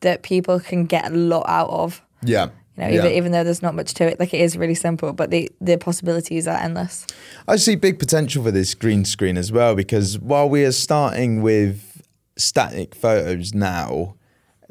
that 0.01 0.23
people 0.23 0.59
can 0.59 0.85
get 0.87 1.13
a 1.13 1.15
lot 1.15 1.45
out 1.49 1.71
of. 1.71 2.03
yeah. 2.23 2.49
You 2.77 2.85
know, 2.85 2.89
yeah. 2.89 3.01
even, 3.01 3.13
even 3.13 3.33
though 3.33 3.45
there's 3.45 3.63
not 3.63 3.75
much 3.75 3.93
to 3.95 4.05
it, 4.05 4.19
like 4.19 4.33
it 4.33 4.41
is 4.41 4.57
really 4.57 4.75
simple, 4.75 5.13
but 5.13 5.31
the 5.31 5.51
the 5.61 5.77
possibilities 5.77 6.47
are 6.47 6.57
endless. 6.57 7.07
I 7.47 7.57
see 7.57 7.77
big 7.77 7.99
potential 7.99 8.43
for 8.43 8.51
this 8.51 8.75
green 8.75 9.05
screen 9.05 9.37
as 9.37 9.53
well 9.53 9.75
because 9.75 10.19
while 10.19 10.49
we 10.49 10.65
are 10.65 10.73
starting 10.73 11.43
with 11.43 12.03
static 12.37 12.95
photos 12.95 13.53
now 13.53 14.15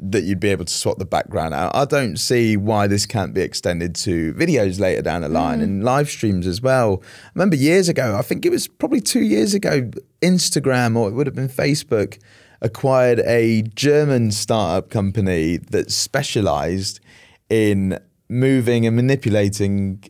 that 0.00 0.24
you'd 0.24 0.40
be 0.40 0.48
able 0.48 0.64
to 0.64 0.72
swap 0.72 0.98
the 0.98 1.04
background 1.04 1.54
out, 1.54 1.76
I 1.76 1.84
don't 1.84 2.16
see 2.16 2.56
why 2.56 2.88
this 2.88 3.06
can't 3.06 3.32
be 3.32 3.40
extended 3.40 3.94
to 3.96 4.34
videos 4.34 4.80
later 4.80 5.00
down 5.00 5.22
the 5.22 5.28
line 5.28 5.60
mm. 5.60 5.62
and 5.62 5.84
live 5.84 6.08
streams 6.08 6.44
as 6.44 6.60
well. 6.60 7.00
I 7.04 7.30
remember 7.36 7.54
years 7.54 7.88
ago, 7.88 8.16
I 8.18 8.22
think 8.22 8.44
it 8.44 8.50
was 8.50 8.66
probably 8.66 9.00
two 9.00 9.22
years 9.22 9.54
ago, 9.54 9.90
Instagram 10.20 10.96
or 10.96 11.08
it 11.08 11.12
would 11.12 11.28
have 11.28 11.36
been 11.36 11.48
Facebook 11.48 12.18
acquired 12.60 13.20
a 13.20 13.62
German 13.62 14.32
startup 14.32 14.90
company 14.90 15.58
that 15.58 15.92
specialized 15.92 16.98
in 17.52 17.98
moving 18.30 18.86
and 18.86 18.96
manipulating 18.96 20.02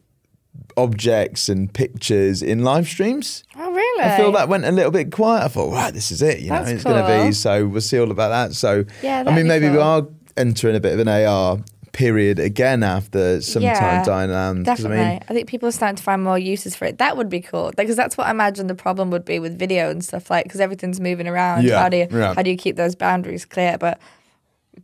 objects 0.76 1.48
and 1.48 1.74
pictures 1.74 2.40
in 2.40 2.62
live 2.62 2.86
streams. 2.86 3.42
Oh, 3.56 3.72
really? 3.72 4.04
I 4.04 4.16
feel 4.16 4.30
that 4.32 4.48
went 4.48 4.64
a 4.64 4.70
little 4.70 4.92
bit 4.92 5.10
quiet. 5.10 5.44
I 5.44 5.48
thought, 5.48 5.72
right, 5.72 5.92
this 5.92 6.12
is 6.12 6.22
it. 6.22 6.38
You 6.38 6.50
know, 6.50 6.58
That's 6.58 6.70
it's 6.70 6.84
going 6.84 7.04
to 7.04 7.26
be. 7.26 7.32
So 7.32 7.66
we'll 7.66 7.80
see 7.80 7.98
all 7.98 8.12
about 8.12 8.28
that. 8.28 8.54
So 8.54 8.84
Yeah, 9.02 9.24
I 9.26 9.34
mean, 9.34 9.44
be 9.44 9.48
maybe 9.48 9.68
we 9.70 9.78
are 9.78 10.06
entering 10.36 10.76
a 10.76 10.80
bit 10.80 10.92
of 10.94 11.00
an 11.00 11.08
AR 11.08 11.58
period 11.90 12.38
again 12.38 12.84
after 12.84 13.40
some 13.42 13.60
Yeah, 13.62 13.74
time 13.78 14.04
dying 14.04 14.30
down. 14.30 14.62
Definitely. 14.62 14.98
I 15.00 15.20
I, 15.28 15.34
think 15.34 15.48
people 15.48 15.68
are 15.68 15.72
starting 15.72 15.96
to 15.96 16.02
find 16.02 16.22
more 16.22 16.38
uses 16.38 16.76
for 16.76 16.84
it. 16.84 16.98
That 16.98 17.16
would 17.16 17.28
be 17.28 17.40
cool 17.40 17.72
because 17.76 17.96
that's 17.96 18.16
what 18.16 18.28
I 18.28 18.30
imagine 18.30 18.68
the 18.68 18.76
problem 18.76 19.10
would 19.10 19.24
be 19.24 19.40
with 19.40 19.58
video 19.58 19.90
and 19.90 20.04
stuff 20.04 20.30
like 20.30 20.44
because 20.44 20.60
everything's 20.60 21.00
moving 21.00 21.26
around. 21.26 21.64
Yeah, 21.64 21.80
How 21.82 21.88
do 21.88 21.96
you 21.96 22.06
yeah. 22.08 22.34
how 22.34 22.42
do 22.42 22.50
you 22.50 22.56
keep 22.56 22.76
those 22.76 22.94
boundaries 22.94 23.44
clear? 23.44 23.76
But 23.78 23.98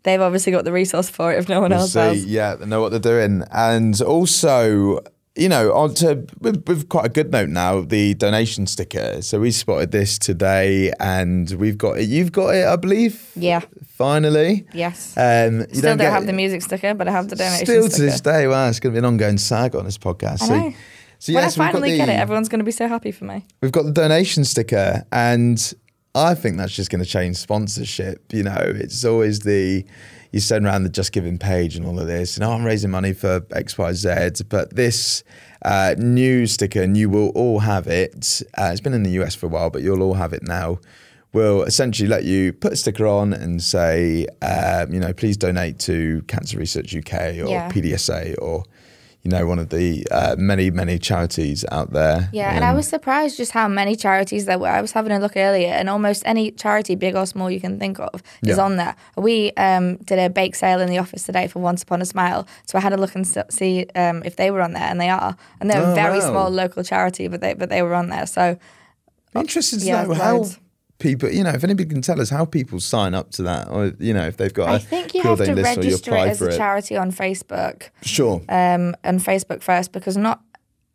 they've 0.03 0.21
obviously 0.21 0.53
got 0.53 0.65
the 0.65 0.73
resource 0.73 1.09
for 1.09 1.33
it 1.33 1.39
if 1.39 1.49
no 1.49 1.61
one 1.61 1.71
we'll 1.71 1.81
else 1.81 1.93
see. 1.93 1.99
has. 2.01 2.25
Yeah, 2.27 2.55
they 2.57 2.67
know 2.67 2.81
what 2.81 2.91
they're 2.91 3.01
doing. 3.01 3.43
And 3.51 4.01
also, 4.03 5.01
you 5.37 5.49
know, 5.49 5.73
on 5.73 5.95
to 5.95 6.27
with, 6.41 6.67
with 6.67 6.89
quite 6.89 7.07
a 7.07 7.09
good 7.09 7.31
note 7.31 7.49
now, 7.49 7.81
the 7.83 8.15
donation 8.15 8.67
sticker. 8.67 9.23
So 9.23 9.41
we 9.41 9.51
spotted 9.51 9.93
this 9.93 10.19
today, 10.19 10.93
and 10.99 11.51
we've 11.53 11.79
got 11.79 11.99
it. 11.99 12.09
You've 12.09 12.33
got 12.33 12.55
it, 12.55 12.67
I 12.67 12.77
believe. 12.77 13.31
Yeah. 13.37 13.61
Finally. 13.87 14.67
Yes. 14.73 15.15
Um, 15.17 15.61
you 15.61 15.67
Still 15.73 15.83
don't, 15.83 15.99
get 15.99 16.13
have 16.13 16.23
it- 16.25 16.27
the 16.27 16.33
music 16.33 16.63
sticker, 16.63 16.95
but 16.95 17.09
I 17.09 17.13
have 17.13 17.29
the 17.29 17.37
donation 17.37 17.67
sticker. 17.67 17.73
Still 17.83 17.91
sticker. 17.91 17.97
to 18.07 18.11
this 18.13 18.21
day, 18.21 18.47
wow, 18.47 18.69
it's 18.69 18.81
going 18.81 18.93
to 18.95 18.95
be 18.95 18.99
an 18.99 19.05
ongoing 19.05 19.39
saga 19.39 19.79
on 19.79 19.85
this 19.85 19.99
podcast. 19.99 20.43
I 20.43 20.47
So 20.47 20.57
know. 20.59 20.73
So 21.21 21.33
when 21.33 21.43
I 21.43 21.47
yes, 21.47 21.59
we've 21.59 21.67
got 21.67 21.73
finally 21.73 21.97
get 21.97 22.09
it, 22.09 22.13
everyone's 22.13 22.49
going 22.49 22.61
to 22.61 22.65
be 22.65 22.71
so 22.71 22.87
happy 22.87 23.11
for 23.11 23.25
me. 23.25 23.45
We've 23.61 23.73
got 23.73 23.85
the 23.87 23.91
donation 23.93 24.45
sticker, 24.45 25.05
and 25.11 25.75
I 26.15 26.35
think 26.35 26.57
that's 26.57 26.73
just 26.75 26.91
going 26.91 27.03
to 27.03 27.09
change 27.09 27.37
sponsorship. 27.37 28.33
You 28.33 28.43
know, 28.45 28.57
it's 28.59 29.05
always 29.05 29.41
the 29.41 29.85
you 30.33 30.41
send 30.41 30.67
around 30.67 30.83
the 30.83 30.91
JustGiving 30.91 31.41
page 31.41 31.75
and 31.77 31.87
all 31.87 31.99
of 31.99 32.07
this, 32.07 32.37
and 32.37 32.45
oh, 32.45 32.53
I'm 32.53 32.65
raising 32.65 32.91
money 32.91 33.13
for 33.15 33.47
X, 33.53 33.79
Y, 33.79 33.93
Z. 33.93 34.45
But 34.49 34.75
this 34.77 35.23
uh, 35.65 35.95
new 35.97 36.47
sticker, 36.47 36.83
and 36.83 36.97
you 36.97 37.09
will 37.09 37.29
all 37.31 37.61
have 37.61 37.87
it. 37.87 38.43
Uh, 38.57 38.71
it's 38.73 38.81
been 38.81 38.95
in 38.95 39.05
the 39.05 39.11
US 39.23 39.35
for 39.35 39.47
a 39.47 39.49
while, 39.49 39.71
but 39.71 39.83
you'll 39.83 40.03
all 40.03 40.15
have 40.15 40.33
it 40.33 40.43
now. 40.43 40.79
Will 41.35 41.63
essentially 41.63 42.09
let 42.09 42.25
you 42.25 42.53
put 42.55 42.73
a 42.73 42.77
sticker 42.77 43.07
on 43.07 43.35
and 43.35 43.63
say, 43.63 44.27
um, 44.41 44.93
you 44.93 44.99
know, 44.99 45.13
please 45.13 45.37
donate 45.37 45.79
to 45.81 46.23
Cancer 46.27 46.59
Research 46.59 46.95
UK 46.97 47.13
or 47.39 47.49
Yeah. 47.49 47.71
PDSA 47.71 48.35
or, 48.41 48.65
you 49.29 49.37
know, 49.39 49.47
one 49.47 49.59
of 49.59 49.69
the 49.69 50.07
uh, 50.11 50.35
many, 50.39 50.71
many 50.71 50.99
charities 50.99 51.63
out 51.71 51.93
there. 51.93 52.31
Yeah, 52.33 52.51
and 52.55 52.65
I 52.65 52.71
Um, 52.71 52.77
was 52.77 52.89
surprised 52.89 53.37
just 53.37 53.53
how 53.53 53.69
many 53.69 53.95
charities 53.95 54.47
there 54.47 54.59
were. 54.59 54.69
I 54.69 54.81
was 54.81 54.93
having 54.93 55.13
a 55.13 55.19
look 55.19 55.37
earlier, 55.37 55.69
and 55.69 55.91
almost 55.91 56.23
any 56.25 56.51
charity, 56.51 56.95
big 56.95 57.15
or 57.15 57.27
small, 57.27 57.51
you 57.51 57.61
can 57.61 57.79
think 57.79 57.99
of, 58.01 58.23
is 58.43 58.57
Yeah. 58.57 58.65
on 58.65 58.77
there. 58.77 58.95
We 59.19 59.53
um, 59.59 59.97
did 59.97 60.19
a 60.19 60.31
bake 60.31 60.55
sale 60.57 60.81
in 60.81 60.89
the 60.89 60.97
office 60.97 61.25
today 61.25 61.47
for 61.47 61.59
Once 61.61 61.83
Upon 61.83 62.01
a 62.01 62.07
Smile, 62.07 62.47
so 62.67 62.79
I 62.79 62.81
had 62.81 62.95
a 62.95 62.97
look 62.97 63.15
and 63.15 63.27
see 63.51 63.85
um, 63.95 64.23
if 64.25 64.37
they 64.37 64.51
were 64.51 64.63
on 64.63 64.73
there, 64.73 64.89
and 64.91 64.99
they 64.99 65.11
are. 65.11 65.37
And 65.61 65.69
they're 65.71 65.83
Oh, 65.83 65.93
a 65.93 65.95
very 65.95 66.21
wow. 66.21 66.31
small 66.31 66.51
local 66.51 66.83
charity, 66.83 67.29
but 67.29 67.41
they 67.43 67.53
but 67.53 67.69
they 67.69 67.83
were 67.83 67.95
on 67.95 68.09
there. 68.09 68.25
So 68.27 68.57
Interested 69.35 69.81
to 69.81 69.87
Yeah, 69.87 70.05
know 70.05 70.15
how 70.15 70.37
loads. 70.37 70.59
People, 70.99 71.31
you 71.31 71.45
know, 71.45 71.51
if 71.51 71.63
anybody 71.65 71.89
can 71.89 72.03
tell 72.03 72.21
us 72.21 72.31
how 72.31 72.45
people 72.45 72.81
sign 72.81 73.15
up 73.15 73.31
to 73.33 73.43
that, 73.45 73.69
or 73.69 73.93
you 73.99 74.13
know, 74.13 74.27
if 74.27 74.37
they've 74.37 74.53
got 74.55 74.69
a 74.69 74.73
I 74.73 74.79
think 74.79 75.15
you 75.15 75.23
have 75.23 75.39
to 75.39 75.47
Dane 75.47 75.57
list 75.57 75.79
or 75.79 75.83
you 75.83 75.87
register 75.91 76.15
it 76.17 76.29
as 76.29 76.43
a 76.43 76.49
it. 76.49 76.57
charity 76.57 76.97
on 76.97 77.13
Facebook. 77.13 77.91
Sure. 78.03 78.43
um, 78.49 78.95
on 79.05 79.19
Facebook 79.19 79.63
first 79.63 79.93
because 79.93 80.17
not 80.17 80.41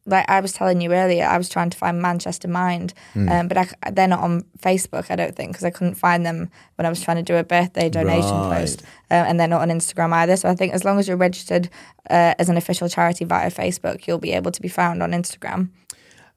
like 0.05 0.29
I 0.29 0.41
was 0.41 0.51
telling 0.51 0.81
you 0.81 0.91
earlier, 0.93 1.23
I 1.25 1.37
was 1.37 1.47
trying 1.47 1.69
to 1.69 1.77
find 1.77 2.01
Manchester 2.01 2.49
Mind, 2.49 2.93
Hmm. 3.13 3.29
um, 3.29 3.47
but 3.47 3.57
I, 3.57 3.91
they're 3.91 4.09
not 4.09 4.19
on 4.19 4.41
Facebook. 4.59 5.09
I 5.09 5.15
don't 5.15 5.33
think 5.33 5.51
because 5.53 5.63
I 5.63 5.69
couldn't 5.69 5.93
find 5.95 6.25
them 6.25 6.49
when 6.75 6.85
I 6.85 6.89
was 6.89 6.99
trying 7.01 7.15
to 7.17 7.23
do 7.23 7.37
a 7.37 7.43
birthday 7.45 7.87
donation 7.89 8.29
Right. 8.31 8.59
post, 8.59 8.81
uh, 9.09 9.13
and 9.13 9.39
they're 9.39 9.47
not 9.47 9.61
on 9.61 9.69
Instagram 9.69 10.11
either. 10.11 10.35
So 10.35 10.49
I 10.49 10.55
think 10.55 10.73
as 10.73 10.83
long 10.83 10.99
as 10.99 11.07
you're 11.07 11.15
registered 11.15 11.69
uh, 12.09 12.33
as 12.37 12.49
an 12.49 12.57
official 12.57 12.89
charity 12.89 13.23
via 13.23 13.49
Facebook, 13.49 14.05
you'll 14.05 14.17
be 14.19 14.33
able 14.33 14.51
to 14.51 14.61
be 14.61 14.67
found 14.67 15.01
on 15.01 15.11
Instagram. 15.11 15.69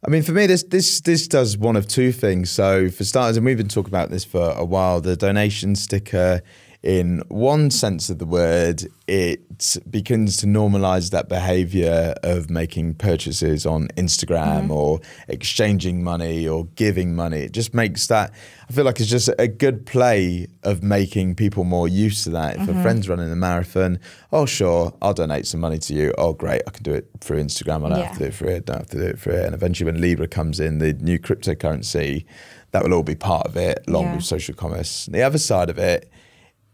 I 0.04 0.10
mean, 0.10 0.22
for 0.22 0.32
me, 0.32 0.46
this 0.46 0.62
this 0.62 1.00
this 1.00 1.26
does 1.26 1.56
one 1.56 1.76
of 1.76 1.88
two 1.88 2.12
things. 2.12 2.50
So, 2.50 2.90
for 2.90 3.04
starters, 3.04 3.36
and 3.36 3.46
we've 3.46 3.56
been 3.56 3.68
talking 3.68 3.90
about 3.90 4.10
this 4.10 4.24
for 4.24 4.50
a 4.50 4.64
while, 4.64 5.00
the 5.00 5.16
donation 5.16 5.74
sticker, 5.74 6.42
in 6.86 7.20
one 7.26 7.68
sense 7.68 8.10
of 8.10 8.20
the 8.20 8.24
word, 8.24 8.84
it 9.08 9.76
begins 9.90 10.36
to 10.36 10.46
normalize 10.46 11.10
that 11.10 11.28
behavior 11.28 12.14
of 12.22 12.48
making 12.48 12.94
purchases 12.94 13.66
on 13.66 13.88
Instagram 13.96 14.60
mm-hmm. 14.62 14.70
or 14.70 15.00
exchanging 15.26 16.04
money 16.04 16.46
or 16.46 16.66
giving 16.76 17.16
money. 17.16 17.40
It 17.40 17.50
just 17.50 17.74
makes 17.74 18.06
that. 18.06 18.32
I 18.70 18.72
feel 18.72 18.84
like 18.84 19.00
it's 19.00 19.10
just 19.10 19.28
a 19.36 19.48
good 19.48 19.84
play 19.84 20.46
of 20.62 20.84
making 20.84 21.34
people 21.34 21.64
more 21.64 21.88
used 21.88 22.22
to 22.22 22.30
that. 22.30 22.54
If 22.54 22.68
a 22.68 22.70
mm-hmm. 22.70 22.82
friend's 22.82 23.08
running 23.08 23.32
a 23.32 23.36
marathon, 23.36 23.98
oh 24.30 24.46
sure, 24.46 24.94
I'll 25.02 25.12
donate 25.12 25.48
some 25.48 25.58
money 25.58 25.78
to 25.78 25.92
you. 25.92 26.14
Oh 26.16 26.34
great, 26.34 26.62
I 26.68 26.70
can 26.70 26.84
do 26.84 26.94
it 26.94 27.10
through 27.20 27.42
Instagram. 27.42 27.84
I 27.84 27.88
don't 27.88 28.04
have 28.04 28.12
to 28.12 28.18
do 28.20 28.24
it 28.26 28.34
for 28.34 28.46
it. 28.46 28.64
Don't 28.64 28.78
have 28.78 28.90
to 28.90 28.98
do 28.98 29.06
it 29.06 29.18
for 29.18 29.30
it. 29.30 29.44
And 29.44 29.56
eventually, 29.56 29.90
when 29.90 30.00
Libra 30.00 30.28
comes 30.28 30.60
in, 30.60 30.78
the 30.78 30.92
new 30.92 31.18
cryptocurrency, 31.18 32.26
that 32.70 32.84
will 32.84 32.94
all 32.94 33.02
be 33.02 33.16
part 33.16 33.48
of 33.48 33.56
it, 33.56 33.82
along 33.88 34.04
Yeah. 34.04 34.14
with 34.14 34.24
social 34.24 34.54
commerce. 34.54 35.06
The 35.06 35.24
other 35.24 35.38
side 35.38 35.68
of 35.68 35.78
it, 35.78 36.08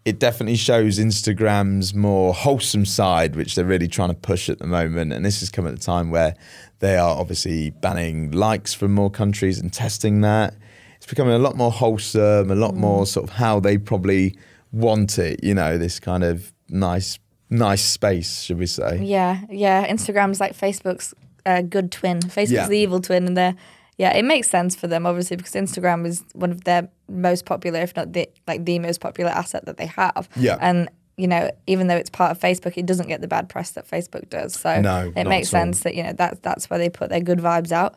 it 0.05 0.19
definitely 0.19 0.57
shows 0.57 0.99
Instagram's 0.99 1.95
more 1.95 2.35
wholesome 2.35 2.85
side, 2.85 3.37
which 3.37 3.55
they're 3.55 3.65
really 3.65 3.89
trying 3.89 4.09
to 4.09 4.15
push 4.15 4.49
at 4.49 4.59
the 4.59 4.67
moment. 4.67 5.13
And 5.13 5.25
this 5.25 5.41
has 5.41 5.49
come 5.49 5.67
at 5.67 5.75
a 5.75 5.79
time 5.79 6.11
where 6.11 6.35
they 6.81 6.97
are 6.97 7.17
obviously 7.17 7.71
banning 7.71 8.33
likes 8.33 8.75
from 8.75 8.93
more 8.93 9.11
countries 9.11 9.61
and 9.61 9.73
testing 9.73 10.21
that. 10.23 10.55
It's 10.97 11.07
becoming 11.07 11.35
a 11.35 11.39
lot 11.39 11.57
more 11.57 11.71
wholesome, 11.71 12.51
a 12.51 12.55
lot 12.55 12.75
Mm. 12.75 12.79
more 12.79 13.07
sort 13.07 13.25
of 13.29 13.37
how 13.37 13.61
they 13.61 13.79
probably 13.79 14.37
want 14.73 15.19
it. 15.19 15.43
You 15.45 15.55
know, 15.55 15.79
this 15.79 16.01
kind 16.01 16.25
of 16.25 16.53
nice, 16.69 17.19
nice 17.51 17.83
space, 17.85 18.43
should 18.43 18.59
we 18.59 18.67
say? 18.67 19.01
Yeah, 19.03 19.41
yeah. 19.51 19.87
Instagram's 19.87 20.41
like 20.41 20.57
Facebook's 20.57 21.15
uh, 21.47 21.63
good 21.63 21.91
twin. 21.93 22.21
Facebook's 22.21 22.51
Yeah. 22.53 22.69
the 22.69 22.79
evil 22.79 23.01
twin, 23.01 23.27
and 23.27 23.37
they're 23.37 23.55
yeah. 23.97 24.17
It 24.17 24.25
makes 24.25 24.49
sense 24.49 24.75
for 24.75 24.87
them 24.87 25.07
obviously 25.07 25.37
because 25.37 25.53
Instagram 25.53 26.07
is 26.07 26.25
one 26.35 26.51
of 26.51 26.65
their 26.65 26.89
most 27.09 27.45
popular, 27.45 27.81
if 27.81 27.95
not 27.97 28.13
the 28.13 28.29
like 28.47 28.65
the 28.65 28.79
most 28.79 29.01
popular 29.01 29.31
asset 29.31 29.65
that 29.67 29.77
they 29.77 29.87
have. 29.87 30.29
Yeah. 30.37 30.59
and 30.61 30.89
you 31.17 31.29
know 31.29 31.51
even 31.67 31.89
though 31.89 31.97
it's 31.97 32.11
part 32.11 32.31
of 32.31 32.39
Facebook, 32.39 32.77
it 32.77 32.87
doesn't 32.87 33.09
get 33.09 33.21
the 33.21 33.29
bad 33.29 33.49
press 33.49 33.71
that 33.73 33.89
Facebook 33.89 34.29
does. 34.31 34.55
So 34.55 34.81
No, 34.81 35.13
it 35.15 35.27
makes 35.27 35.49
sense 35.49 35.81
that 35.81 35.95
you 35.95 36.03
know 36.03 36.13
that's 36.13 36.39
that's 36.41 36.71
where 36.71 36.79
they 36.79 36.91
put 36.91 37.11
their 37.11 37.21
good 37.21 37.39
vibes 37.39 37.73
out. 37.73 37.97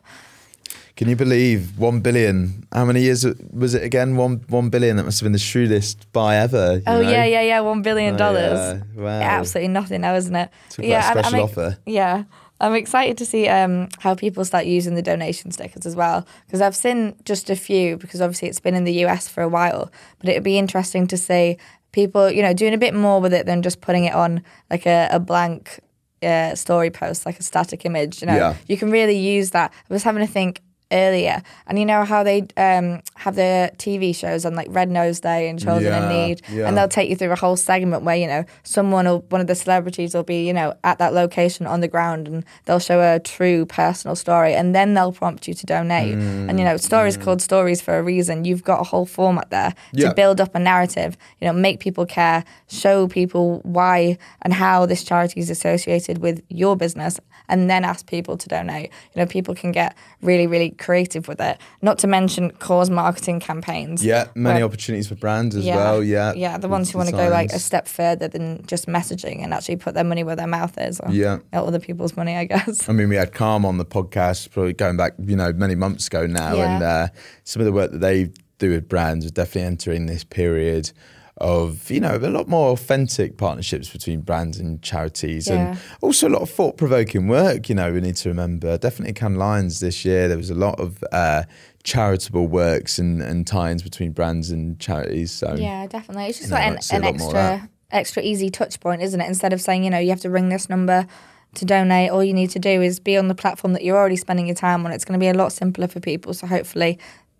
Can 0.96 1.10
you 1.10 1.16
believe 1.16 1.78
one 1.78 2.00
billion? 2.00 2.66
How 2.72 2.86
many 2.86 3.02
years 3.02 3.26
was 3.52 3.74
it 3.74 3.82
again? 3.82 4.16
One 4.16 4.42
one 4.48 4.70
billion. 4.70 4.96
That 4.96 5.04
must 5.04 5.20
have 5.20 5.26
been 5.26 5.32
the 5.32 5.38
shrewdest 5.38 6.10
buy 6.12 6.36
ever. 6.36 6.80
Oh 6.86 7.02
know? 7.02 7.10
yeah, 7.10 7.24
yeah, 7.24 7.42
yeah. 7.42 7.60
One 7.60 7.82
billion 7.82 8.14
oh, 8.14 8.18
dollars. 8.18 8.82
yeah. 8.96 9.02
Wow. 9.02 9.20
Absolutely 9.20 9.68
nothing 9.68 10.00
now, 10.00 10.14
isn't 10.14 10.34
it? 10.34 10.50
Took 10.70 10.86
yeah, 10.86 11.10
special 11.10 11.34
I'm, 11.34 11.42
offer. 11.42 11.78
Yeah, 11.84 12.24
I'm 12.60 12.74
excited 12.74 13.18
to 13.18 13.26
see 13.26 13.48
um, 13.48 13.88
how 13.98 14.14
people 14.14 14.44
start 14.44 14.64
using 14.66 14.94
the 14.94 15.02
donation 15.02 15.50
stickers 15.50 15.84
as 15.86 15.94
well 15.94 16.26
because 16.46 16.60
I've 16.60 16.76
seen 16.76 17.14
just 17.24 17.50
a 17.50 17.56
few 17.56 17.96
because 17.98 18.20
obviously 18.22 18.48
it's 18.48 18.60
been 18.60 18.74
in 18.74 18.84
the 18.84 19.04
US 19.06 19.28
for 19.28 19.42
a 19.42 19.48
while, 19.48 19.90
but 20.20 20.28
it'd 20.30 20.42
be 20.42 20.56
interesting 20.58 21.06
to 21.08 21.16
see 21.16 21.58
people, 21.92 22.30
you 22.30 22.42
know, 22.42 22.52
doing 22.54 22.74
a 22.74 22.78
bit 22.78 22.94
more 22.94 23.20
with 23.20 23.32
it 23.34 23.46
than 23.46 23.62
just 23.62 23.80
putting 23.80 24.04
it 24.04 24.14
on 24.14 24.42
like 24.70 24.86
a, 24.86 25.08
a 25.10 25.20
blank 25.20 25.80
uh, 26.22 26.54
story 26.54 26.90
post, 26.90 27.26
like 27.26 27.38
a 27.38 27.42
static 27.42 27.84
image. 27.84 28.20
You 28.22 28.26
know, 28.28 28.36
Yeah. 28.36 28.54
you 28.66 28.76
can 28.76 28.90
really 28.90 29.16
use 29.18 29.50
that. 29.50 29.70
I 29.90 29.92
was 29.92 30.02
having 30.02 30.26
to 30.26 30.32
think 30.32 30.62
earlier, 30.92 31.42
and 31.66 31.78
you 31.78 31.84
know 31.84 32.04
how 32.04 32.22
they 32.22 32.42
um, 32.56 33.00
have 33.16 33.34
the 33.36 33.70
TV 33.76 34.14
shows 34.14 34.44
on 34.44 34.54
like 34.54 34.68
Red 34.70 34.88
Nose 34.90 35.20
Day 35.20 35.48
and 35.48 35.58
Children 35.58 35.84
Yeah, 35.92 36.02
in 36.02 36.08
Need, 36.28 36.42
yeah. 36.50 36.68
and 36.68 36.76
they'll 36.76 36.88
take 36.88 37.10
you 37.10 37.16
through 37.16 37.32
a 37.32 37.36
whole 37.36 37.56
segment 37.56 38.02
where 38.04 38.16
you 38.16 38.26
know 38.26 38.44
someone 38.62 39.06
or 39.06 39.18
one 39.30 39.40
of 39.40 39.46
the 39.46 39.54
celebrities 39.54 40.14
will 40.14 40.22
be 40.22 40.46
you 40.46 40.52
know 40.52 40.74
at 40.84 40.98
that 40.98 41.12
location 41.12 41.66
on 41.66 41.80
the 41.80 41.88
ground 41.88 42.28
and 42.28 42.44
they'll 42.64 42.78
show 42.78 43.00
a 43.00 43.18
true 43.20 43.66
personal 43.66 44.14
story 44.14 44.54
and 44.54 44.74
then 44.74 44.94
they'll 44.94 45.12
prompt 45.12 45.48
you 45.48 45.54
to 45.54 45.66
donate. 45.66 46.14
And 46.16 46.58
you 46.58 46.64
know 46.64 46.76
stories 46.76 47.16
called 47.16 47.42
stories 47.42 47.80
for 47.80 47.98
a 47.98 48.02
reason. 48.02 48.44
You've 48.44 48.64
got 48.64 48.80
a 48.80 48.84
whole 48.84 49.06
format 49.06 49.50
there 49.50 49.74
Yeah. 49.92 50.08
to 50.10 50.14
build 50.14 50.40
up 50.40 50.54
a 50.54 50.58
narrative 50.58 51.16
you 51.40 51.46
know 51.46 51.52
make 51.52 51.80
people 51.80 52.06
care 52.06 52.44
show 52.68 53.08
people 53.08 53.60
why 53.64 54.18
and 54.42 54.52
how 54.52 54.86
this 54.86 55.02
charity 55.02 55.40
is 55.40 55.50
associated 55.50 56.18
with 56.18 56.42
your 56.48 56.76
business 56.76 57.18
and 57.48 57.70
then 57.70 57.84
ask 57.84 58.06
people 58.06 58.36
to 58.36 58.48
donate 58.48 58.90
you 59.14 59.20
know 59.20 59.26
people 59.26 59.54
can 59.54 59.72
get 59.72 59.96
really 60.22 60.46
really 60.46 60.70
creative 60.70 61.28
with 61.28 61.40
it 61.40 61.58
not 61.82 61.98
to 61.98 62.06
mention 62.06 62.50
cause 62.52 62.90
marketing 62.90 63.40
campaigns 63.40 64.04
Yeah, 64.04 64.28
many 64.34 64.56
where- 64.56 64.64
opportunities 64.64 65.08
for 65.08 65.14
brands 65.14 65.54
as 65.56 65.64
well. 65.66 66.02
Yeah, 66.02 66.32
yeah, 66.34 66.58
the 66.58 66.68
ones 66.68 66.90
who 66.90 66.98
want 66.98 67.10
to 67.10 67.16
go 67.16 67.28
like 67.28 67.52
a 67.52 67.58
step 67.58 67.86
further 67.88 68.28
than 68.28 68.64
just 68.66 68.86
messaging 68.86 69.42
and 69.42 69.52
actually 69.54 69.76
put 69.76 69.94
their 69.94 70.04
money 70.04 70.24
where 70.24 70.36
their 70.36 70.46
mouth 70.46 70.76
is. 70.78 71.00
Or 71.00 71.10
Yeah. 71.10 71.38
other 71.52 71.78
people's 71.78 72.16
money, 72.16 72.36
I 72.36 72.44
guess. 72.44 72.88
I 72.88 72.92
mean, 72.92 73.08
we 73.08 73.16
had 73.16 73.32
Calm 73.32 73.64
on 73.64 73.78
the 73.78 73.84
podcast, 73.84 74.50
probably 74.52 74.72
going 74.72 74.96
back, 74.96 75.12
you 75.18 75.36
know, 75.36 75.52
many 75.52 75.74
months 75.74 76.06
ago 76.06 76.26
now, 76.26 76.54
Yeah. 76.56 76.74
and 76.74 76.82
uh, 76.82 77.08
some 77.44 77.60
of 77.60 77.66
the 77.66 77.72
work 77.72 77.90
that 77.92 78.00
they 78.00 78.30
do 78.58 78.70
with 78.70 78.88
brands 78.88 79.26
are 79.26 79.30
definitely 79.30 79.62
entering 79.66 80.06
this 80.06 80.24
period 80.24 80.92
of, 81.38 81.90
you 81.90 82.00
know, 82.00 82.16
a 82.16 82.30
lot 82.30 82.48
more 82.48 82.70
authentic 82.70 83.36
partnerships 83.36 83.90
between 83.90 84.20
brands 84.22 84.58
and 84.58 84.80
charities, 84.82 85.48
Yeah. 85.48 85.70
and 85.72 85.78
also 86.00 86.28
a 86.28 86.30
lot 86.30 86.42
of 86.42 86.50
thought-provoking 86.50 87.28
work. 87.28 87.68
You 87.68 87.74
know, 87.74 87.92
we 87.92 88.00
need 88.00 88.16
to 88.16 88.28
remember. 88.30 88.78
Definitely, 88.78 89.12
Cannes 89.14 89.36
Lions 89.36 89.80
this 89.80 90.04
year, 90.04 90.28
there 90.28 90.38
was 90.38 90.48
a 90.50 90.54
lot 90.54 90.80
of 90.80 91.04
uh, 91.12 91.42
charitable 91.84 92.46
works 92.46 92.98
and, 92.98 93.20
and 93.22 93.46
tie-ins 93.46 93.82
between 93.82 94.12
brands 94.12 94.50
and 94.50 94.78
charities. 94.80 95.30
So 95.30 95.54
Yeah, 95.56 95.86
definitely. 95.86 96.26
It's 96.26 96.38
just 96.38 96.50
You 96.50 96.56
know, 96.56 96.62
like 96.62 96.82
an, 96.90 96.96
an 96.96 97.02
lot 97.02 97.18
more 97.18 97.28
of 97.28 97.34
that. 97.34 97.52
extra 97.54 97.70
extra 97.92 98.22
easy 98.22 98.50
touch 98.50 98.80
point, 98.80 99.02
isn't 99.02 99.20
it? 99.20 99.28
Instead 99.28 99.52
of 99.52 99.60
saying, 99.60 99.84
you 99.84 99.90
know, 99.90 99.98
you 99.98 100.08
have 100.10 100.20
to 100.20 100.30
ring 100.30 100.48
this 100.48 100.68
number 100.68 101.06
to 101.54 101.64
donate, 101.64 102.10
all 102.10 102.24
you 102.24 102.34
need 102.34 102.50
to 102.50 102.58
do 102.58 102.82
is 102.82 102.98
be 102.98 103.16
on 103.16 103.28
the 103.28 103.34
platform 103.34 103.72
that 103.74 103.84
you're 103.84 103.96
already 103.96 104.16
spending 104.16 104.46
your 104.46 104.56
time 104.56 104.84
on. 104.84 104.90
It's 104.92 105.04
going 105.04 105.18
to 105.18 105.22
be 105.22 105.28
a 105.28 105.34
lot 105.34 105.52
simpler 105.52 105.86
for 105.86 106.00
people. 106.00 106.34
So 106.34 106.46
hopefully, 106.46 106.98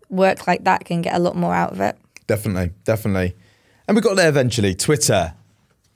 work 0.09 0.47
like 0.47 0.63
that 0.63 0.85
can 0.85 1.01
get 1.01 1.15
a 1.15 1.19
lot 1.19 1.35
more 1.35 1.53
out 1.53 1.71
of 1.73 1.81
it. 1.81 1.97
Definitely, 2.27 2.71
definitely. 2.85 3.35
And 3.87 3.95
we 3.95 4.01
got 4.01 4.15
there 4.15 4.29
eventually. 4.29 4.75
Twitter. 4.75 5.33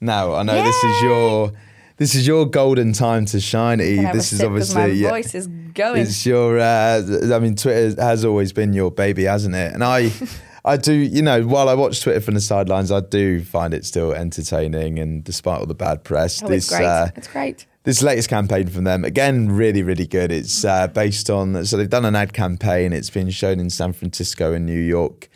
Now 0.00 0.34
I 0.34 0.42
know 0.42 0.62
this 0.64 0.82
is 0.84 1.02
your 1.02 1.52
this 1.98 2.14
is 2.14 2.26
your 2.26 2.46
golden 2.46 2.92
time 2.92 3.26
to 3.26 3.38
shine. 3.40 3.80
E. 3.80 3.96
Can 3.96 3.98
I 3.98 4.02
have 4.08 4.14
a 4.14 4.18
This 4.18 4.32
is 4.32 4.42
obviously 4.42 4.80
my 4.80 4.86
yeah, 4.86 5.10
voice 5.10 5.34
is 5.34 5.46
going. 5.46 6.02
it's 6.02 6.24
your. 6.26 6.58
Uh, 6.58 7.02
I 7.32 7.38
mean, 7.38 7.54
Twitter 7.54 8.00
has 8.02 8.24
always 8.24 8.52
been 8.52 8.72
your 8.72 8.90
baby, 8.90 9.24
hasn't 9.24 9.54
it? 9.54 9.72
And 9.74 9.84
I. 9.84 10.10
I 10.64 10.76
do, 10.76 10.92
you 10.92 11.22
know, 11.22 11.42
while 11.42 11.68
I 11.68 11.74
watch 11.74 12.02
Twitter 12.02 12.20
from 12.20 12.34
the 12.34 12.40
sidelines, 12.40 12.92
I 12.92 13.00
do 13.00 13.42
find 13.42 13.74
it 13.74 13.84
still 13.84 14.12
entertaining. 14.12 15.00
And 15.00 15.24
despite 15.24 15.58
all 15.58 15.66
the 15.66 15.74
bad 15.74 16.04
press, 16.04 16.40
Oh, 16.40 16.46
this 16.46 16.66
it's 16.70 16.76
great. 16.78 16.86
uh, 16.86 17.08
it's 17.16 17.26
great. 17.26 17.66
this 17.82 18.00
latest 18.00 18.28
campaign 18.28 18.68
from 18.68 18.84
them 18.84 19.04
again 19.04 19.50
really 19.50 19.82
really 19.82 20.06
good 20.06 20.30
it's 20.30 20.64
uh, 20.64 20.86
based 20.86 21.28
on 21.28 21.64
so 21.66 21.76
they've 21.76 21.90
done 21.90 22.04
an 22.04 22.14
ad 22.14 22.32
campaign 22.32 22.92
it's 22.92 23.10
been 23.10 23.28
shown 23.28 23.58
in 23.58 23.68
san 23.70 23.92
francisco 23.92 24.52
and 24.52 24.64
new 24.64 24.78
york 24.80 25.28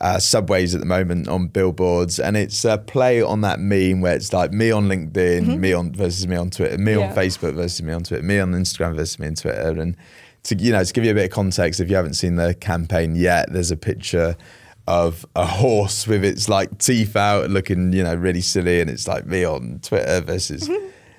uh, 0.00 0.18
subways 0.18 0.74
at 0.74 0.80
the 0.80 0.86
moment 0.86 1.28
on 1.28 1.48
billboards, 1.48 2.18
and 2.20 2.36
it's 2.36 2.64
a 2.64 2.78
play 2.78 3.20
on 3.20 3.40
that 3.40 3.58
meme 3.58 4.00
where 4.00 4.14
it's 4.14 4.32
like 4.32 4.52
me 4.52 4.70
on 4.70 4.88
LinkedIn, 4.88 5.58
me 5.58 5.72
on 5.72 5.92
versus 5.92 6.26
me 6.26 6.36
on 6.36 6.50
Twitter, 6.50 6.78
me 6.78 6.92
Mm-hmm. 6.92 7.00
Yeah. 7.00 7.08
on 7.10 7.14
Facebook 7.16 7.54
versus 7.54 7.82
me 7.82 7.92
on 7.92 8.02
Twitter, 8.04 8.22
me 8.22 8.38
on 8.38 8.52
Instagram 8.52 8.94
versus 8.94 9.18
me 9.18 9.26
on 9.28 9.34
Twitter, 9.34 9.80
and 9.80 9.96
to 10.44 10.54
you 10.56 10.70
know 10.72 10.84
to 10.84 10.92
give 10.92 11.04
you 11.04 11.10
a 11.10 11.14
bit 11.14 11.24
of 11.24 11.30
context, 11.30 11.80
if 11.80 11.90
you 11.90 11.96
haven't 11.96 12.14
seen 12.14 12.36
the 12.36 12.54
campaign 12.54 13.16
yet, 13.16 13.52
there's 13.52 13.70
a 13.72 13.76
picture 13.76 14.36
of 14.86 15.26
a 15.36 15.44
horse 15.44 16.06
with 16.06 16.24
its 16.24 16.48
like 16.48 16.78
teeth 16.78 17.16
out, 17.16 17.50
looking 17.50 17.92
you 17.92 18.02
know 18.04 18.14
really 18.14 18.40
silly, 18.40 18.80
and 18.80 18.88
it's 18.88 19.08
like 19.08 19.26
me 19.26 19.44
on 19.44 19.80
Twitter 19.82 20.20
versus. 20.20 20.70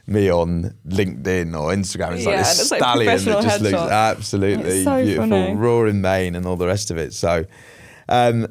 Me 0.07 0.27
on 0.27 0.73
LinkedIn 0.87 1.53
or 1.55 1.71
Instagram, 1.71 2.13
it's 2.15 2.23
Yeah, 2.23 2.29
like 2.31 2.37
this 2.39 2.61
it's 2.61 2.71
like 2.71 2.79
stallion 2.81 3.25
that 3.25 3.43
just 3.43 3.61
looks 3.61 3.75
absolutely 3.75 4.83
so 4.83 5.03
beautiful, 5.03 5.29
funny. 5.29 5.53
roaring 5.53 6.01
mane, 6.01 6.35
and 6.35 6.47
all 6.47 6.55
the 6.55 6.65
rest 6.65 6.89
of 6.89 6.97
it. 6.97 7.13
So, 7.13 7.45
um, 8.07 8.47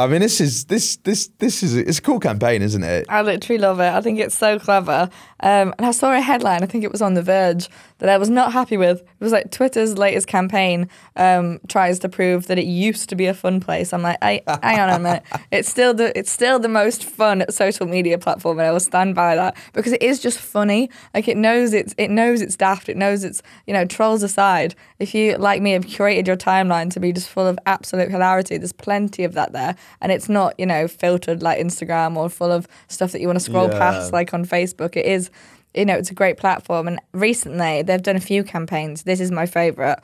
I 0.00 0.06
mean, 0.06 0.20
this 0.20 0.40
is 0.40 0.66
this 0.66 0.96
this 0.98 1.26
this 1.38 1.60
is 1.64 1.74
it's 1.74 1.98
a 1.98 2.02
cool 2.02 2.20
campaign, 2.20 2.62
isn't 2.62 2.84
it? 2.84 3.06
I 3.08 3.22
literally 3.22 3.58
love 3.58 3.80
it. 3.80 3.92
I 3.92 4.00
think 4.00 4.20
it's 4.20 4.38
so 4.38 4.56
clever. 4.56 5.10
Um, 5.40 5.74
and 5.78 5.86
I 5.86 5.92
saw 5.92 6.12
a 6.12 6.20
headline, 6.20 6.62
I 6.62 6.66
think 6.66 6.82
it 6.82 6.90
was 6.90 7.00
on 7.00 7.14
The 7.14 7.22
Verge, 7.22 7.68
that 7.98 8.08
I 8.08 8.16
was 8.16 8.28
not 8.28 8.52
happy 8.52 8.76
with. 8.76 9.00
It 9.00 9.20
was 9.20 9.32
like 9.32 9.50
Twitter's 9.52 9.96
latest 9.96 10.26
campaign 10.26 10.88
um, 11.14 11.60
tries 11.68 12.00
to 12.00 12.08
prove 12.08 12.48
that 12.48 12.58
it 12.58 12.64
used 12.64 13.08
to 13.10 13.16
be 13.16 13.26
a 13.26 13.34
fun 13.34 13.60
place. 13.60 13.92
I'm 13.92 14.02
like, 14.02 14.18
I, 14.20 14.42
hang 14.62 14.80
on 14.80 14.90
a 14.90 14.98
minute. 14.98 15.22
It's 15.50 15.68
still 15.68 15.94
the 15.94 16.16
it's 16.18 16.30
still 16.30 16.58
the 16.58 16.68
most 16.68 17.04
fun 17.04 17.44
social 17.48 17.86
media 17.86 18.18
platform, 18.18 18.58
and 18.58 18.68
I 18.68 18.72
will 18.72 18.80
stand 18.80 19.14
by 19.14 19.34
that 19.34 19.56
because 19.72 19.92
it 19.92 20.02
is 20.02 20.20
just 20.20 20.38
funny. 20.38 20.90
Like 21.14 21.26
it 21.26 21.36
knows 21.36 21.72
it's 21.72 21.94
it 21.96 22.10
knows 22.10 22.42
it's 22.42 22.56
daft. 22.56 22.88
It 22.88 22.96
knows 22.96 23.24
it's 23.24 23.42
you 23.66 23.72
know 23.72 23.84
trolls 23.86 24.22
aside. 24.22 24.74
If 24.98 25.14
you 25.14 25.36
like 25.36 25.62
me 25.62 25.72
have 25.72 25.86
curated 25.86 26.26
your 26.26 26.36
timeline 26.36 26.90
to 26.92 27.00
be 27.00 27.12
just 27.12 27.28
full 27.28 27.46
of 27.46 27.58
absolute 27.66 28.10
hilarity, 28.10 28.58
there's 28.58 28.72
plenty 28.72 29.24
of 29.24 29.32
that 29.34 29.52
there, 29.52 29.74
and 30.00 30.12
it's 30.12 30.28
not 30.28 30.54
you 30.58 30.66
know 30.66 30.88
filtered 30.88 31.42
like 31.42 31.58
Instagram 31.58 32.16
or 32.16 32.28
full 32.28 32.50
of 32.52 32.66
stuff 32.88 33.12
that 33.12 33.20
you 33.20 33.26
want 33.26 33.38
to 33.38 33.44
scroll 33.44 33.68
Yeah. 33.70 33.78
past 33.78 34.12
like 34.12 34.32
on 34.34 34.44
Facebook. 34.44 34.96
It 34.96 35.06
is, 35.06 35.30
you 35.74 35.84
know, 35.84 35.94
it's 35.94 36.10
a 36.10 36.14
great 36.14 36.36
platform. 36.36 36.88
And 36.88 37.00
recently 37.12 37.82
they've 37.82 38.02
done 38.02 38.16
a 38.16 38.20
few 38.20 38.42
campaigns. 38.44 39.02
This 39.02 39.20
is 39.20 39.30
my 39.30 39.46
favorite. 39.46 39.98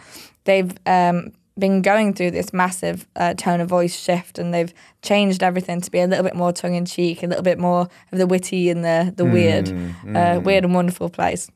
They've 0.45 0.73
um, 0.87 1.33
been 1.59 1.83
going 1.83 2.15
through 2.15 2.33
this 2.33 2.53
massive 2.53 3.07
uh, 3.17 3.33
tone 3.35 3.61
of 3.61 3.69
voice 3.69 3.97
shift, 3.99 4.39
and 4.39 4.53
they've 4.53 4.75
changed 5.03 5.43
everything 5.43 5.81
to 5.81 5.91
be 5.91 6.01
a 6.01 6.07
little 6.07 6.25
bit 6.25 6.35
more 6.35 6.53
tongue 6.53 6.75
in 6.75 6.85
cheek, 6.85 7.23
a 7.23 7.27
little 7.27 7.45
bit 7.45 7.59
more 7.59 7.89
of 8.13 8.19
the 8.19 8.27
witty 8.27 8.71
and 8.71 8.85
the 8.85 9.13
the 9.17 9.25
weird, 9.25 9.69
uh, 10.17 10.41
weird 10.41 10.65
and 10.65 10.75
wonderful 10.75 11.09
place. 11.09 11.49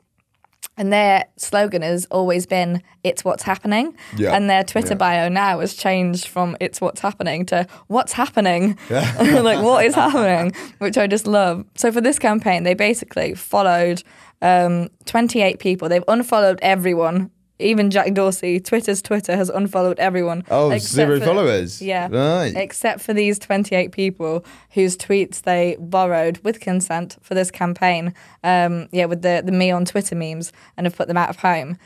And 0.79 0.91
their 0.93 1.25
slogan 1.35 1.81
has 1.83 2.05
always 2.09 2.45
been 2.47 2.81
"It's 3.03 3.23
what's 3.25 3.43
happening," 3.43 3.95
Yeah. 4.17 4.33
and 4.35 4.49
their 4.49 4.63
Twitter 4.63 4.95
Yeah. 4.95 4.95
bio 4.95 5.29
now 5.29 5.59
has 5.59 5.73
changed 5.75 6.25
from 6.27 6.55
"It's 6.61 6.79
what's 6.81 7.01
happening" 7.01 7.45
to 7.47 7.67
"What's 7.87 8.13
happening," 8.13 8.77
like 8.89 9.61
what 9.61 9.85
is 9.85 9.93
happening, 9.93 10.53
which 10.79 10.97
I 10.97 11.05
just 11.05 11.27
love. 11.27 11.65
So 11.75 11.91
for 11.91 11.99
this 12.01 12.17
campaign, 12.17 12.63
they 12.63 12.73
basically 12.75 13.33
followed 13.35 14.01
um, 14.41 14.87
28 15.05 15.59
people. 15.59 15.89
They've 15.89 16.03
unfollowed 16.07 16.59
everyone, 16.61 17.29
even 17.59 17.91
Jack 17.91 18.13
Dorsey. 18.13 18.59
Twitter's 18.59 19.01
Twitter 19.01 19.35
has 19.35 19.49
unfollowed 19.49 19.99
everyone. 19.99 20.43
Oh, 20.49 20.75
zero 20.77 21.19
for- 21.19 21.25
followers. 21.25 21.81
Yeah, 21.81 22.07
Right. 22.09 22.53
except 22.55 23.01
for 23.01 23.13
these 23.13 23.37
28 23.37 23.91
people 23.91 24.45
whose 24.71 24.95
tweets 24.97 25.41
they 25.41 25.75
borrowed 25.79 26.39
with 26.43 26.59
consent 26.59 27.17
for 27.21 27.33
this 27.35 27.51
campaign. 27.51 28.13
Um, 28.43 28.87
yeah, 28.91 29.05
with 29.05 29.21
the 29.21 29.41
the 29.45 29.51
me 29.51 29.71
on 29.71 29.85
Twitter 29.85 30.15
memes, 30.15 30.51
and 30.77 30.85
have 30.85 30.95
put 30.95 31.07
them 31.07 31.17
out 31.17 31.29
of 31.29 31.37
home. 31.37 31.77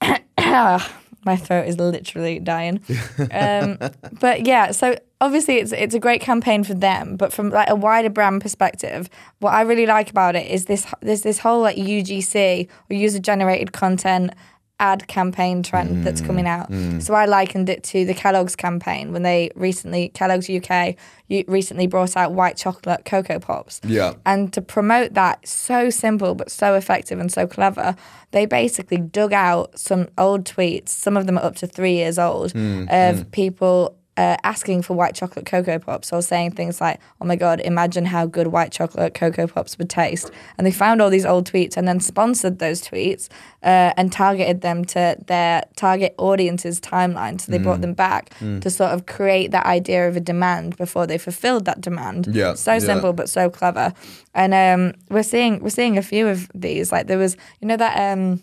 My 1.22 1.36
throat 1.36 1.68
is 1.68 1.76
literally 1.78 2.38
dying. 2.38 2.80
Um, 3.32 3.78
but 4.18 4.46
yeah, 4.46 4.70
so 4.70 4.96
obviously 5.20 5.56
it's 5.58 5.72
it's 5.72 5.94
a 5.94 5.98
great 6.00 6.22
campaign 6.22 6.64
for 6.64 6.72
them, 6.74 7.16
but 7.16 7.32
from 7.34 7.50
like 7.50 7.68
a 7.68 7.74
wider 7.76 8.08
brand 8.08 8.40
perspective, 8.40 9.10
what 9.40 9.52
I 9.52 9.60
really 9.60 9.84
like 9.86 10.10
about 10.10 10.34
it 10.36 10.50
is 10.50 10.64
this 10.64 10.86
there's 11.02 11.20
this 11.22 11.38
whole 11.40 11.60
like 11.60 11.76
UGC 11.76 12.66
or 12.90 12.94
user 12.96 13.18
generated 13.18 13.72
content 13.72 14.32
ad 14.80 15.06
campaign 15.06 15.62
trend 15.62 16.04
that's 16.04 16.20
coming 16.20 16.46
mm, 16.46 16.48
out. 16.48 16.70
Mm. 16.70 17.00
So 17.02 17.14
I 17.14 17.26
likened 17.26 17.68
it 17.68 17.84
to 17.84 18.04
the 18.04 18.14
Kellogg's 18.14 18.56
campaign 18.56 19.12
when 19.12 19.22
they 19.22 19.50
recently 19.54 20.08
Kellogg's 20.08 20.50
UK 20.50 20.96
recently 21.46 21.86
brought 21.86 22.16
out 22.16 22.32
white 22.32 22.56
chocolate 22.56 23.04
Coco 23.04 23.38
Pops. 23.38 23.80
Yeah. 23.84 24.14
And 24.26 24.52
to 24.54 24.60
promote 24.60 25.14
that 25.14 25.46
so 25.46 25.90
simple 25.90 26.34
but 26.34 26.50
so 26.50 26.74
effective 26.74 27.20
and 27.20 27.30
so 27.30 27.46
clever, 27.46 27.94
they 28.32 28.46
basically 28.46 28.96
dug 28.96 29.32
out 29.32 29.78
some 29.78 30.08
old 30.18 30.44
tweets, 30.44 30.88
some 30.88 31.16
of 31.16 31.26
them 31.26 31.38
are 31.38 31.44
up 31.44 31.56
to 31.56 31.66
three 31.66 31.94
years 31.94 32.18
old, 32.18 32.52
mm, 32.52 32.88
of 32.90 33.30
people 33.30 33.96
uh, 34.20 34.36
asking 34.44 34.82
for 34.82 34.92
white 34.92 35.14
chocolate 35.14 35.46
Coco 35.46 35.78
Pops 35.78 36.12
or 36.12 36.20
saying 36.20 36.50
things 36.50 36.78
like, 36.78 37.00
oh 37.22 37.24
my 37.24 37.36
God, 37.36 37.58
imagine 37.60 38.04
how 38.04 38.26
good 38.26 38.48
white 38.48 38.70
chocolate 38.70 39.14
Coco 39.14 39.46
Pops 39.46 39.78
would 39.78 39.88
taste. 39.88 40.30
And 40.58 40.66
they 40.66 40.70
found 40.72 41.00
all 41.00 41.08
these 41.08 41.24
old 41.24 41.50
tweets 41.50 41.74
and 41.78 41.88
then 41.88 42.00
sponsored 42.00 42.58
those 42.58 42.82
tweets 42.82 43.30
uh, 43.62 43.94
and 43.96 44.12
targeted 44.12 44.60
them 44.60 44.84
to 44.86 45.16
their 45.26 45.64
target 45.76 46.14
audience's 46.18 46.80
timeline. 46.80 47.40
So 47.40 47.50
they 47.50 47.56
brought 47.58 47.80
them 47.80 47.94
back 47.94 48.22
to 48.60 48.68
sort 48.68 48.90
of 48.90 49.06
create 49.06 49.52
that 49.52 49.64
idea 49.64 50.06
of 50.06 50.16
a 50.16 50.20
demand 50.20 50.76
before 50.76 51.06
they 51.06 51.16
fulfilled 51.16 51.64
that 51.64 51.80
demand. 51.80 52.28
Yeah, 52.30 52.54
So 52.54 52.72
yeah. 52.74 52.78
simple 52.80 53.14
but 53.14 53.30
so 53.30 53.48
clever. 53.48 53.94
And 54.34 54.52
um, 54.52 55.00
we're 55.08 55.22
seeing 55.22 55.62
we're 55.62 55.70
seeing 55.70 55.96
a 55.96 56.02
few 56.02 56.28
of 56.28 56.50
these. 56.54 56.92
Like 56.92 57.06
there 57.06 57.18
was, 57.18 57.38
you 57.60 57.68
know, 57.68 57.78
that 57.78 57.94
um, 58.12 58.42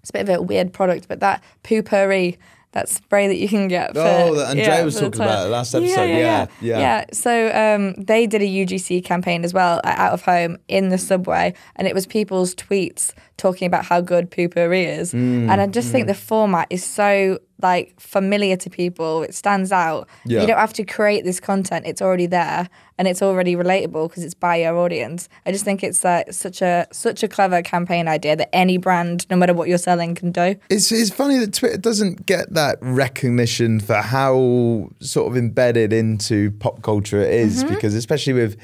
it's 0.00 0.10
a 0.10 0.14
bit 0.14 0.28
of 0.28 0.34
a 0.40 0.42
weird 0.42 0.72
product, 0.72 1.06
but 1.06 1.20
that 1.20 1.44
Poo-Pourri, 1.62 2.38
that 2.72 2.88
spray 2.88 3.28
that 3.28 3.36
you 3.36 3.48
can 3.48 3.68
get. 3.68 3.94
For, 3.94 4.00
Oh, 4.00 4.34
that 4.34 4.56
Andrea 4.56 4.84
was 4.84 4.98
for 4.98 5.04
the 5.04 5.10
talking 5.10 5.22
about 5.22 5.50
last 5.50 5.74
episode. 5.74 6.04
Yeah, 6.04 6.46
yeah. 6.60 6.78
yeah. 6.78 7.04
So 7.12 7.48
um, 7.54 7.94
they 7.94 8.26
did 8.26 8.42
a 8.42 8.46
UGC 8.46 9.04
campaign 9.04 9.44
as 9.44 9.54
well 9.54 9.80
out 9.84 10.12
of 10.12 10.22
home 10.22 10.58
in 10.68 10.88
the 10.88 10.98
subway, 10.98 11.54
and 11.76 11.86
it 11.86 11.94
was 11.94 12.06
people's 12.06 12.54
tweets 12.54 13.12
talking 13.36 13.66
about 13.66 13.84
how 13.84 14.00
good 14.00 14.30
Poo-Pourri 14.30 14.84
is. 14.86 15.12
Mm, 15.12 15.50
and 15.50 15.60
I 15.60 15.66
just 15.66 15.90
think 15.92 16.06
the 16.06 16.14
format 16.14 16.66
is 16.70 16.84
so 16.84 17.38
like 17.62 17.98
familiar 18.00 18.56
to 18.56 18.70
people. 18.70 19.22
It 19.22 19.34
stands 19.34 19.72
out. 19.72 20.08
Yeah. 20.24 20.40
You 20.40 20.46
don't 20.48 20.58
have 20.58 20.72
to 20.74 20.84
create 20.84 21.24
this 21.24 21.40
content; 21.40 21.86
it's 21.86 22.02
already 22.02 22.26
there, 22.26 22.68
and 22.98 23.08
it's 23.08 23.22
already 23.22 23.54
relatable 23.56 24.08
because 24.08 24.24
it's 24.24 24.34
by 24.34 24.56
your 24.56 24.76
audience. 24.76 25.28
I 25.46 25.52
just 25.52 25.64
think 25.64 25.82
it's 25.82 26.02
like 26.04 26.32
such 26.32 26.62
a 26.62 26.86
such 26.92 27.22
a 27.22 27.28
clever 27.28 27.62
campaign 27.62 28.08
idea 28.08 28.36
that 28.36 28.54
any 28.54 28.76
brand, 28.78 29.26
no 29.30 29.36
matter 29.36 29.54
what 29.54 29.68
you're 29.68 29.78
selling, 29.78 30.14
can 30.14 30.32
do. 30.32 30.56
It's, 30.70 30.90
it's 30.92 31.10
funny 31.10 31.38
that 31.38 31.52
Twitter 31.54 31.78
doesn't 31.78 32.26
get 32.26 32.52
that 32.54 32.78
recognition 32.80 33.80
for 33.80 33.96
how 33.96 34.88
sort 35.00 35.30
of 35.30 35.36
embedded 35.36 35.92
into 35.92 36.50
pop 36.52 36.82
culture 36.82 37.20
it 37.20 37.32
is, 37.32 37.62
Mm-hmm. 37.64 37.74
because 37.74 37.94
especially 37.94 38.32
with 38.32 38.56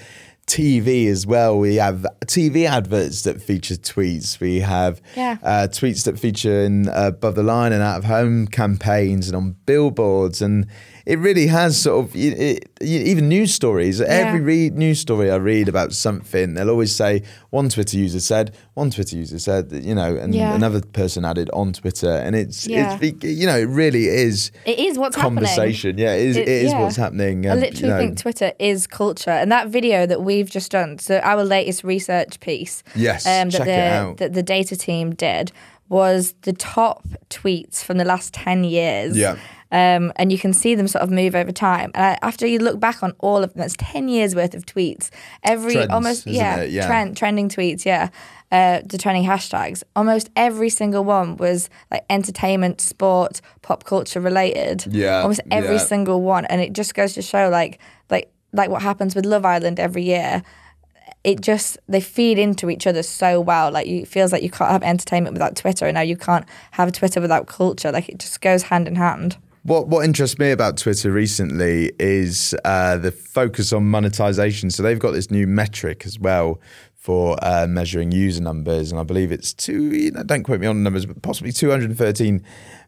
TV 0.49 1.07
as 1.09 1.27
well, 1.27 1.59
we 1.59 1.77
have 1.77 2.07
TV 2.27 2.67
adverts 2.67 3.23
that 3.23 3.41
feature 3.41 3.75
tweets. 3.77 4.41
We 4.41 4.61
have 4.61 5.01
Yeah. 5.15 5.37
uh, 5.43 5.69
tweets 5.71 6.05
that 6.05 6.19
feature 6.19 6.63
in 6.63 6.89
uh, 6.89 7.09
above 7.09 7.35
the 7.35 7.43
line 7.43 7.73
and 7.73 7.83
out 7.83 7.99
of 7.99 8.05
home 8.05 8.47
campaigns 8.47 9.29
and 9.29 9.37
on 9.37 9.57
billboards, 9.67 10.41
and 10.43 10.67
it 11.13 11.19
really 11.19 11.47
has 11.47 11.81
sort 11.81 12.05
of 12.05 12.15
it, 12.15 12.35
it, 12.39 12.83
even 12.83 13.29
news 13.29 13.55
stories. 13.55 14.01
Every 14.01 14.41
read 14.41 14.77
news 14.77 15.01
story 15.01 15.31
I 15.31 15.37
read 15.37 15.67
about 15.69 15.93
something, 15.93 16.55
they'll 16.55 16.69
always 16.71 16.95
say 16.95 17.23
one 17.51 17.69
Twitter 17.71 17.97
user 17.97 18.21
said, 18.21 18.55
one 18.75 18.91
Twitter 18.91 19.17
user 19.17 19.39
said, 19.39 19.73
you 19.73 19.95
know, 19.95 20.17
and 20.17 20.35
Yeah. 20.35 20.55
another 20.55 20.81
person 20.83 21.25
added 21.25 21.49
on 21.55 21.73
Twitter, 21.73 22.11
and 22.25 22.37
it's 22.37 22.67
Yeah. 22.67 22.99
it's 23.01 23.25
you 23.25 23.47
know 23.47 23.59
it 23.59 23.69
really 23.83 24.07
is 24.09 24.51
It 24.67 24.79
is 24.79 24.99
what's 24.99 25.17
happening. 25.17 25.45
conversation. 25.45 25.97
Yeah, 25.97 26.13
it 26.15 26.27
is. 26.29 26.37
It- 26.37 26.43
it 26.49 26.63
is 26.67 26.73
yeah. 26.73 26.81
what's 26.83 26.97
happening. 26.97 27.49
I 27.51 27.55
literally 27.55 27.81
you 27.83 27.89
know, 27.89 27.99
think 27.99 28.19
Twitter 28.19 28.53
is 28.59 28.87
culture, 28.87 29.31
and 29.31 29.51
that 29.51 29.69
video 29.69 30.05
that 30.07 30.21
we've 30.23 30.51
just 30.51 30.71
done, 30.71 30.99
so 30.99 31.19
our 31.21 31.43
latest 31.43 31.85
research 31.85 32.39
piece, 32.41 32.83
Yes, 32.95 33.27
um, 33.27 33.49
that 33.49 33.59
check 33.59 33.67
the 33.67 33.73
it 33.73 33.93
out. 33.93 34.17
that 34.19 34.35
the 34.35 34.43
data 34.43 34.77
team 34.77 35.15
did 35.15 35.53
was 35.89 36.35
the 36.43 36.53
top 36.53 37.07
tweets 37.31 37.83
from 37.83 37.97
the 37.97 38.05
last 38.05 38.35
ten 38.35 38.63
years. 38.63 39.17
Yeah. 39.17 39.37
Um, 39.71 40.13
and 40.17 40.33
you 40.33 40.39
can 40.39 40.55
see 40.55 40.75
them 40.75 40.89
sort 40.89 41.03
of 41.03 41.11
move 41.11 41.35
over 41.35 41.53
time. 41.53 41.91
And 41.95 42.05
I, 42.05 42.19
after 42.27 42.47
you 42.47 42.59
look 42.59 42.81
back 42.81 43.03
on 43.03 43.13
all 43.19 43.43
of 43.43 43.53
them, 43.53 43.63
it's 43.63 43.77
ten 43.77 44.09
years 44.09 44.35
worth 44.35 44.55
of 44.55 44.65
tweets. 44.65 45.11
Every 45.43 45.75
Trends, 45.75 45.91
almost 45.93 46.27
yeah? 46.27 46.63
Yeah. 46.63 46.87
trend 46.87 47.17
trending 47.17 47.49
tweets, 47.49 47.85
yeah. 47.85 48.09
Uh, 48.51 48.81
the 48.87 48.97
trending 48.97 49.25
hashtags. 49.25 49.83
Almost 49.95 50.31
every 50.35 50.71
single 50.71 51.05
one 51.05 51.37
was 51.37 51.69
like 51.91 52.07
entertainment, 52.09 52.81
sport, 52.81 53.43
pop 53.61 53.85
culture 53.85 54.21
related. 54.21 54.87
Yeah, 54.91 55.21
Almost 55.21 55.43
every 55.51 55.77
yeah. 55.77 55.83
single 55.83 56.23
one, 56.23 56.47
and 56.47 56.63
it 56.63 56.73
just 56.73 56.95
goes 56.95 57.13
to 57.15 57.23
show 57.23 57.51
like 57.51 57.79
like 58.09 58.31
like 58.55 58.71
what 58.71 58.81
happens 58.81 59.15
with 59.15 59.27
Love 59.27 59.45
Island 59.45 59.79
every 59.79 60.03
year. 60.03 60.43
It 61.25 61.43
just 61.43 61.77
they 61.89 62.01
feed 62.01 62.39
into 62.39 62.71
each 62.71 62.87
other 62.87 63.03
so 63.03 63.39
well. 63.39 63.71
Like 63.71 63.87
you 63.87 64.01
it 64.01 64.09
feels 64.09 64.33
like 64.33 64.43
you 64.43 64.51
can't 64.51 64.71
have 64.71 64.83
entertainment 64.83 65.35
without 65.35 65.55
Twitter, 65.55 65.87
and 65.87 65.95
now 65.97 66.01
you 66.01 66.17
can't 66.17 66.47
have 66.71 66.91
Twitter 66.93 67.21
without 67.21 67.49
culture. 67.49 67.93
Like 67.93 68.09
it 68.09 68.19
just 68.19 68.41
goes 68.41 68.63
hand 68.63 68.89
in 68.89 68.95
hand. 68.95 69.37
What 69.69 69.89
what 69.89 70.07
interests 70.07 70.39
me 70.39 70.51
about 70.51 70.79
Twitter 70.79 71.13
recently 71.13 71.93
is 71.99 72.55
uh, 72.65 72.97
the 72.97 73.13
focus 73.13 73.71
on 73.75 73.85
monetization. 73.85 74.71
So 74.71 74.83
they've 74.83 74.99
got 74.99 75.11
this 75.11 75.31
new 75.31 75.47
metric 75.47 76.07
as 76.07 76.19
well 76.19 76.59
for 76.95 77.37
uh, 77.43 77.67
measuring 77.69 78.11
user 78.11 78.43
numbers, 78.43 78.91
and 78.91 78.99
I 78.99 79.03
believe 79.03 79.31
it's 79.31 79.53
two. 79.53 79.95
You 79.95 80.13
know, 80.13 80.23
don't 80.23 80.43
quote 80.43 80.61
me 80.61 80.67
on 80.67 80.77
the 80.77 80.83
numbers, 80.83 81.05
but 81.05 81.21
possibly 81.21 81.53
213 81.53 82.43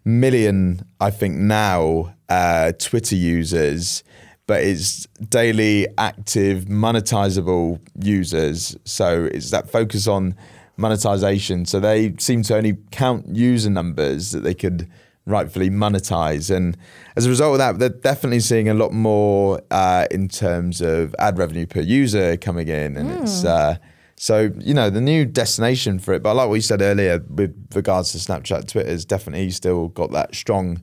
million. 0.07 0.81
I 0.99 1.11
think 1.11 1.37
now 1.37 2.15
uh, 2.31 2.73
Twitter 2.73 3.15
users. 3.17 4.03
but 4.47 4.63
it's 4.63 5.07
daily 5.29 5.87
active 5.99 6.65
monetizable 6.65 7.79
users. 8.03 8.75
So 8.87 9.29
it's 9.35 9.51
that 9.51 9.69
focus 9.69 10.07
on 10.07 10.35
monetization. 10.79 11.67
So 11.67 11.79
they 11.79 12.15
seem 12.17 12.43
to 12.45 12.57
only 12.57 12.79
count 12.91 13.37
user 13.37 13.69
numbers 13.69 14.31
that 14.31 14.41
they 14.41 14.55
could 14.55 14.89
rightfully 15.27 15.71
monetize. 15.71 16.55
And 16.55 16.77
as 17.17 17.27
a 17.27 17.29
result 17.29 17.53
of 17.53 17.59
that, 17.59 17.79
they're 17.79 17.89
definitely 17.89 18.41
seeing 18.41 18.69
a 18.69 18.75
lot 18.75 18.93
more 18.93 19.61
uh, 19.71 20.07
in 20.11 20.29
terms 20.29 20.81
of 20.81 21.15
ad 21.19 21.39
revenue 21.39 21.67
per 21.67 21.81
user 21.81 22.37
coming 22.37 22.69
in. 22.69 22.97
And 22.97 23.11
it's 23.11 23.45
uh, 23.45 23.77
so, 24.17 24.53
you 24.59 24.75
know, 24.75 24.91
the 24.91 25.01
new 25.01 25.25
destination 25.25 25.99
for 25.99 26.13
it. 26.15 26.23
But 26.23 26.35
like 26.35 26.49
what 26.49 26.55
you 26.55 26.61
said 26.61 26.83
earlier 26.83 27.25
with 27.29 27.55
regards 27.75 28.13
to 28.13 28.19
Snapchat, 28.19 28.69
Twitter's 28.69 29.05
definitely 29.05 29.51
still 29.51 29.89
got 29.89 30.11
that 30.13 30.35
strong 30.35 30.83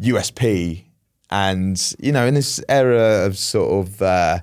USP. 0.00 0.84
And, 1.30 1.94
you 1.98 2.12
know, 2.12 2.26
in 2.26 2.34
this 2.34 2.62
era 2.68 3.26
of 3.26 3.36
sort 3.36 3.86
of 3.86 4.00
uh, 4.00 4.38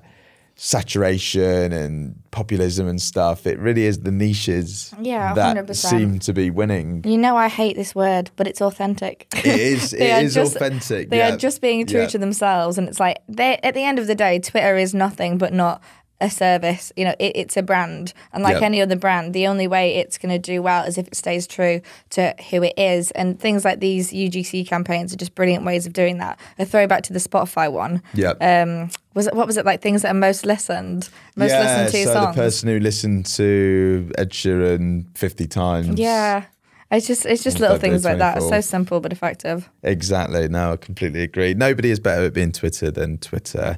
saturation 0.56 1.72
and 1.72 2.20
populism 2.30 2.88
and 2.88 3.00
stuff, 3.00 3.46
it 3.46 3.58
really 3.58 3.84
is 3.84 4.00
the 4.00 4.10
niches 4.10 4.92
Yeah, 5.00 5.34
that 5.34 5.56
100%. 5.56 5.74
seem 5.76 6.18
to 6.20 6.32
be 6.32 6.50
winning. 6.50 7.02
You 7.04 7.18
know, 7.18 7.36
I 7.36 7.48
hate 7.48 7.76
this 7.76 7.94
word, 7.94 8.30
but 8.36 8.46
it's 8.46 8.60
authentic. 8.60 9.26
It 9.36 9.46
is. 9.46 9.90
They 9.98 10.12
are 10.12 10.28
just- 10.28 10.56
authentic. 10.56 11.10
They 11.10 11.18
yeah. 11.18 11.34
are 11.34 11.36
just 11.36 11.60
being 11.60 11.86
true 11.86 12.00
Yeah. 12.00 12.06
to 12.08 12.18
themselves, 12.18 12.78
and 12.78 12.88
it's 12.88 13.00
like 13.00 13.18
they. 13.28 13.58
At 13.62 13.74
the 13.74 13.82
end 13.84 13.98
of 13.98 14.06
the 14.06 14.14
day, 14.14 14.38
Twitter 14.38 14.76
is 14.76 14.94
nothing 14.94 15.38
but 15.38 15.52
not 15.52 15.82
a 16.20 16.30
service. 16.30 16.92
You 16.96 17.04
know, 17.04 17.14
it, 17.18 17.32
it's 17.36 17.56
a 17.56 17.62
brand, 17.62 18.12
and 18.32 18.42
like 18.42 18.60
Yeah. 18.60 18.66
any 18.66 18.80
other 18.80 18.96
brand, 18.96 19.34
the 19.34 19.46
only 19.46 19.66
way 19.66 19.96
it's 19.96 20.16
going 20.18 20.32
to 20.32 20.38
do 20.38 20.62
well 20.62 20.84
is 20.84 20.96
if 20.98 21.06
it 21.08 21.14
stays 21.14 21.46
true 21.46 21.80
to 22.10 22.34
who 22.50 22.62
it 22.62 22.74
is. 22.78 23.10
And 23.12 23.38
things 23.38 23.64
like 23.64 23.80
these 23.80 24.12
UGC 24.12 24.66
campaigns 24.66 25.12
are 25.12 25.16
just 25.16 25.34
brilliant 25.34 25.64
ways 25.64 25.86
of 25.86 25.92
doing 25.92 26.18
that. 26.18 26.38
A 26.58 26.64
throwback 26.64 27.02
to 27.04 27.12
the 27.12 27.18
Spotify 27.18 27.70
one. 27.70 28.02
Yeah. 28.14 28.30
Um, 28.40 28.90
was 29.14 29.26
it 29.26 29.34
what 29.34 29.46
was 29.46 29.56
it 29.56 29.64
like? 29.66 29.82
Things 29.82 30.02
that 30.02 30.10
are 30.10 30.14
most 30.14 30.44
listened, 30.46 31.08
most 31.36 31.50
yeah, 31.50 31.60
listened 31.62 31.88
to 31.92 32.04
so 32.06 32.12
songs. 32.12 32.36
the 32.36 32.42
person 32.42 32.68
who 32.68 32.78
listened 32.80 33.26
to 33.26 34.10
Ed 34.18 34.30
Sheeran 34.30 35.06
50 35.16 35.46
times. 35.46 35.98
yeah. 35.98 36.44
It's 36.88 37.08
just 37.08 37.26
it's 37.26 37.42
just 37.42 37.58
little 37.58 37.78
things 37.78 38.04
like 38.04 38.18
that. 38.18 38.36
It's 38.36 38.48
so 38.48 38.60
simple 38.60 39.00
but 39.00 39.12
effective. 39.12 39.68
Exactly. 39.82 40.46
No, 40.48 40.72
I 40.72 40.76
completely 40.76 41.22
agree. 41.24 41.52
Nobody 41.52 41.90
is 41.90 41.98
better 41.98 42.26
at 42.26 42.32
being 42.32 42.52
Twitter 42.52 42.92
than 42.92 43.18
Twitter. 43.18 43.76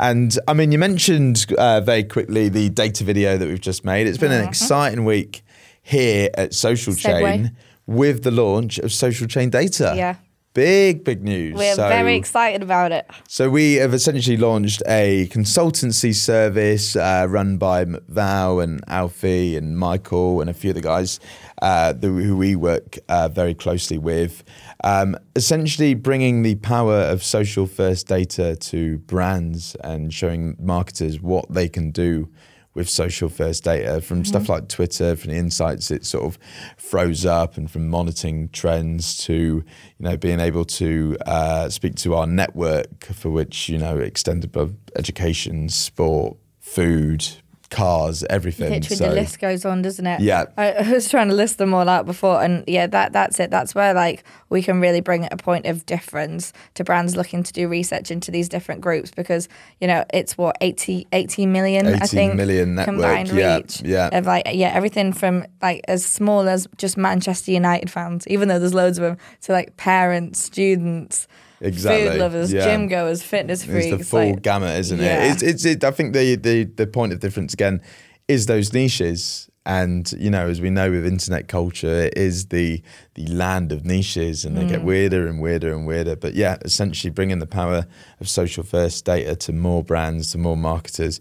And 0.00 0.36
I 0.48 0.54
mean, 0.54 0.72
you 0.72 0.78
mentioned 0.78 1.44
uh, 1.58 1.82
very 1.82 2.04
quickly 2.04 2.48
the 2.48 2.70
data 2.70 3.04
video 3.04 3.36
that 3.36 3.46
we've 3.46 3.60
just 3.60 3.84
made. 3.84 4.06
It's 4.06 4.16
been 4.16 4.32
an 4.32 4.48
exciting 4.48 5.04
week 5.04 5.42
here 5.82 6.30
at 6.38 6.54
Social 6.54 6.94
Mm-hmm. 6.94 7.24
Chain 7.24 7.56
with 7.86 8.22
the 8.22 8.30
launch 8.30 8.78
of 8.78 8.92
Social 8.92 9.26
Chain 9.26 9.50
Data. 9.50 9.92
Yeah. 9.94 10.14
Big, 10.54 11.04
big 11.04 11.22
news. 11.22 11.54
We're 11.54 11.74
So- 11.74 11.86
very 11.88 12.16
excited 12.16 12.62
about 12.62 12.92
it. 12.92 13.06
So 13.28 13.50
we 13.50 13.74
have 13.74 13.92
essentially 13.92 14.38
launched 14.38 14.82
a 14.88 15.28
consultancy 15.30 16.14
service 16.14 16.96
uh, 16.96 17.26
run 17.28 17.58
by 17.58 17.84
Val 18.08 18.58
and 18.58 18.82
Alfie 18.88 19.54
and 19.56 19.76
Michael 19.78 20.40
and 20.40 20.48
a 20.48 20.54
few 20.54 20.70
of 20.70 20.76
the 20.76 20.82
guys 20.82 21.20
uh, 21.62 21.92
who 21.94 22.36
we 22.36 22.56
work 22.56 22.98
uh, 23.08 23.28
very 23.28 23.54
closely 23.54 23.98
with. 23.98 24.42
Um, 24.82 25.16
essentially, 25.36 25.94
bringing 25.94 26.42
the 26.42 26.54
power 26.56 26.96
of 26.96 27.22
social 27.22 27.66
first 27.66 28.06
data 28.06 28.56
to 28.56 28.98
brands 28.98 29.74
and 29.76 30.12
showing 30.12 30.56
marketers 30.58 31.20
what 31.20 31.52
they 31.52 31.68
can 31.68 31.90
do 31.90 32.28
with 32.74 32.88
social 32.88 33.28
first 33.28 33.64
data. 33.64 34.00
From 34.00 34.24
stuff 34.24 34.48
like 34.48 34.68
Twitter, 34.68 35.16
from 35.16 35.32
the 35.32 35.36
insights 35.36 35.90
it 35.90 36.06
sort 36.06 36.24
of 36.24 36.38
froze 36.76 37.26
up, 37.26 37.56
and 37.56 37.70
from 37.70 37.88
monitoring 37.88 38.48
trends 38.50 39.16
to 39.24 39.32
you 39.34 39.64
know 39.98 40.16
being 40.16 40.40
able 40.40 40.64
to 40.64 41.16
uh, 41.26 41.68
speak 41.68 41.96
to 41.96 42.14
our 42.14 42.26
network 42.26 43.04
for 43.04 43.30
which 43.30 43.68
you 43.68 43.78
know 43.78 43.98
extended 43.98 44.44
above 44.44 44.74
education, 44.96 45.68
sport, 45.68 46.36
food, 46.58 47.26
cars, 47.70 48.24
everything. 48.28 48.70
Literally, 48.70 48.96
So- 48.96 49.08
the 49.08 49.14
list 49.14 49.38
goes 49.38 49.64
on, 49.64 49.82
doesn't 49.82 50.06
it? 50.06 50.20
Yeah. 50.20 50.46
I, 50.56 50.72
I 50.72 50.92
was 50.92 51.08
trying 51.08 51.28
to 51.28 51.34
list 51.34 51.58
them 51.58 51.72
all 51.72 51.88
out 51.88 52.04
before, 52.06 52.42
and 52.42 52.64
yeah, 52.66 52.86
that 52.88 53.12
that's 53.12 53.40
it. 53.40 53.50
That's 53.50 53.74
where 53.74 53.94
like 53.94 54.24
we 54.48 54.62
can 54.62 54.80
really 54.80 55.00
bring 55.00 55.28
a 55.30 55.36
point 55.36 55.66
of 55.66 55.86
difference 55.86 56.52
to 56.74 56.84
brands 56.84 57.16
looking 57.16 57.42
to 57.42 57.52
do 57.52 57.68
research 57.68 58.10
into 58.10 58.30
these 58.30 58.48
different 58.48 58.80
groups 58.80 59.10
because 59.10 59.48
you 59.80 59.86
know 59.86 60.04
it's 60.12 60.36
what 60.36 60.56
80, 60.60 61.06
80 61.12 61.46
million, 61.46 61.86
I 61.86 61.98
think, 62.00 62.34
million 62.34 62.74
network, 62.74 62.96
combined 62.96 63.28
yeah, 63.30 63.56
reach 63.56 63.82
yeah. 63.82 64.08
of 64.12 64.26
like 64.26 64.44
yeah 64.52 64.72
everything 64.74 65.12
from 65.12 65.46
like 65.62 65.82
as 65.88 66.04
small 66.04 66.48
as 66.48 66.68
just 66.76 66.96
Manchester 66.96 67.52
United 67.52 67.90
fans, 67.90 68.26
even 68.28 68.48
though 68.48 68.58
there's 68.58 68.74
loads 68.74 68.98
of 68.98 69.02
them, 69.02 69.16
to 69.42 69.52
like 69.52 69.76
parents, 69.76 70.42
students. 70.42 71.26
Exactly, 71.60 72.08
Food 72.10 72.18
lovers, 72.20 72.52
yeah. 72.52 72.64
gym 72.64 72.88
goers, 72.88 73.22
fitness 73.22 73.64
freaks. 73.64 73.86
It's 73.86 73.98
the 73.98 74.04
full 74.04 74.30
like- 74.30 74.42
gamut, 74.42 74.78
isn't 74.78 74.98
Yeah. 74.98 75.24
it? 75.24 75.32
It's, 75.32 75.42
it's 75.42 75.64
it, 75.64 75.84
I 75.84 75.90
think 75.90 76.14
the, 76.14 76.36
the 76.36 76.64
the 76.64 76.86
point 76.86 77.12
of 77.12 77.20
difference 77.20 77.52
again 77.52 77.80
is 78.28 78.46
those 78.46 78.72
niches, 78.72 79.50
and 79.66 80.10
you 80.18 80.30
know, 80.30 80.48
as 80.48 80.60
we 80.60 80.70
know 80.70 80.90
with 80.90 81.04
internet 81.06 81.48
culture, 81.48 82.04
it 82.06 82.14
is 82.16 82.46
the 82.46 82.82
the 83.14 83.26
land 83.26 83.72
of 83.72 83.84
niches, 83.84 84.44
and 84.44 84.56
they 84.56 84.62
Mm. 84.64 84.68
get 84.68 84.84
weirder 84.84 85.26
and 85.28 85.40
weirder 85.40 85.74
and 85.74 85.86
weirder. 85.86 86.16
But 86.16 86.34
yeah, 86.34 86.56
essentially 86.64 87.10
bringing 87.10 87.40
the 87.40 87.46
power 87.46 87.86
of 88.20 88.28
social 88.28 88.62
first 88.64 89.04
data 89.04 89.36
to 89.36 89.52
more 89.52 89.84
brands, 89.84 90.32
to 90.32 90.38
more 90.38 90.56
marketers. 90.56 91.20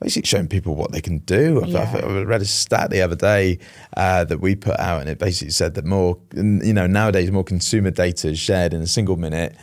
Basically, 0.00 0.26
showing 0.26 0.48
people 0.48 0.76
what 0.76 0.92
they 0.92 1.00
can 1.00 1.18
do. 1.18 1.62
Yeah. 1.66 2.00
I 2.02 2.22
read 2.22 2.40
a 2.40 2.46
stat 2.46 2.90
the 2.90 3.02
other 3.02 3.16
day 3.16 3.58
uh, 3.96 4.24
that 4.24 4.40
we 4.40 4.54
put 4.54 4.80
out, 4.80 5.00
and 5.00 5.10
it 5.10 5.18
basically 5.18 5.52
said 5.52 5.74
that 5.74 5.84
more, 5.84 6.18
you 6.34 6.72
know, 6.72 6.86
nowadays 6.86 7.30
more 7.30 7.44
consumer 7.44 7.90
data 7.90 8.28
is 8.28 8.38
shared 8.38 8.72
in 8.72 8.80
a 8.80 8.86
single 8.86 9.16
minute 9.16 9.54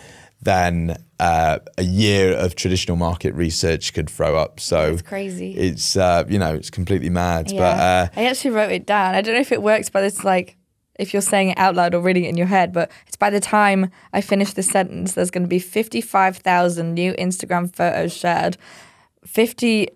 than 0.41 0.95
uh, 1.19 1.59
a 1.77 1.83
year 1.83 2.33
of 2.33 2.55
traditional 2.55 2.95
market 2.95 3.33
research 3.33 3.93
could 3.93 4.09
throw 4.09 4.35
up. 4.35 4.59
So 4.59 4.91
That's 4.91 5.01
crazy. 5.01 5.55
It's 5.55 5.97
uh, 5.97 6.23
you 6.27 6.37
know 6.37 6.53
it's 6.53 6.69
completely 6.69 7.09
mad. 7.09 7.51
Yeah. 7.51 7.59
But 7.59 7.79
uh, 7.79 8.21
I 8.21 8.25
actually 8.25 8.51
wrote 8.51 8.71
it 8.71 8.85
down. 8.85 9.15
I 9.15 9.21
don't 9.21 9.33
know 9.33 9.41
if 9.41 9.51
it 9.51 9.63
works, 9.63 9.89
but 9.89 10.03
it's 10.03 10.23
like 10.23 10.57
if 10.99 11.13
you're 11.13 11.21
saying 11.21 11.49
it 11.49 11.57
out 11.57 11.75
loud 11.75 11.93
or 11.93 12.01
reading 12.01 12.25
it 12.25 12.29
in 12.29 12.37
your 12.37 12.47
head, 12.47 12.73
but 12.73 12.91
it's 13.07 13.17
by 13.17 13.29
the 13.29 13.39
time 13.39 13.91
I 14.13 14.21
finish 14.21 14.53
this 14.53 14.67
sentence, 14.67 15.13
there's 15.13 15.31
going 15.31 15.43
to 15.43 15.47
be 15.47 15.59
55,000 15.59 16.93
new 16.93 17.13
Instagram 17.13 17.73
photos 17.73 18.15
shared. 18.15 18.57
50, 19.25 19.89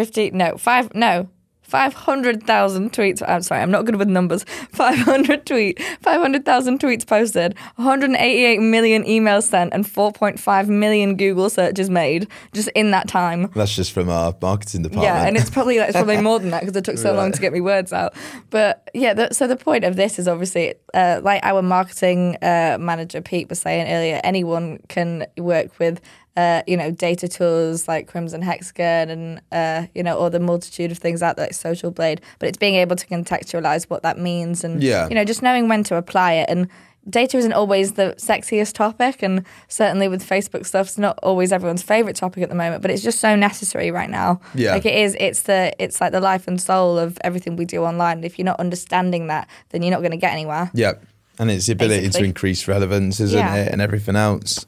50, 0.00 0.30
no, 0.30 0.56
five, 0.56 0.94
no. 0.94 1.28
500,000 1.60 2.90
tweets. 2.92 3.22
I'm 3.28 3.42
sorry, 3.42 3.60
I'm 3.60 3.70
not 3.70 3.84
good 3.84 3.96
with 3.96 4.08
numbers. 4.08 4.44
500 4.72 5.44
tweet, 5.46 5.80
500,000 6.00 6.80
tweets 6.80 7.06
posted, 7.06 7.54
188 7.76 8.60
million 8.60 9.04
emails 9.04 9.44
sent, 9.44 9.72
and 9.74 9.84
4.5 9.84 10.68
million 10.68 11.16
Google 11.16 11.50
searches 11.50 11.90
made 11.90 12.26
just 12.54 12.68
in 12.74 12.90
that 12.92 13.08
time. 13.08 13.50
that's 13.54 13.76
just 13.76 13.92
from 13.92 14.08
our 14.08 14.34
marketing 14.40 14.82
department. 14.82 15.04
Yeah, 15.04 15.26
and 15.26 15.36
it's 15.36 15.50
probably 15.50 15.76
it's 15.76 15.92
probably 15.92 16.20
more 16.22 16.40
than 16.40 16.50
that 16.50 16.60
because 16.62 16.74
it 16.74 16.84
took 16.84 16.96
so 16.98 17.12
long 17.12 17.30
to 17.30 17.40
get 17.40 17.52
me 17.52 17.60
words 17.60 17.92
out. 17.92 18.14
But 18.48 18.90
yeah, 18.94 19.12
the, 19.12 19.32
so 19.32 19.46
the 19.46 19.54
point 19.54 19.84
of 19.84 19.96
this 19.96 20.18
is 20.18 20.26
obviously 20.26 20.74
uh, 20.94 21.20
like 21.22 21.44
our 21.44 21.62
marketing 21.62 22.36
uh, 22.42 22.78
manager 22.80 23.20
Pete 23.20 23.48
was 23.50 23.60
saying 23.60 23.86
earlier, 23.86 24.20
anyone 24.24 24.80
can 24.88 25.26
work 25.36 25.78
with. 25.78 26.00
Uh, 26.40 26.62
you 26.70 26.76
know, 26.80 26.90
data 26.90 27.26
tools 27.28 27.86
like 27.92 28.06
Crimson 28.12 28.40
Hexagon 28.42 29.10
and 29.14 29.24
uh, 29.52 29.86
you 29.94 30.02
know, 30.02 30.16
all 30.18 30.30
the 30.30 30.40
multitude 30.40 30.90
of 30.90 30.98
things 30.98 31.22
out 31.22 31.36
there 31.36 31.46
like 31.46 31.54
Social 31.54 31.90
Blade. 31.90 32.18
But 32.38 32.48
it's 32.48 32.58
being 32.58 32.76
able 32.76 32.96
to 32.96 33.06
contextualize 33.06 33.84
what 33.90 34.02
that 34.06 34.16
means 34.18 34.64
and 34.64 34.82
Yeah. 34.82 35.08
you 35.08 35.14
know, 35.16 35.24
just 35.32 35.42
knowing 35.42 35.68
when 35.68 35.82
to 35.84 35.96
apply 35.96 36.30
it. 36.42 36.46
And 36.48 36.68
data 37.08 37.36
isn't 37.38 37.52
always 37.52 37.92
the 38.00 38.14
sexiest 38.18 38.74
topic, 38.74 39.22
and 39.22 39.44
certainly 39.68 40.06
with 40.08 40.22
Facebook 40.34 40.64
stuff, 40.66 40.86
it's 40.88 40.98
not 40.98 41.18
always 41.22 41.50
everyone's 41.52 41.82
favorite 41.82 42.16
topic 42.16 42.42
at 42.42 42.48
the 42.48 42.54
moment. 42.64 42.80
But 42.82 42.90
it's 42.92 43.02
just 43.02 43.18
so 43.20 43.34
necessary 43.36 43.90
right 43.90 44.10
now. 44.10 44.40
Yeah. 44.54 44.72
like 44.74 44.86
it 44.86 44.94
is. 45.04 45.16
It's 45.18 45.42
the 45.42 45.60
it's 45.84 46.00
like 46.00 46.12
the 46.12 46.20
life 46.20 46.46
and 46.48 46.60
soul 46.60 46.98
of 46.98 47.18
everything 47.22 47.56
we 47.56 47.64
do 47.64 47.82
online. 47.90 48.18
And 48.18 48.24
if 48.24 48.38
you're 48.38 48.50
not 48.52 48.60
understanding 48.60 49.26
that, 49.32 49.44
then 49.70 49.82
you're 49.82 49.90
not 49.96 50.00
going 50.00 50.16
to 50.18 50.24
get 50.26 50.32
anywhere. 50.32 50.70
Yeah, 50.74 50.92
and 51.38 51.50
it's 51.50 51.66
the 51.66 51.72
ability 51.72 52.08
to 52.10 52.24
increase 52.24 52.68
relevance, 52.68 53.20
isn't 53.20 53.38
Yeah. 53.38 53.56
it, 53.62 53.72
and 53.72 53.80
everything 53.82 54.16
else. 54.16 54.66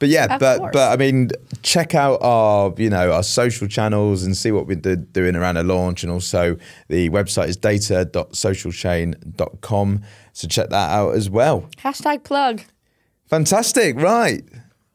But 0.00 0.08
yeah, 0.10 0.34
Of 0.34 0.40
but 0.40 0.58
course. 0.58 0.70
but 0.72 0.92
I 0.92 0.96
mean, 0.96 1.30
check 1.62 1.92
out 1.94 2.20
our 2.22 2.72
you 2.76 2.88
know 2.88 3.10
our 3.12 3.24
social 3.24 3.66
channels 3.66 4.22
and 4.22 4.36
see 4.36 4.52
what 4.52 4.66
we're 4.68 4.76
do- 4.76 4.94
doing 4.96 5.34
around 5.34 5.56
the 5.56 5.64
launch, 5.64 6.04
and 6.04 6.12
also 6.12 6.56
the 6.88 7.10
website 7.10 7.48
is 7.48 7.56
data.socialchain.com. 7.56 10.02
So 10.32 10.46
check 10.48 10.68
that 10.70 10.90
out 10.90 11.14
as 11.16 11.28
well. 11.28 11.68
Hashtag 11.78 12.22
plug. 12.24 12.62
Fantastic, 13.26 13.96
right? 13.96 14.42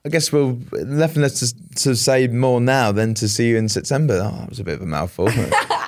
I 0.06 0.10
guess 0.10 0.32
we'll 0.32 0.60
nothing 0.72 1.22
less 1.22 1.40
to, 1.40 1.54
to 1.84 1.96
say 1.96 2.28
more 2.28 2.60
now 2.62 2.92
than 2.92 3.14
to 3.16 3.28
see 3.30 3.50
you 3.50 3.58
in 3.58 3.70
September. 3.70 4.20
Oh, 4.24 4.38
that 4.40 4.50
was 4.50 4.60
a 4.60 4.64
bit 4.64 4.76
of 4.76 4.82
a 4.82 4.86
mouthful. 4.86 5.30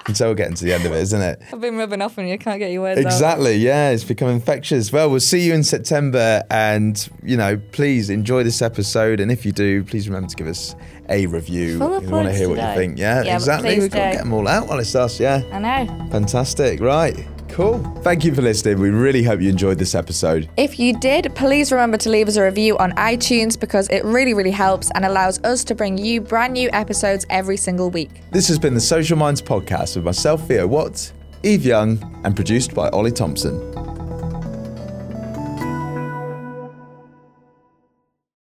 Until 0.08 0.28
we're 0.30 0.36
getting 0.36 0.54
to 0.56 0.64
the 0.66 0.72
end 0.74 0.86
of 0.86 0.92
it, 0.92 1.02
isn't 1.02 1.22
it? 1.22 1.42
I've 1.52 1.60
been 1.62 1.78
rubbing 1.78 2.00
off 2.02 2.20
on 2.20 2.28
you. 2.28 2.38
Can't 2.38 2.60
get 2.60 2.72
your 2.72 2.84
words 2.84 3.00
out. 3.00 3.06
Exactly. 3.06 3.56
Yeah, 3.56 3.90
it's 3.90 4.04
become 4.04 4.30
infectious. 4.30 4.92
Well, 4.92 5.10
we'll 5.10 5.20
see 5.20 5.40
you 5.42 5.54
in 5.56 5.64
September, 5.64 6.44
and 6.52 7.10
you 7.24 7.38
know, 7.38 7.60
please 7.72 8.12
enjoy 8.12 8.44
this 8.44 8.62
episode. 8.62 9.20
And 9.20 9.32
if 9.32 9.46
you 9.48 9.52
do, 9.52 9.84
please 9.84 10.08
remember 10.08 10.30
to 10.30 10.36
give 10.36 10.46
us 10.48 10.76
a 11.10 11.26
review. 11.26 11.80
Full 11.80 12.02
we 12.02 12.08
want 12.08 12.28
to 12.28 12.34
hear 12.36 12.50
what 12.50 12.58
you 12.60 12.76
think. 12.76 13.00
Yeah, 13.00 13.24
Yeah, 13.24 13.36
exactly. 13.36 13.80
We've 13.80 13.90
got 13.90 14.06
to 14.06 14.12
get 14.18 14.24
them 14.24 14.34
all 14.34 14.48
out 14.48 14.68
while 14.68 14.78
it's 14.80 14.94
us. 14.96 15.20
Yeah, 15.20 15.42
I 15.52 15.60
know. 15.60 16.08
fantastic. 16.12 16.82
Right, 16.82 17.26
Cool. 17.56 17.80
Thank 18.02 18.26
you 18.26 18.36
for 18.36 18.42
listening. 18.42 18.82
We 18.82 18.90
really 18.90 19.24
hope 19.24 19.40
you 19.40 19.50
enjoyed 19.50 19.78
this 19.78 19.96
episode. 19.96 20.50
If 20.58 20.78
you 20.78 20.92
did, 21.00 21.34
please 21.36 21.72
remember 21.72 21.96
to 22.00 22.10
leave 22.10 22.28
us 22.28 22.36
a 22.36 22.44
review 22.44 22.78
on 22.80 22.92
iTunes 22.96 23.58
because 23.58 23.88
it 23.88 24.04
really, 24.04 24.34
really 24.34 24.52
helps 24.52 24.92
and 24.92 25.06
allows 25.06 25.42
us 25.46 25.64
to 25.64 25.74
bring 25.74 25.98
you 25.98 26.20
brand 26.20 26.52
new 26.52 26.70
episodes 26.74 27.26
every 27.30 27.56
single 27.56 27.90
week. 27.90 28.10
This 28.32 28.50
has 28.50 28.60
been 28.60 28.74
the 28.74 28.82
Social 28.82 29.16
Minds 29.16 29.42
podcast 29.42 29.96
with 29.96 30.04
myself, 30.04 30.46
Theo 30.46 30.68
Watt, 30.68 31.14
Eve 31.44 31.66
Young, 31.66 32.22
and 32.26 32.36
produced 32.36 32.76
by 32.76 32.90
Ollie 32.90 33.10
Thompson. 33.14 33.95